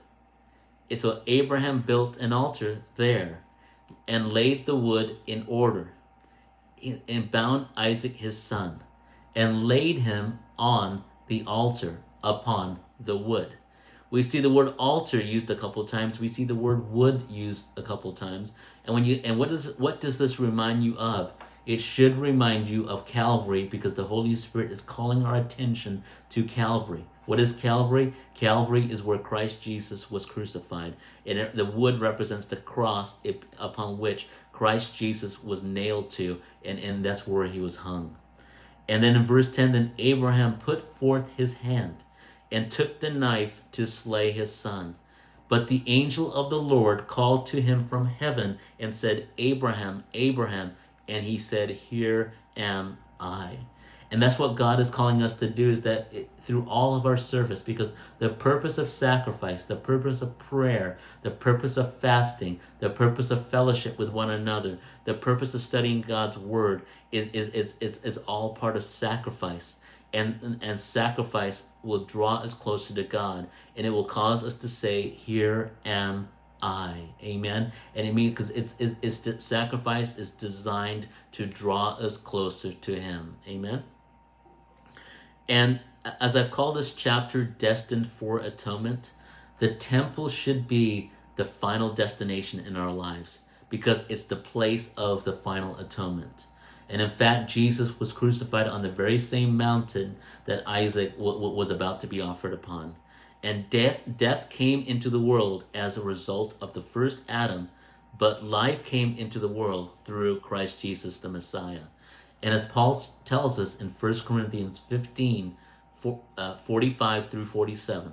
And 0.90 0.98
so 0.98 1.22
Abraham 1.26 1.80
built 1.80 2.16
an 2.18 2.32
altar 2.32 2.82
there 2.96 3.40
and 4.06 4.32
laid 4.32 4.66
the 4.66 4.76
wood 4.76 5.16
in 5.26 5.44
order 5.48 5.92
and 7.08 7.30
bound 7.30 7.66
Isaac 7.76 8.16
his 8.16 8.38
son 8.38 8.82
and 9.34 9.66
laid 9.66 10.00
him 10.00 10.38
on 10.58 11.04
the 11.28 11.42
altar 11.46 12.00
upon 12.22 12.80
the 13.00 13.16
wood. 13.16 13.54
We 14.14 14.22
see 14.22 14.38
the 14.38 14.48
word 14.48 14.74
altar 14.78 15.20
used 15.20 15.50
a 15.50 15.56
couple 15.56 15.84
times. 15.84 16.20
We 16.20 16.28
see 16.28 16.44
the 16.44 16.54
word 16.54 16.92
wood 16.92 17.24
used 17.28 17.76
a 17.76 17.82
couple 17.82 18.12
times. 18.12 18.52
And 18.84 18.94
when 18.94 19.04
you 19.04 19.20
and 19.24 19.40
what 19.40 19.48
does 19.48 19.76
what 19.76 20.00
does 20.00 20.18
this 20.18 20.38
remind 20.38 20.84
you 20.84 20.96
of? 20.96 21.32
It 21.66 21.80
should 21.80 22.16
remind 22.16 22.68
you 22.68 22.88
of 22.88 23.06
Calvary 23.06 23.64
because 23.64 23.94
the 23.94 24.04
Holy 24.04 24.36
Spirit 24.36 24.70
is 24.70 24.82
calling 24.82 25.24
our 25.24 25.34
attention 25.34 26.04
to 26.28 26.44
Calvary. 26.44 27.06
What 27.26 27.40
is 27.40 27.54
Calvary? 27.54 28.14
Calvary 28.34 28.88
is 28.88 29.02
where 29.02 29.18
Christ 29.18 29.60
Jesus 29.60 30.12
was 30.12 30.26
crucified. 30.26 30.94
And 31.26 31.36
it, 31.40 31.56
the 31.56 31.64
wood 31.64 32.00
represents 32.00 32.46
the 32.46 32.54
cross 32.54 33.16
upon 33.58 33.98
which 33.98 34.28
Christ 34.52 34.94
Jesus 34.94 35.42
was 35.42 35.64
nailed 35.64 36.08
to, 36.10 36.40
and, 36.64 36.78
and 36.78 37.04
that's 37.04 37.26
where 37.26 37.48
he 37.48 37.58
was 37.58 37.78
hung. 37.78 38.14
And 38.88 39.02
then 39.02 39.16
in 39.16 39.24
verse 39.24 39.50
10, 39.50 39.72
then 39.72 39.92
Abraham 39.98 40.58
put 40.58 40.96
forth 40.96 41.30
his 41.36 41.54
hand 41.54 42.03
and 42.54 42.70
took 42.70 43.00
the 43.00 43.10
knife 43.10 43.62
to 43.72 43.84
slay 43.84 44.30
his 44.30 44.54
son. 44.54 44.94
But 45.48 45.66
the 45.66 45.82
angel 45.88 46.32
of 46.32 46.50
the 46.50 46.60
Lord 46.60 47.08
called 47.08 47.48
to 47.48 47.60
him 47.60 47.88
from 47.88 48.06
heaven 48.06 48.58
and 48.78 48.94
said, 48.94 49.26
Abraham, 49.38 50.04
Abraham. 50.14 50.76
And 51.08 51.24
he 51.24 51.36
said, 51.36 51.70
Here 51.70 52.32
am 52.56 52.98
I. 53.18 53.58
And 54.12 54.22
that's 54.22 54.38
what 54.38 54.54
God 54.54 54.78
is 54.78 54.88
calling 54.88 55.20
us 55.20 55.34
to 55.38 55.50
do 55.50 55.68
is 55.68 55.82
that 55.82 56.08
it, 56.12 56.30
through 56.42 56.64
all 56.68 56.94
of 56.94 57.04
our 57.04 57.16
service, 57.16 57.60
because 57.60 57.92
the 58.20 58.28
purpose 58.28 58.78
of 58.78 58.88
sacrifice, 58.88 59.64
the 59.64 59.74
purpose 59.74 60.22
of 60.22 60.38
prayer, 60.38 60.96
the 61.22 61.32
purpose 61.32 61.76
of 61.76 61.96
fasting, 61.96 62.60
the 62.78 62.90
purpose 62.90 63.32
of 63.32 63.48
fellowship 63.48 63.98
with 63.98 64.10
one 64.10 64.30
another, 64.30 64.78
the 65.04 65.14
purpose 65.14 65.54
of 65.54 65.60
studying 65.60 66.02
God's 66.02 66.38
word 66.38 66.82
is, 67.10 67.26
is, 67.32 67.48
is, 67.48 67.74
is, 67.80 67.96
is 68.04 68.18
all 68.18 68.54
part 68.54 68.76
of 68.76 68.84
sacrifice. 68.84 69.78
And, 70.14 70.60
and 70.62 70.78
sacrifice 70.78 71.64
will 71.82 72.04
draw 72.04 72.36
us 72.36 72.54
closer 72.54 72.94
to 72.94 73.02
God 73.02 73.48
and 73.76 73.86
it 73.86 73.90
will 73.90 74.04
cause 74.04 74.44
us 74.44 74.54
to 74.54 74.68
say, 74.68 75.08
Here 75.08 75.72
am 75.84 76.28
I. 76.62 77.08
Amen. 77.22 77.72
And 77.94 78.06
it 78.06 78.14
means 78.14 78.30
because 78.30 78.50
it's, 78.50 78.74
it's, 78.78 79.26
it's 79.26 79.44
sacrifice 79.44 80.16
is 80.16 80.30
designed 80.30 81.08
to 81.32 81.46
draw 81.46 81.94
us 81.94 82.16
closer 82.16 82.72
to 82.72 82.98
Him. 82.98 83.36
Amen. 83.48 83.82
And 85.48 85.80
as 86.20 86.36
I've 86.36 86.50
called 86.50 86.76
this 86.76 86.94
chapter 86.94 87.44
Destined 87.44 88.06
for 88.06 88.38
Atonement, 88.38 89.12
the 89.58 89.74
temple 89.74 90.28
should 90.28 90.66
be 90.66 91.10
the 91.36 91.44
final 91.44 91.92
destination 91.92 92.60
in 92.60 92.76
our 92.76 92.92
lives 92.92 93.40
because 93.68 94.08
it's 94.08 94.24
the 94.24 94.36
place 94.36 94.92
of 94.96 95.24
the 95.24 95.32
final 95.32 95.76
atonement. 95.78 96.46
And 96.88 97.00
in 97.00 97.10
fact, 97.10 97.50
Jesus 97.50 97.98
was 97.98 98.12
crucified 98.12 98.68
on 98.68 98.82
the 98.82 98.90
very 98.90 99.18
same 99.18 99.56
mountain 99.56 100.16
that 100.44 100.66
Isaac 100.66 101.12
w- 101.12 101.32
w- 101.32 101.54
was 101.54 101.70
about 101.70 102.00
to 102.00 102.06
be 102.06 102.20
offered 102.20 102.52
upon. 102.52 102.96
And 103.42 103.68
death, 103.70 104.02
death 104.16 104.48
came 104.50 104.82
into 104.82 105.10
the 105.10 105.20
world 105.20 105.64
as 105.74 105.96
a 105.96 106.02
result 106.02 106.54
of 106.60 106.74
the 106.74 106.82
first 106.82 107.22
Adam, 107.28 107.68
but 108.18 108.44
life 108.44 108.84
came 108.84 109.16
into 109.18 109.38
the 109.38 109.48
world 109.48 109.96
through 110.04 110.40
Christ 110.40 110.80
Jesus 110.80 111.18
the 111.18 111.28
Messiah. 111.28 111.86
And 112.42 112.52
as 112.52 112.66
Paul 112.66 113.02
tells 113.24 113.58
us 113.58 113.80
in 113.80 113.88
1 113.88 114.14
Corinthians 114.20 114.78
15, 114.78 115.56
uh, 116.36 116.56
45 116.56 117.30
through 117.30 117.46
47, 117.46 118.12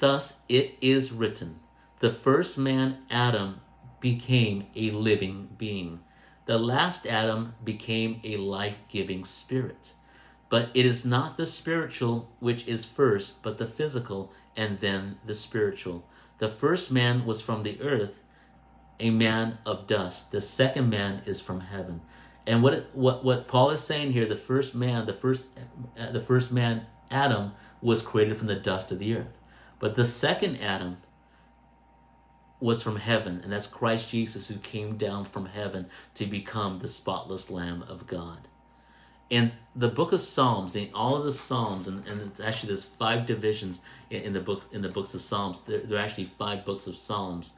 thus 0.00 0.40
it 0.48 0.76
is 0.80 1.12
written, 1.12 1.60
the 2.00 2.10
first 2.10 2.58
man, 2.58 2.98
Adam, 3.08 3.60
became 4.00 4.66
a 4.74 4.90
living 4.90 5.50
being. 5.56 6.00
The 6.46 6.58
last 6.58 7.06
Adam 7.06 7.54
became 7.62 8.20
a 8.24 8.36
life 8.36 8.78
giving 8.88 9.24
spirit. 9.24 9.94
But 10.48 10.70
it 10.74 10.84
is 10.84 11.04
not 11.04 11.36
the 11.36 11.46
spiritual 11.46 12.30
which 12.40 12.66
is 12.66 12.84
first, 12.84 13.42
but 13.42 13.58
the 13.58 13.66
physical, 13.66 14.32
and 14.56 14.80
then 14.80 15.18
the 15.24 15.34
spiritual. 15.34 16.04
The 16.38 16.48
first 16.48 16.90
man 16.90 17.24
was 17.24 17.40
from 17.40 17.62
the 17.62 17.80
earth, 17.80 18.20
a 19.00 19.10
man 19.10 19.58
of 19.64 19.86
dust. 19.86 20.32
The 20.32 20.40
second 20.40 20.90
man 20.90 21.22
is 21.24 21.40
from 21.40 21.60
heaven. 21.60 22.02
And 22.46 22.62
what 22.62 22.90
what 22.92 23.24
what 23.24 23.46
Paul 23.48 23.70
is 23.70 23.80
saying 23.80 24.12
here, 24.12 24.26
the 24.26 24.36
first 24.36 24.74
man, 24.74 25.06
the 25.06 25.14
first 25.14 25.46
uh, 25.98 26.10
the 26.10 26.20
first 26.20 26.52
man, 26.52 26.86
Adam, 27.10 27.52
was 27.80 28.02
created 28.02 28.36
from 28.36 28.48
the 28.48 28.56
dust 28.56 28.90
of 28.90 28.98
the 28.98 29.16
earth, 29.16 29.38
but 29.78 29.94
the 29.94 30.04
second 30.04 30.56
Adam 30.56 30.98
was 32.62 32.82
from 32.82 32.96
heaven, 32.96 33.40
and 33.42 33.52
that's 33.52 33.66
Christ 33.66 34.10
Jesus 34.10 34.48
who 34.48 34.56
came 34.56 34.96
down 34.96 35.24
from 35.24 35.46
heaven 35.46 35.86
to 36.14 36.26
become 36.26 36.78
the 36.78 36.88
spotless 36.88 37.50
Lamb 37.50 37.84
of 37.88 38.06
God. 38.06 38.48
And 39.30 39.54
the 39.74 39.88
book 39.88 40.12
of 40.12 40.20
Psalms, 40.20 40.76
all 40.94 41.16
of 41.16 41.24
the 41.24 41.32
Psalms, 41.32 41.88
and, 41.88 42.06
and 42.06 42.20
it's 42.20 42.40
actually 42.40 42.68
there's 42.68 42.84
five 42.84 43.26
divisions 43.26 43.80
in, 44.10 44.22
in 44.22 44.32
the 44.32 44.40
books 44.40 44.66
in 44.72 44.82
the 44.82 44.88
books 44.88 45.14
of 45.14 45.22
Psalms. 45.22 45.58
There, 45.66 45.80
there 45.80 45.98
are 45.98 46.02
actually 46.02 46.26
five 46.26 46.64
books 46.64 46.86
of 46.86 46.96
Psalms 46.96 47.52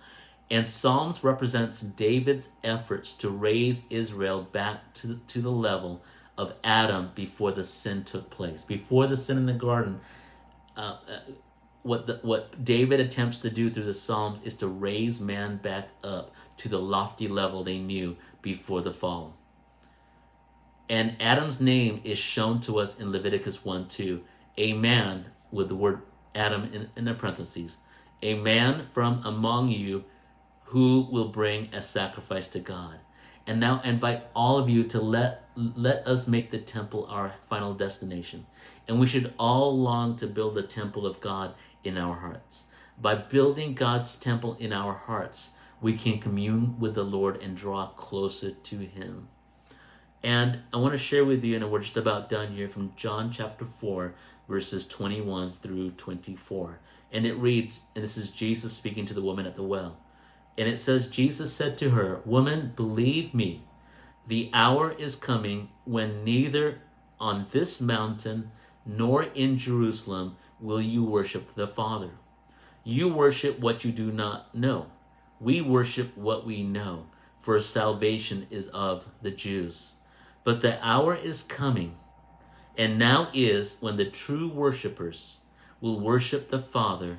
and 0.51 0.69
Psalms 0.69 1.25
represents 1.25 1.81
David's 1.81 2.51
efforts 2.63 3.13
to 3.15 3.31
raise 3.31 3.83
Israel 3.91 4.43
back 4.43 4.93
to 4.95 5.07
the, 5.07 5.15
to 5.29 5.41
the 5.41 5.51
level 5.51 6.03
of 6.37 6.55
Adam 6.63 7.13
before 7.15 7.53
the 7.53 7.65
sin 7.65 8.05
took 8.05 8.31
place. 8.31 8.63
Before 8.63 9.07
the 9.07 9.17
sin 9.17 9.39
in 9.39 9.47
the 9.47 9.53
garden, 9.53 10.01
uh, 10.77 10.99
uh, 11.09 11.19
what 11.85 12.07
the, 12.07 12.19
what 12.23 12.65
David 12.65 12.99
attempts 12.99 13.39
to 13.39 13.51
do 13.51 13.71
through 13.71 13.85
the 13.85 13.93
Psalms 13.93 14.41
is 14.43 14.57
to 14.57 14.67
raise 14.67 15.21
man 15.21 15.59
back 15.59 15.89
up 16.03 16.35
to 16.57 16.69
the 16.69 16.79
lofty 16.79 17.29
level 17.29 17.63
they 17.63 17.79
knew 17.79 18.17
before 18.41 18.81
the 18.81 18.93
fall. 18.93 19.37
And 20.89 21.15
Adam's 21.21 21.61
name 21.61 22.01
is 22.03 22.17
shown 22.19 22.61
to 22.63 22.79
us 22.79 22.99
in 22.99 23.13
Leviticus 23.13 23.65
1 23.65 23.89
2. 23.89 24.23
A 24.57 24.73
man, 24.73 25.27
with 25.53 25.69
the 25.69 25.75
word 25.75 26.01
Adam 26.35 26.71
in, 26.73 26.89
in 26.97 27.05
the 27.05 27.15
parentheses, 27.15 27.77
a 28.23 28.35
man 28.35 28.87
from 28.93 29.21
among 29.25 29.69
you 29.69 30.05
who 30.65 31.07
will 31.11 31.29
bring 31.29 31.69
a 31.75 31.83
sacrifice 31.83 32.49
to 32.49 32.61
God. 32.61 32.97
And 33.47 33.61
now 33.61 33.83
I 33.85 33.91
invite 33.91 34.25
all 34.35 34.57
of 34.57 34.71
you 34.71 34.85
to 34.85 35.01
let 35.01 35.43
let 35.55 36.07
us 36.07 36.27
make 36.27 36.51
the 36.51 36.59
temple 36.59 37.07
our 37.11 37.35
final 37.49 37.75
destination. 37.75 38.47
And 38.89 38.99
we 38.99 39.07
should 39.07 39.35
all 39.39 39.79
long 39.79 40.17
to 40.17 40.27
build 40.27 40.55
the 40.55 40.63
temple 40.63 41.07
of 41.07 41.21
God 41.21 41.55
in 41.85 41.99
our 41.99 42.15
hearts. 42.15 42.65
By 43.01 43.15
building 43.15 43.75
God's 43.75 44.17
temple 44.17 44.57
in 44.59 44.73
our 44.73 44.95
hearts, 44.95 45.51
we 45.81 45.95
can 45.95 46.19
commune 46.19 46.79
with 46.79 46.95
the 46.95 47.05
Lord 47.05 47.43
and 47.43 47.57
draw 47.57 47.89
closer 47.89 48.53
to 48.53 48.77
him. 48.79 49.29
And 50.23 50.61
I 50.73 50.79
want 50.79 50.93
to 50.93 50.99
share 50.99 51.25
with 51.25 51.45
you, 51.45 51.57
and 51.57 51.71
we're 51.71 51.81
just 51.81 51.99
about 51.99 52.31
done 52.31 52.53
here, 52.53 52.69
from 52.69 52.95
John 52.97 53.31
chapter 53.31 53.67
4, 53.67 54.15
verses 54.49 54.89
21 54.89 55.53
through 55.53 55.91
24. 55.93 56.79
And 57.13 57.27
it 57.27 57.35
reads, 57.35 57.83
and 57.95 58.03
this 58.03 58.17
is 58.17 58.31
Jesus 58.31 58.73
speaking 58.73 59.05
to 59.07 59.15
the 59.15 59.23
woman 59.23 59.45
at 59.45 59.55
the 59.55 59.63
well. 59.63 59.99
And 60.57 60.69
it 60.69 60.79
says, 60.79 61.09
Jesus 61.09 61.53
said 61.53 61.77
to 61.79 61.91
her, 61.91 62.23
Woman, 62.25 62.73
believe 62.75 63.35
me, 63.35 63.65
the 64.27 64.51
hour 64.55 64.93
is 64.93 65.17
coming 65.17 65.69
when 65.85 66.25
neither 66.25 66.81
on 67.21 67.47
this 67.53 67.81
mountain 67.81 68.51
nor 68.87 69.25
in 69.25 69.59
Jerusalem 69.59 70.37
will 70.61 70.81
you 70.81 71.05
worship 71.05 71.55
the 71.55 71.67
Father. 71.67 72.11
You 72.83 73.13
worship 73.13 73.59
what 73.59 73.85
you 73.85 73.93
do 73.93 74.11
not 74.11 74.55
know. 74.55 74.87
We 75.41 75.61
worship 75.61 76.17
what 76.17 76.47
we 76.47 76.63
know, 76.63 77.07
for 77.41 77.59
salvation 77.61 78.47
is 78.51 78.69
of 78.69 79.07
the 79.23 79.31
Jews. 79.31 79.95
But 80.45 80.61
the 80.61 80.85
hour 80.87 81.15
is 81.15 81.43
coming, 81.43 81.97
and 82.77 82.99
now 82.99 83.29
is 83.33 83.79
when 83.81 83.97
the 83.97 84.05
true 84.05 84.49
worshippers 84.49 85.39
will 85.81 86.01
worship 86.01 86.51
the 86.51 86.61
Father 86.61 87.19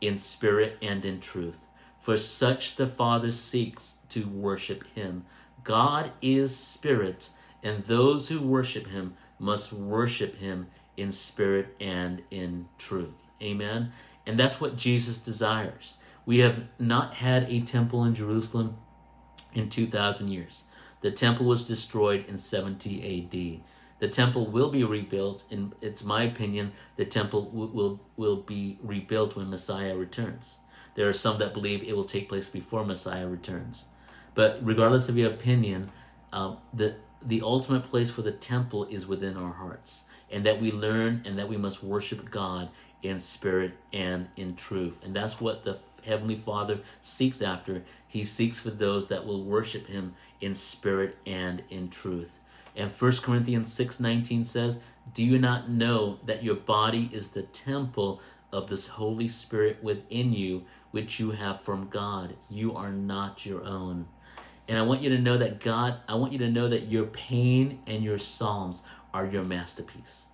in 0.00 0.18
spirit 0.18 0.78
and 0.82 1.04
in 1.04 1.20
truth 1.20 1.66
for 2.06 2.16
such 2.16 2.76
the 2.76 2.86
Father 2.86 3.32
seeks 3.32 3.98
to 4.10 4.28
worship 4.28 4.84
him. 4.94 5.24
God 5.64 6.12
is 6.22 6.56
spirit, 6.56 7.30
and 7.64 7.82
those 7.82 8.28
who 8.28 8.40
worship 8.40 8.86
him 8.86 9.14
must 9.40 9.72
worship 9.72 10.36
him 10.36 10.68
in 10.96 11.12
spirit 11.12 11.74
and 11.80 12.22
in 12.30 12.68
truth. 12.78 13.16
Amen. 13.42 13.92
And 14.26 14.38
that's 14.38 14.60
what 14.60 14.76
Jesus 14.76 15.18
desires. 15.18 15.96
We 16.24 16.38
have 16.38 16.64
not 16.78 17.14
had 17.14 17.44
a 17.48 17.60
temple 17.60 18.04
in 18.04 18.14
Jerusalem 18.14 18.76
in 19.54 19.68
2,000 19.68 20.28
years. 20.28 20.64
The 21.00 21.10
temple 21.10 21.46
was 21.46 21.66
destroyed 21.66 22.24
in 22.26 22.38
70 22.38 23.00
AD. 23.24 23.60
The 23.98 24.08
temple 24.08 24.46
will 24.46 24.70
be 24.70 24.84
rebuilt, 24.84 25.44
and 25.50 25.74
it's 25.80 26.04
my 26.04 26.22
opinion 26.24 26.72
the 26.96 27.04
temple 27.04 27.48
will, 27.50 27.68
will, 27.68 28.00
will 28.16 28.36
be 28.36 28.78
rebuilt 28.82 29.36
when 29.36 29.48
Messiah 29.48 29.96
returns. 29.96 30.58
There 30.96 31.08
are 31.08 31.14
some 31.14 31.38
that 31.38 31.54
believe 31.54 31.82
it 31.82 31.96
will 31.96 32.04
take 32.04 32.28
place 32.28 32.48
before 32.48 32.84
Messiah 32.84 33.28
returns. 33.28 33.84
But 34.34 34.58
regardless 34.62 35.08
of 35.08 35.16
your 35.16 35.30
opinion, 35.30 35.90
um, 36.32 36.58
the 36.72 36.96
the 37.22 37.42
ultimate 37.42 37.82
place 37.82 38.10
for 38.10 38.22
the 38.22 38.32
temple 38.32 38.84
is 38.86 39.06
within 39.06 39.36
our 39.36 39.54
hearts, 39.54 40.04
and 40.30 40.44
that 40.44 40.60
we 40.60 40.72
learn 40.72 41.22
and 41.24 41.38
that 41.38 41.48
we 41.48 41.56
must 41.56 41.82
worship 41.82 42.30
God 42.30 42.68
in 43.02 43.18
spirit 43.20 43.72
and 43.92 44.28
in 44.36 44.56
truth. 44.56 45.04
And 45.04 45.14
that's 45.14 45.40
what 45.40 45.64
the 45.64 45.78
Heavenly 46.04 46.36
Father 46.36 46.80
seeks 47.00 47.42
after. 47.42 47.82
He 48.06 48.22
seeks 48.24 48.58
for 48.58 48.70
those 48.70 49.08
that 49.08 49.26
will 49.26 49.44
worship 49.44 49.86
Him 49.86 50.14
in 50.40 50.54
spirit 50.54 51.16
and 51.26 51.62
in 51.70 51.88
truth. 51.88 52.38
And 52.74 52.90
1 52.90 53.22
Corinthians 53.22 53.72
6:19 53.72 54.44
says, 54.44 54.78
"Do 55.14 55.24
you 55.24 55.38
not 55.38 55.68
know 55.68 56.18
that 56.24 56.44
your 56.44 56.56
body 56.56 57.10
is 57.12 57.30
the 57.30 57.42
temple 57.42 58.20
of 58.52 58.68
this 58.68 58.88
Holy 58.88 59.28
Spirit 59.28 59.82
within 59.82 60.32
you, 60.32 60.64
which 60.90 61.20
you 61.20 61.32
have 61.32 61.60
from 61.60 61.88
God. 61.88 62.34
You 62.48 62.74
are 62.74 62.90
not 62.90 63.44
your 63.44 63.64
own. 63.64 64.06
And 64.68 64.78
I 64.78 64.82
want 64.82 65.02
you 65.02 65.10
to 65.10 65.18
know 65.18 65.36
that 65.36 65.60
God, 65.60 65.98
I 66.08 66.14
want 66.14 66.32
you 66.32 66.38
to 66.40 66.50
know 66.50 66.68
that 66.68 66.88
your 66.88 67.06
pain 67.06 67.80
and 67.86 68.02
your 68.02 68.18
psalms 68.18 68.82
are 69.16 69.26
your 69.26 69.44
masterpiece. 69.44 70.26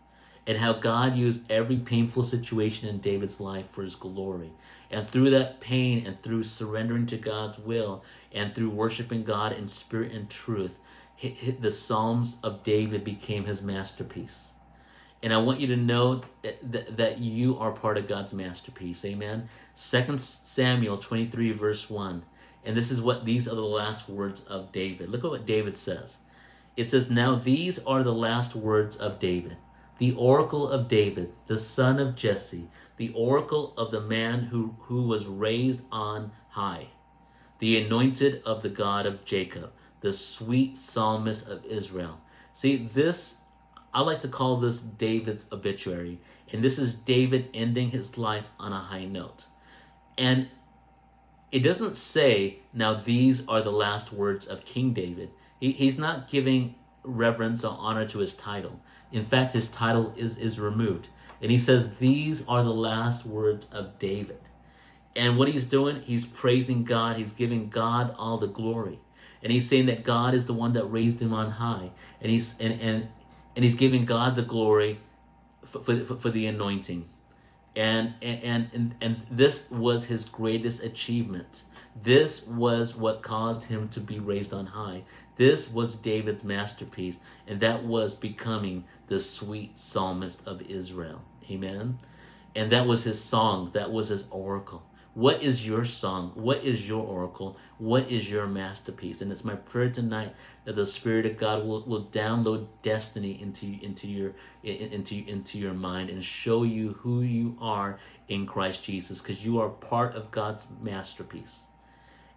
and 0.47 0.59
how 0.59 0.73
God 0.73 1.17
used 1.17 1.51
every 1.51 1.77
painful 1.77 2.23
situation 2.23 2.89
in 2.89 2.99
David's 2.99 3.41
life 3.41 3.71
for 3.71 3.83
his 3.83 3.95
glory. 3.95 4.51
And 4.91 5.07
through 5.07 5.31
that 5.31 5.61
pain 5.61 6.05
and 6.07 6.21
through 6.23 6.45
surrendering 6.45 7.07
to 7.07 7.17
God's 7.17 7.59
will 7.59 8.03
and 8.33 8.55
through 8.55 8.71
worshiping 8.71 9.23
God 9.23 9.53
in 9.53 9.67
spirit 9.67 10.13
and 10.13 10.29
truth, 10.29 10.79
the 11.61 11.71
Psalms 11.71 12.39
of 12.43 12.65
David 12.65 13.05
became 13.05 13.45
his 13.45 13.63
masterpiece. 13.63 14.55
And 15.23 15.33
I 15.33 15.39
want 15.39 15.61
you 15.61 15.69
to 15.69 15.77
know 15.77 16.23
that, 16.43 16.97
that 16.97 17.19
you 17.19 17.57
are 17.59 17.71
part 17.71 17.97
of 17.97 18.09
God's 18.09 18.33
masterpiece. 18.33 19.05
Amen. 19.05 19.49
Second 19.73 20.19
Samuel 20.19 20.97
23, 20.97 21.53
verse 21.53 21.89
1. 21.89 22.25
And 22.65 22.77
this 22.77 22.91
is 22.91 23.01
what 23.01 23.25
these 23.25 23.47
are 23.47 23.55
the 23.55 23.61
last 23.61 24.09
words 24.09 24.41
of 24.43 24.73
David. 24.73 25.11
Look 25.11 25.23
at 25.23 25.31
what 25.31 25.47
David 25.47 25.77
says. 25.77 26.19
It 26.77 26.85
says, 26.85 27.11
Now 27.11 27.35
these 27.35 27.79
are 27.85 28.03
the 28.03 28.15
last 28.15 28.55
words 28.55 28.97
of 28.97 29.19
David, 29.19 29.57
the 29.99 30.13
oracle 30.13 30.69
of 30.69 30.89
David, 30.89 31.33
the 31.47 31.59
son 31.59 31.99
of 31.99 32.17
Jesse, 32.17 32.69
the 32.97 33.13
oracle 33.15 33.75
of 33.77 33.91
the 33.91 34.01
man 34.01 34.45
who, 34.45 34.77
who 34.83 35.03
was 35.03 35.27
raised 35.27 35.83
on 35.91 36.33
high, 36.51 36.89
the 37.59 37.83
anointed 37.83 38.43
of 38.45 38.63
the 38.63 38.69
God 38.69 39.07
of 39.07 39.25
Jacob, 39.25 39.73
the 40.01 40.13
sweet 40.13 40.77
psalmist 40.77 41.49
of 41.49 41.65
Israel. 41.65 42.21
See, 42.53 42.77
this 42.77 43.43
I 43.95 44.01
like 44.01 44.21
to 44.21 44.29
call 44.29 44.57
this 44.57 44.81
David's 44.81 45.47
obituary. 45.53 46.19
And 46.53 46.65
this 46.65 46.79
is 46.79 46.95
David 46.95 47.49
ending 47.53 47.91
his 47.91 48.17
life 48.17 48.51
on 48.59 48.73
a 48.73 48.79
high 48.79 49.05
note. 49.05 49.47
And 50.17 50.49
it 51.51 51.61
doesn't 51.61 51.97
say, 51.97 52.61
now 52.73 52.95
these 52.95 53.47
are 53.47 53.63
the 53.63 53.73
last 53.73 54.13
words 54.13 54.47
of 54.47 54.65
King 54.65 54.93
David. 54.93 55.31
He, 55.63 55.71
he's 55.71 55.97
not 55.97 56.29
giving 56.29 56.75
reverence 57.05 57.65
or 57.65 57.77
honor 57.79 58.05
to 58.09 58.19
his 58.19 58.35
title. 58.35 58.81
In 59.13 59.23
fact, 59.25 59.53
his 59.53 59.71
title 59.71 60.13
is, 60.17 60.37
is 60.37 60.59
removed. 60.59 61.09
And 61.41 61.53
he 61.53 61.59
says, 61.59 61.99
these 61.99 62.45
are 62.49 62.65
the 62.65 62.75
last 62.75 63.25
words 63.25 63.67
of 63.71 63.97
David. 64.01 64.41
And 65.15 65.39
what 65.39 65.47
he's 65.47 65.67
doing, 65.67 66.03
he's 66.03 66.27
praising 66.27 66.83
God. 66.83 67.17
He's 67.17 67.31
giving 67.33 67.69
God 67.69 68.13
all 68.19 68.39
the 68.39 68.49
glory. 68.49 68.99
And 69.41 69.53
he's 69.53 69.69
saying 69.69 69.87
that 69.87 70.03
God 70.03 70.35
is 70.35 70.47
the 70.47 70.53
one 70.53 70.73
that 70.73 70.87
raised 70.87 71.23
him 71.23 71.33
on 71.33 71.53
high. 71.53 71.93
And 72.21 72.33
he's 72.33 72.59
and, 72.59 72.81
and 72.81 73.09
and 73.55 73.65
he's 73.65 73.77
giving 73.77 74.05
God 74.05 74.35
the 74.35 74.43
glory 74.43 74.99
for, 75.65 75.81
for, 75.81 76.17
for 76.17 76.31
the 76.31 76.47
anointing. 76.47 77.09
And, 77.77 78.15
and, 78.21 78.69
and, 78.73 78.95
and 79.01 79.23
this 79.31 79.71
was 79.71 80.07
his 80.07 80.25
greatest 80.25 80.83
achievement. 80.83 81.65
This 82.01 82.47
was 82.47 82.97
what 82.97 83.23
caused 83.23 83.65
him 83.65 83.89
to 83.91 84.01
be 84.01 84.19
raised 84.19 84.55
on 84.55 84.67
high. 84.67 85.05
This 85.37 85.71
was 85.71 85.95
David's 85.95 86.45
masterpiece, 86.45 87.21
and 87.47 87.61
that 87.61 87.85
was 87.85 88.15
becoming 88.15 88.85
the 89.07 89.19
sweet 89.19 89.79
psalmist 89.79 90.47
of 90.47 90.63
Israel. 90.63 91.23
Amen. 91.51 91.99
And 92.55 92.71
that 92.71 92.87
was 92.87 93.05
his 93.05 93.23
song, 93.23 93.71
that 93.73 93.91
was 93.91 94.09
his 94.09 94.27
oracle. 94.31 94.83
What 95.15 95.43
is 95.43 95.67
your 95.67 95.85
song? 95.85 96.33
What 96.35 96.65
is 96.65 96.89
your 96.89 97.07
oracle? 97.07 97.59
What 97.77 98.11
is 98.11 98.31
your 98.31 98.47
masterpiece? 98.47 99.21
And 99.21 99.31
it's 99.31 99.45
my 99.45 99.57
prayer 99.57 99.91
tonight 99.91 100.35
that 100.65 100.75
the 100.75 100.87
Spirit 100.87 101.27
of 101.27 101.37
God 101.37 101.67
will, 101.67 101.83
will 101.83 102.07
download 102.07 102.67
destiny 102.83 103.39
into 103.41 103.67
into 103.83 104.09
your 104.09 104.33
into 104.63 105.23
into 105.29 105.59
your 105.59 105.75
mind 105.75 106.09
and 106.09 106.25
show 106.25 106.63
you 106.63 106.93
who 107.01 107.21
you 107.21 107.59
are 107.61 107.99
in 108.29 108.47
Christ 108.47 108.85
Jesus, 108.85 109.21
because 109.21 109.45
you 109.45 109.61
are 109.61 109.69
part 109.69 110.15
of 110.15 110.31
God's 110.31 110.67
masterpiece. 110.81 111.67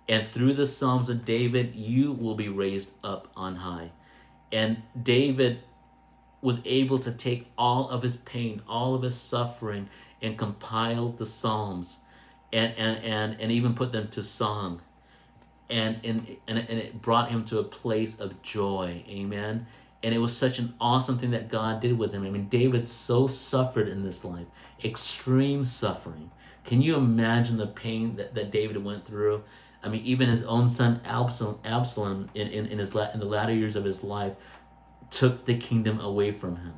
And 0.08 0.26
through 0.26 0.54
the 0.54 0.68
Psalms 0.68 1.10
of 1.10 1.26
David, 1.26 1.76
you 1.76 2.12
will 2.12 2.36
be 2.36 2.50
raised 2.50 2.92
up 3.04 3.28
on 3.36 3.58
high. 3.58 3.92
And 4.52 4.84
David 5.02 5.60
was 6.42 6.60
able 6.64 7.00
to 7.00 7.12
take 7.12 7.48
all 7.58 7.90
of 7.90 8.04
his 8.04 8.18
pain, 8.18 8.62
all 8.68 8.94
of 8.94 9.02
his 9.02 9.16
suffering, 9.16 9.90
and 10.22 10.38
compile 10.38 11.10
the 11.10 11.26
Psalms 11.26 11.98
and 12.56 12.74
and 12.78 13.04
and, 13.04 13.38
and 13.40 13.52
even 13.52 13.74
put 13.74 13.92
them 13.92 14.08
to 14.10 14.24
song. 14.24 14.82
And, 15.70 16.00
and 16.04 16.38
and 16.48 16.60
and 16.60 16.80
it 16.80 17.02
brought 17.02 17.30
him 17.30 17.44
to 17.46 17.60
a 17.60 17.64
place 17.64 18.20
of 18.20 18.42
joy. 18.42 19.04
Amen? 19.10 19.68
And 20.04 20.14
it 20.14 20.20
was 20.20 20.38
such 20.38 20.60
an 20.60 20.76
awesome 20.80 21.18
thing 21.18 21.32
that 21.32 21.50
god 21.50 21.82
did 21.82 21.98
with 21.98 22.14
him. 22.14 22.26
I 22.26 22.30
mean 22.30 22.48
david 22.48 22.88
so 22.88 23.28
suffered 23.28 23.88
in 23.88 24.04
this 24.04 24.24
life. 24.24 24.46
Extreme 24.84 25.64
suffering. 25.66 26.32
Can 26.64 26.82
you 26.82 26.96
imagine 26.96 27.58
the 27.58 27.68
pain 27.68 28.16
that, 28.16 28.36
that 28.36 28.52
david 28.52 28.84
went 28.84 29.06
through 29.06 29.44
i 29.86 29.88
mean 29.88 30.02
even 30.04 30.28
his 30.28 30.44
own 30.44 30.68
son 30.68 31.00
absalom 31.06 31.60
absalom 31.64 32.30
in, 32.34 32.48
in, 32.48 32.66
in 32.66 32.80
his 32.80 32.94
in 32.96 33.20
the 33.20 33.26
latter 33.26 33.54
years 33.54 33.76
of 33.76 33.86
his 33.86 34.04
life 34.04 34.34
took 35.10 35.46
the 35.46 35.56
kingdom 35.56 36.00
away 36.00 36.32
from 36.32 36.58
him. 36.58 36.74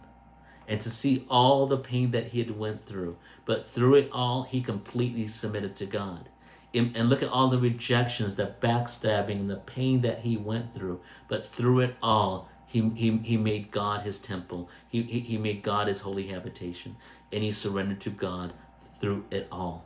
And 0.68 0.82
to 0.82 0.89
see 0.89 1.26
all 1.30 1.66
the 1.66 1.78
pain 1.78 2.12
that 2.12 2.28
he 2.28 2.39
had 2.39 2.58
went 2.58 2.86
through 2.86 3.18
but 3.45 3.66
through 3.66 3.95
it 3.95 4.10
all 4.12 4.43
he 4.43 4.62
completely 4.62 5.28
submitted 5.28 5.76
to 5.78 5.86
god. 5.86 6.30
And 6.74 7.10
look 7.10 7.24
at 7.24 7.30
all 7.30 7.47
the 7.47 7.58
rejections 7.58 8.36
the 8.36 8.53
backstabbing 8.62 9.39
and 9.39 9.49
the 9.49 9.55
pain 9.55 10.01
that 10.01 10.20
he 10.20 10.38
went 10.38 10.74
through 10.74 10.99
but 11.28 11.45
through 11.45 11.80
it 11.80 11.95
all 12.01 12.49
he, 12.66 12.89
he, 12.95 13.18
he 13.18 13.38
made 13.38 13.72
god 13.72 14.01
his 14.01 14.20
temple. 14.20 14.70
He, 14.89 15.03
he, 15.03 15.20
he 15.22 15.38
made 15.38 15.64
god 15.64 15.88
his 15.88 16.01
holy 16.01 16.28
habitation 16.28 16.97
and 17.32 17.43
he 17.43 17.51
surrendered 17.51 18.01
to 18.01 18.10
god 18.10 18.53
through 18.99 19.26
it 19.32 19.47
all 19.51 19.86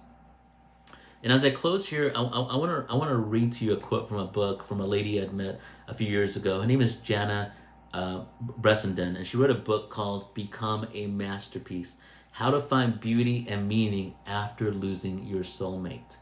and 1.23 1.31
as 1.31 1.45
I 1.45 1.51
close 1.51 1.87
here, 1.87 2.11
I, 2.15 2.21
I, 2.21 2.41
I 2.41 2.55
want 2.55 2.87
to 2.87 2.91
I 2.91 2.95
want 2.95 3.09
to 3.09 3.15
read 3.15 3.51
to 3.53 3.65
you 3.65 3.73
a 3.73 3.77
quote 3.77 4.07
from 4.07 4.17
a 4.17 4.25
book 4.25 4.63
from 4.63 4.79
a 4.81 4.85
lady 4.85 5.21
I'd 5.21 5.33
met 5.33 5.59
a 5.87 5.93
few 5.93 6.07
years 6.07 6.35
ago. 6.35 6.61
Her 6.61 6.67
name 6.67 6.81
is 6.81 6.95
Jana 6.95 7.53
uh, 7.93 8.21
Bressenden, 8.41 9.15
and 9.15 9.27
she 9.27 9.37
wrote 9.37 9.51
a 9.51 9.55
book 9.55 9.89
called 9.89 10.33
Become 10.33 10.87
a 10.93 11.07
Masterpiece 11.07 11.97
How 12.31 12.51
to 12.51 12.59
Find 12.59 12.99
Beauty 12.99 13.45
and 13.49 13.67
Meaning 13.67 14.15
After 14.25 14.71
Losing 14.71 15.25
Your 15.25 15.43
Soulmate. 15.43 16.17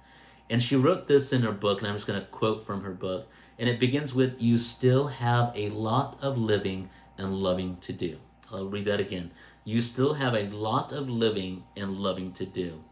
And 0.50 0.62
she 0.64 0.76
wrote 0.76 1.08
this 1.08 1.32
in 1.32 1.44
her 1.44 1.52
book, 1.52 1.80
and 1.80 1.88
I'm 1.88 1.96
just 1.96 2.08
going 2.08 2.20
to 2.20 2.26
quote 2.28 2.66
from 2.66 2.84
her 2.84 2.92
book. 2.92 3.28
And 3.60 3.70
it 3.70 3.80
begins 3.80 4.14
with 4.14 4.42
You 4.42 4.58
still 4.58 5.08
have 5.08 5.52
a 5.56 5.70
lot 5.70 6.18
of 6.22 6.38
living 6.38 6.90
and 7.18 7.36
loving 7.36 7.78
to 7.82 7.94
do. 7.94 8.18
I'll 8.52 8.68
read 8.68 8.86
that 8.86 9.00
again. 9.00 9.32
You 9.64 9.82
still 9.82 10.16
have 10.16 10.34
a 10.34 10.50
lot 10.50 10.92
of 10.92 11.08
living 11.08 11.64
and 11.78 11.98
loving 11.98 12.32
to 12.34 12.46
do. 12.46 12.84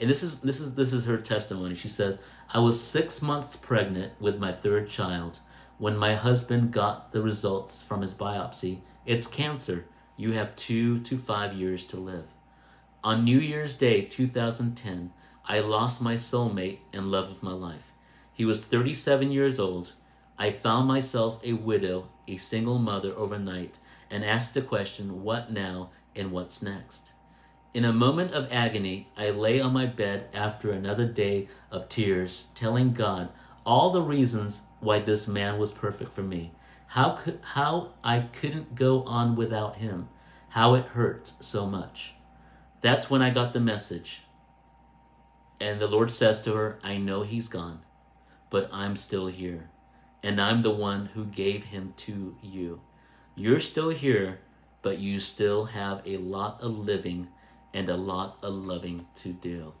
And 0.00 0.08
this 0.08 0.22
is 0.22 0.40
this 0.40 0.60
is 0.60 0.74
this 0.74 0.92
is 0.92 1.04
her 1.04 1.18
testimony. 1.18 1.74
She 1.74 1.88
says, 1.88 2.18
I 2.52 2.58
was 2.58 2.82
six 2.82 3.20
months 3.20 3.54
pregnant 3.54 4.12
with 4.18 4.38
my 4.38 4.50
third 4.50 4.88
child 4.88 5.40
when 5.80 5.96
my 5.96 6.12
husband 6.12 6.70
got 6.72 7.10
the 7.10 7.22
results 7.22 7.80
from 7.80 8.02
his 8.02 8.12
biopsy, 8.12 8.80
it's 9.06 9.26
cancer. 9.26 9.86
You 10.14 10.32
have 10.32 10.54
two 10.54 10.98
to 11.00 11.16
five 11.16 11.54
years 11.54 11.84
to 11.84 11.96
live. 11.96 12.26
On 13.02 13.24
New 13.24 13.38
Year's 13.38 13.76
Day 13.76 14.02
2010, 14.02 15.10
I 15.46 15.60
lost 15.60 16.02
my 16.02 16.16
soulmate 16.16 16.80
and 16.92 17.10
love 17.10 17.30
of 17.30 17.42
my 17.42 17.52
life. 17.52 17.92
He 18.30 18.44
was 18.44 18.62
37 18.62 19.32
years 19.32 19.58
old. 19.58 19.94
I 20.38 20.50
found 20.50 20.86
myself 20.86 21.40
a 21.42 21.54
widow, 21.54 22.10
a 22.28 22.36
single 22.36 22.78
mother 22.78 23.14
overnight, 23.16 23.78
and 24.10 24.22
asked 24.22 24.52
the 24.52 24.60
question, 24.60 25.22
What 25.22 25.50
now 25.50 25.92
and 26.14 26.30
what's 26.30 26.60
next? 26.60 27.14
In 27.72 27.84
a 27.84 27.92
moment 27.92 28.32
of 28.32 28.50
agony, 28.50 29.08
I 29.16 29.30
lay 29.30 29.60
on 29.60 29.72
my 29.72 29.86
bed 29.86 30.28
after 30.34 30.72
another 30.72 31.06
day 31.06 31.48
of 31.70 31.88
tears, 31.88 32.48
telling 32.52 32.92
God 32.92 33.28
all 33.64 33.90
the 33.90 34.02
reasons 34.02 34.62
why 34.80 34.98
this 34.98 35.28
man 35.28 35.56
was 35.56 35.70
perfect 35.70 36.12
for 36.12 36.22
me. 36.22 36.50
How 36.88 37.10
could 37.10 37.38
how 37.42 37.92
I 38.02 38.20
couldn't 38.20 38.74
go 38.74 39.04
on 39.04 39.36
without 39.36 39.76
him. 39.76 40.08
How 40.48 40.74
it 40.74 40.86
hurts 40.86 41.34
so 41.38 41.64
much. 41.64 42.14
That's 42.80 43.08
when 43.08 43.22
I 43.22 43.30
got 43.30 43.52
the 43.52 43.60
message. 43.60 44.22
And 45.60 45.78
the 45.78 45.86
Lord 45.86 46.10
says 46.10 46.42
to 46.42 46.54
her, 46.54 46.80
I 46.82 46.96
know 46.96 47.22
he's 47.22 47.46
gone, 47.46 47.82
but 48.48 48.68
I'm 48.72 48.96
still 48.96 49.28
here. 49.28 49.70
And 50.24 50.40
I'm 50.40 50.62
the 50.62 50.70
one 50.72 51.06
who 51.14 51.24
gave 51.24 51.64
him 51.64 51.94
to 51.98 52.34
you. 52.42 52.80
You're 53.36 53.60
still 53.60 53.90
here, 53.90 54.40
but 54.82 54.98
you 54.98 55.20
still 55.20 55.66
have 55.66 56.02
a 56.04 56.16
lot 56.16 56.60
of 56.60 56.76
living 56.76 57.28
and 57.72 57.88
a 57.88 57.96
lot 57.96 58.38
of 58.42 58.54
loving 58.54 59.06
to 59.16 59.32
do. 59.32 59.72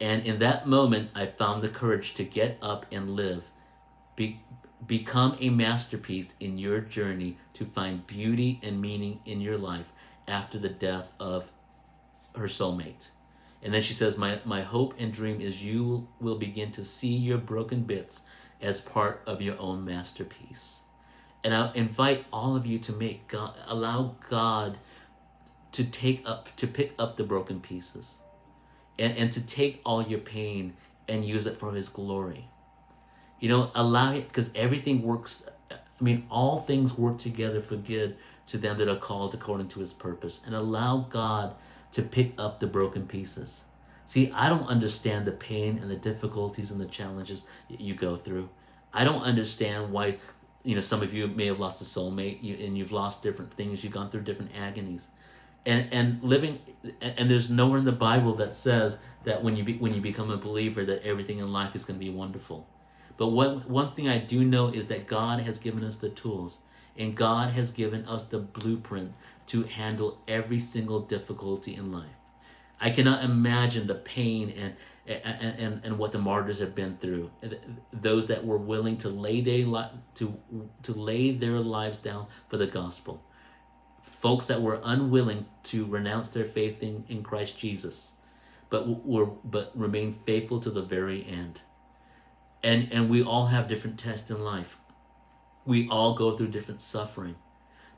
And 0.00 0.24
in 0.24 0.38
that 0.38 0.66
moment, 0.66 1.10
I 1.14 1.26
found 1.26 1.62
the 1.62 1.68
courage 1.68 2.14
to 2.14 2.24
get 2.24 2.58
up 2.62 2.86
and 2.92 3.10
live 3.10 3.50
be, 4.16 4.40
become 4.86 5.36
a 5.40 5.50
masterpiece 5.50 6.28
in 6.40 6.58
your 6.58 6.80
journey 6.80 7.36
to 7.54 7.64
find 7.64 8.06
beauty 8.06 8.60
and 8.62 8.80
meaning 8.80 9.20
in 9.24 9.40
your 9.40 9.58
life 9.58 9.92
after 10.26 10.58
the 10.58 10.68
death 10.68 11.10
of 11.18 11.50
her 12.36 12.46
soulmate. 12.46 13.10
And 13.62 13.74
then 13.74 13.82
she 13.82 13.92
says, 13.92 14.16
my, 14.16 14.40
my 14.44 14.62
hope 14.62 14.94
and 14.98 15.12
dream 15.12 15.40
is 15.40 15.64
you 15.64 16.06
will 16.20 16.36
begin 16.36 16.70
to 16.72 16.84
see 16.84 17.16
your 17.16 17.38
broken 17.38 17.82
bits 17.82 18.22
as 18.60 18.80
part 18.80 19.22
of 19.26 19.42
your 19.42 19.58
own 19.58 19.84
masterpiece. 19.84 20.82
And 21.42 21.54
I 21.54 21.72
invite 21.74 22.26
all 22.32 22.56
of 22.56 22.66
you 22.66 22.78
to 22.80 22.92
make 22.92 23.28
God, 23.28 23.54
allow 23.66 24.16
God 24.28 24.78
to 25.78 25.84
take 25.84 26.28
up, 26.28 26.54
to 26.56 26.66
pick 26.66 26.92
up 26.98 27.16
the 27.16 27.22
broken 27.22 27.60
pieces 27.60 28.18
and, 28.98 29.16
and 29.16 29.32
to 29.32 29.44
take 29.44 29.80
all 29.86 30.02
your 30.02 30.18
pain 30.18 30.74
and 31.06 31.24
use 31.24 31.46
it 31.46 31.56
for 31.56 31.72
His 31.72 31.88
glory. 31.88 32.48
You 33.38 33.48
know, 33.48 33.70
allow 33.76 34.12
it 34.12 34.26
because 34.26 34.50
everything 34.56 35.02
works 35.02 35.48
I 35.70 36.04
mean, 36.04 36.26
all 36.30 36.58
things 36.60 36.96
work 36.96 37.18
together 37.18 37.60
for 37.60 37.76
good 37.76 38.16
to 38.46 38.58
them 38.58 38.78
that 38.78 38.88
are 38.88 38.96
called 38.96 39.34
according 39.34 39.68
to 39.68 39.80
his 39.80 39.92
purpose. 39.92 40.40
And 40.44 40.54
allow 40.54 41.06
God 41.10 41.54
to 41.92 42.02
pick 42.02 42.32
up 42.38 42.60
the 42.60 42.66
broken 42.66 43.06
pieces. 43.06 43.64
See, 44.06 44.30
I 44.32 44.48
don't 44.48 44.66
understand 44.68 45.26
the 45.26 45.32
pain 45.32 45.78
and 45.78 45.90
the 45.90 45.96
difficulties 45.96 46.70
and 46.70 46.80
the 46.80 46.86
challenges 46.86 47.44
you 47.68 47.94
go 47.94 48.16
through. 48.16 48.48
I 48.92 49.04
don't 49.04 49.22
understand 49.22 49.92
why, 49.92 50.18
you 50.62 50.74
know, 50.74 50.80
some 50.80 51.02
of 51.02 51.12
you 51.12 51.26
may 51.28 51.46
have 51.46 51.60
lost 51.60 51.80
a 51.82 51.84
soulmate 51.84 52.64
and 52.64 52.78
you've 52.78 52.92
lost 52.92 53.22
different 53.22 53.52
things. 53.52 53.84
You've 53.84 53.92
gone 53.92 54.10
through 54.10 54.22
different 54.22 54.52
agonies 54.56 55.08
and 55.66 55.88
and 55.92 56.22
living 56.22 56.58
and 57.00 57.30
there's 57.30 57.50
nowhere 57.50 57.78
in 57.78 57.84
the 57.84 57.92
bible 57.92 58.34
that 58.34 58.52
says 58.52 58.98
that 59.24 59.42
when 59.42 59.56
you 59.56 59.64
be, 59.64 59.76
when 59.76 59.94
you 59.94 60.00
become 60.00 60.30
a 60.30 60.36
believer 60.36 60.84
that 60.84 61.02
everything 61.02 61.38
in 61.38 61.52
life 61.52 61.74
is 61.74 61.84
going 61.84 61.98
to 61.98 62.04
be 62.04 62.10
wonderful. 62.10 62.66
But 63.16 63.28
one 63.28 63.60
one 63.60 63.92
thing 63.92 64.08
i 64.08 64.18
do 64.18 64.44
know 64.44 64.68
is 64.68 64.86
that 64.86 65.06
god 65.06 65.40
has 65.40 65.58
given 65.58 65.84
us 65.84 65.96
the 65.96 66.08
tools 66.08 66.58
and 66.96 67.14
god 67.16 67.50
has 67.50 67.70
given 67.70 68.06
us 68.06 68.24
the 68.24 68.38
blueprint 68.38 69.12
to 69.46 69.64
handle 69.64 70.18
every 70.28 70.58
single 70.58 71.00
difficulty 71.00 71.74
in 71.74 71.92
life. 71.92 72.06
I 72.80 72.90
cannot 72.90 73.24
imagine 73.24 73.86
the 73.86 73.96
pain 73.96 74.50
and 74.50 74.74
and, 75.06 75.58
and, 75.58 75.80
and 75.84 75.98
what 75.98 76.12
the 76.12 76.18
martyrs 76.18 76.58
have 76.58 76.74
been 76.74 76.98
through. 76.98 77.30
Those 77.92 78.26
that 78.26 78.44
were 78.44 78.58
willing 78.58 78.98
to 78.98 79.08
lay 79.08 79.40
their 79.40 79.66
li- 79.66 79.90
to 80.16 80.38
to 80.82 80.92
lay 80.92 81.32
their 81.32 81.58
lives 81.60 81.98
down 81.98 82.26
for 82.48 82.56
the 82.56 82.66
gospel 82.66 83.22
folks 84.20 84.46
that 84.46 84.62
were 84.62 84.80
unwilling 84.82 85.46
to 85.64 85.86
renounce 85.86 86.28
their 86.28 86.44
faith 86.44 86.82
in, 86.82 87.04
in 87.08 87.22
Christ 87.22 87.58
Jesus, 87.58 88.14
but 88.70 89.04
were 89.04 89.26
but 89.26 89.72
remain 89.74 90.12
faithful 90.12 90.60
to 90.60 90.70
the 90.70 90.82
very 90.82 91.26
end. 91.26 91.60
And 92.62 92.88
and 92.92 93.08
we 93.08 93.22
all 93.22 93.46
have 93.46 93.68
different 93.68 93.98
tests 93.98 94.30
in 94.30 94.42
life. 94.42 94.76
We 95.64 95.88
all 95.88 96.14
go 96.14 96.36
through 96.36 96.48
different 96.48 96.82
suffering. 96.82 97.36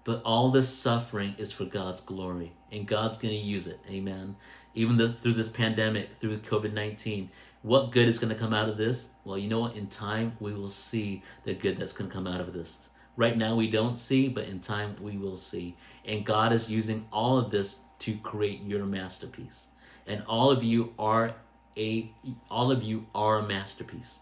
But 0.02 0.22
all 0.24 0.50
this 0.50 0.68
suffering 0.68 1.34
is 1.36 1.52
for 1.52 1.66
God's 1.66 2.00
glory, 2.00 2.52
and 2.72 2.86
God's 2.86 3.18
going 3.18 3.34
to 3.34 3.40
use 3.40 3.66
it. 3.66 3.80
Amen. 3.88 4.36
Even 4.74 4.96
the, 4.96 5.08
through 5.08 5.34
this 5.34 5.48
pandemic, 5.48 6.16
through 6.16 6.38
COVID 6.38 6.72
19, 6.72 7.30
what 7.62 7.92
good 7.92 8.08
is 8.08 8.18
going 8.18 8.32
to 8.32 8.38
come 8.38 8.54
out 8.54 8.68
of 8.68 8.78
this? 8.78 9.10
Well, 9.24 9.36
you 9.36 9.48
know 9.48 9.60
what? 9.60 9.76
In 9.76 9.88
time, 9.88 10.36
we 10.40 10.54
will 10.54 10.68
see 10.68 11.22
the 11.44 11.54
good 11.54 11.76
that's 11.76 11.92
going 11.92 12.08
to 12.08 12.14
come 12.14 12.26
out 12.26 12.40
of 12.40 12.52
this. 12.54 12.88
Right 13.20 13.36
now, 13.36 13.54
we 13.54 13.70
don't 13.70 13.98
see, 13.98 14.28
but 14.28 14.46
in 14.46 14.60
time, 14.60 14.96
we 14.98 15.18
will 15.18 15.36
see. 15.36 15.76
And 16.06 16.24
God 16.24 16.54
is 16.54 16.70
using 16.70 17.06
all 17.12 17.36
of 17.36 17.50
this 17.50 17.80
to 17.98 18.16
create 18.16 18.62
your 18.62 18.86
masterpiece. 18.86 19.66
And 20.06 20.22
all 20.26 20.50
of 20.50 20.64
you 20.64 20.94
are 20.98 21.34
a 21.76 22.10
all 22.50 22.72
of 22.72 22.82
you 22.82 23.04
are 23.14 23.40
a 23.40 23.42
masterpiece. 23.42 24.20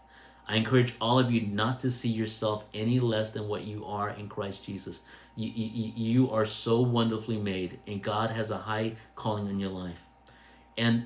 I 0.49 0.57
encourage 0.57 0.95
all 0.99 1.17
of 1.17 1.31
you 1.31 1.39
not 1.39 1.79
to 1.79 1.89
see 1.89 2.09
yourself 2.09 2.65
any 2.73 2.99
less 2.99 3.31
than 3.31 3.47
what 3.47 3.63
you 3.63 3.85
are 3.85 4.09
in 4.09 4.27
Christ 4.27 4.65
Jesus. 4.65 4.99
You, 5.37 5.49
you, 5.49 5.93
you 5.95 6.31
are 6.31 6.45
so 6.45 6.81
wonderfully 6.81 7.37
made, 7.37 7.79
and 7.87 8.03
God 8.03 8.31
has 8.31 8.51
a 8.51 8.57
high 8.57 8.97
calling 9.15 9.47
in 9.49 9.61
your 9.61 9.69
life. 9.69 10.03
And 10.77 11.05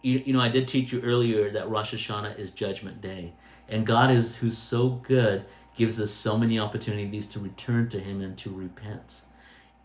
you, 0.00 0.22
you 0.24 0.32
know, 0.32 0.40
I 0.40 0.48
did 0.48 0.66
teach 0.66 0.92
you 0.92 1.02
earlier 1.02 1.50
that 1.50 1.68
Rosh 1.68 1.92
Hashanah 1.92 2.38
is 2.38 2.48
Judgment 2.52 3.02
Day, 3.02 3.34
and 3.68 3.86
God 3.86 4.10
is 4.10 4.36
who's 4.36 4.56
so 4.56 4.88
good 4.88 5.44
gives 5.76 6.00
us 6.00 6.10
so 6.10 6.36
many 6.36 6.58
opportunities 6.58 7.26
to 7.28 7.38
return 7.38 7.88
to 7.90 8.00
Him 8.00 8.20
and 8.20 8.36
to 8.38 8.50
repent. 8.50 9.20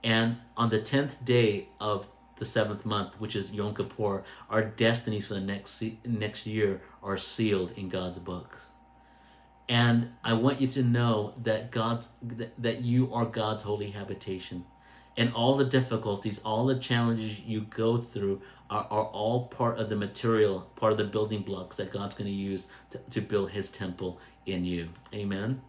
And 0.03 0.37
on 0.57 0.69
the 0.69 0.79
10th 0.79 1.23
day 1.23 1.67
of 1.79 2.07
the 2.37 2.45
seventh 2.45 2.85
month, 2.85 3.19
which 3.19 3.35
is 3.35 3.53
Yom 3.53 3.75
Kippur, 3.75 4.23
our 4.49 4.63
destinies 4.63 5.27
for 5.27 5.35
the 5.35 5.41
next, 5.41 5.83
next 6.03 6.47
year 6.47 6.81
are 7.03 7.17
sealed 7.17 7.71
in 7.77 7.87
God's 7.87 8.17
books. 8.17 8.69
And 9.69 10.13
I 10.23 10.33
want 10.33 10.59
you 10.59 10.67
to 10.69 10.83
know 10.83 11.33
that 11.43 11.71
God, 11.71 12.05
that 12.57 12.81
you 12.81 13.13
are 13.13 13.25
God's 13.25 13.63
holy 13.63 13.91
habitation. 13.91 14.65
And 15.17 15.31
all 15.33 15.55
the 15.55 15.65
difficulties, 15.65 16.39
all 16.39 16.65
the 16.65 16.79
challenges 16.79 17.39
you 17.41 17.61
go 17.61 17.97
through 17.97 18.41
are, 18.69 18.87
are 18.89 19.05
all 19.05 19.47
part 19.47 19.77
of 19.77 19.89
the 19.89 19.95
material, 19.95 20.61
part 20.75 20.93
of 20.93 20.97
the 20.97 21.03
building 21.03 21.41
blocks 21.41 21.77
that 21.77 21.91
God's 21.91 22.15
going 22.15 22.29
to 22.29 22.35
use 22.35 22.67
to, 22.89 22.97
to 23.11 23.21
build 23.21 23.51
his 23.51 23.69
temple 23.69 24.19
in 24.45 24.65
you. 24.65 24.89
Amen. 25.13 25.61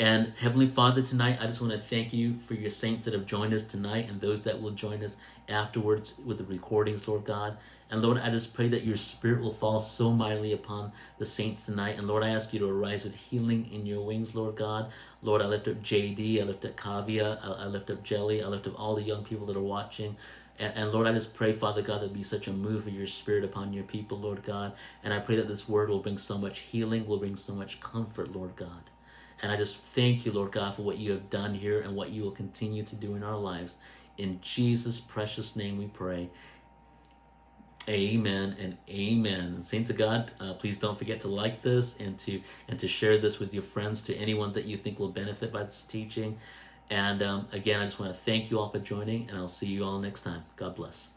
And 0.00 0.32
Heavenly 0.38 0.68
Father, 0.68 1.02
tonight 1.02 1.38
I 1.40 1.46
just 1.46 1.60
want 1.60 1.72
to 1.72 1.78
thank 1.78 2.12
you 2.12 2.38
for 2.46 2.54
your 2.54 2.70
saints 2.70 3.04
that 3.04 3.14
have 3.14 3.26
joined 3.26 3.52
us 3.52 3.64
tonight 3.64 4.08
and 4.08 4.20
those 4.20 4.42
that 4.42 4.62
will 4.62 4.70
join 4.70 5.02
us 5.02 5.16
afterwards 5.48 6.14
with 6.24 6.38
the 6.38 6.44
recordings, 6.44 7.08
Lord 7.08 7.24
God. 7.24 7.56
And 7.90 8.00
Lord, 8.00 8.18
I 8.18 8.30
just 8.30 8.54
pray 8.54 8.68
that 8.68 8.84
your 8.84 8.96
spirit 8.96 9.42
will 9.42 9.52
fall 9.52 9.80
so 9.80 10.12
mightily 10.12 10.52
upon 10.52 10.92
the 11.18 11.24
saints 11.24 11.66
tonight. 11.66 11.98
And 11.98 12.06
Lord, 12.06 12.22
I 12.22 12.28
ask 12.28 12.52
you 12.52 12.60
to 12.60 12.70
arise 12.70 13.02
with 13.02 13.16
healing 13.16 13.68
in 13.72 13.86
your 13.86 14.00
wings, 14.06 14.36
Lord 14.36 14.54
God. 14.54 14.92
Lord, 15.20 15.42
I 15.42 15.46
lift 15.46 15.66
up 15.66 15.82
JD, 15.82 16.40
I 16.40 16.44
lift 16.44 16.64
up 16.64 16.76
Kavia, 16.76 17.44
I, 17.44 17.64
I 17.64 17.66
lift 17.66 17.90
up 17.90 18.04
Jelly, 18.04 18.40
I 18.40 18.46
lift 18.46 18.68
up 18.68 18.78
all 18.78 18.94
the 18.94 19.02
young 19.02 19.24
people 19.24 19.46
that 19.46 19.56
are 19.56 19.60
watching. 19.60 20.16
And, 20.60 20.72
and, 20.76 20.92
Lord, 20.92 21.08
I 21.08 21.12
just 21.12 21.34
pray, 21.34 21.52
Father 21.52 21.82
God, 21.82 22.02
that 22.02 22.12
be 22.12 22.22
such 22.22 22.46
a 22.46 22.52
move 22.52 22.86
of 22.86 22.92
your 22.92 23.06
spirit 23.06 23.42
upon 23.42 23.72
your 23.72 23.84
people, 23.84 24.18
Lord 24.18 24.44
God. 24.44 24.74
And 25.02 25.12
I 25.12 25.18
pray 25.18 25.34
that 25.36 25.48
this 25.48 25.68
word 25.68 25.88
will 25.88 26.00
bring 26.00 26.18
so 26.18 26.38
much 26.38 26.60
healing, 26.60 27.04
will 27.04 27.18
bring 27.18 27.34
so 27.34 27.52
much 27.52 27.80
comfort, 27.80 28.32
Lord 28.32 28.54
God. 28.54 28.90
And 29.42 29.52
I 29.52 29.56
just 29.56 29.76
thank 29.76 30.26
you, 30.26 30.32
Lord 30.32 30.52
God, 30.52 30.74
for 30.74 30.82
what 30.82 30.98
you 30.98 31.12
have 31.12 31.30
done 31.30 31.54
here 31.54 31.80
and 31.80 31.94
what 31.94 32.10
you 32.10 32.22
will 32.22 32.32
continue 32.32 32.82
to 32.84 32.96
do 32.96 33.14
in 33.14 33.22
our 33.22 33.36
lives. 33.36 33.76
In 34.16 34.40
Jesus' 34.40 35.00
precious 35.00 35.54
name 35.54 35.78
we 35.78 35.86
pray. 35.86 36.28
Amen 37.88 38.56
and 38.60 38.76
amen. 38.90 39.54
And 39.54 39.64
saints 39.64 39.88
of 39.88 39.96
God, 39.96 40.32
uh, 40.40 40.54
please 40.54 40.76
don't 40.76 40.98
forget 40.98 41.20
to 41.22 41.28
like 41.28 41.62
this 41.62 41.98
and 41.98 42.18
to 42.18 42.42
and 42.68 42.78
to 42.80 42.88
share 42.88 43.16
this 43.16 43.38
with 43.38 43.54
your 43.54 43.62
friends, 43.62 44.02
to 44.02 44.16
anyone 44.16 44.52
that 44.52 44.66
you 44.66 44.76
think 44.76 44.98
will 44.98 45.08
benefit 45.08 45.52
by 45.52 45.62
this 45.62 45.84
teaching. 45.84 46.36
And 46.90 47.22
um, 47.22 47.48
again, 47.52 47.80
I 47.80 47.84
just 47.84 47.98
want 47.98 48.12
to 48.12 48.18
thank 48.18 48.50
you 48.50 48.58
all 48.58 48.68
for 48.68 48.78
joining, 48.78 49.28
and 49.30 49.38
I'll 49.38 49.48
see 49.48 49.68
you 49.68 49.84
all 49.84 49.98
next 49.98 50.22
time. 50.22 50.42
God 50.56 50.74
bless. 50.74 51.10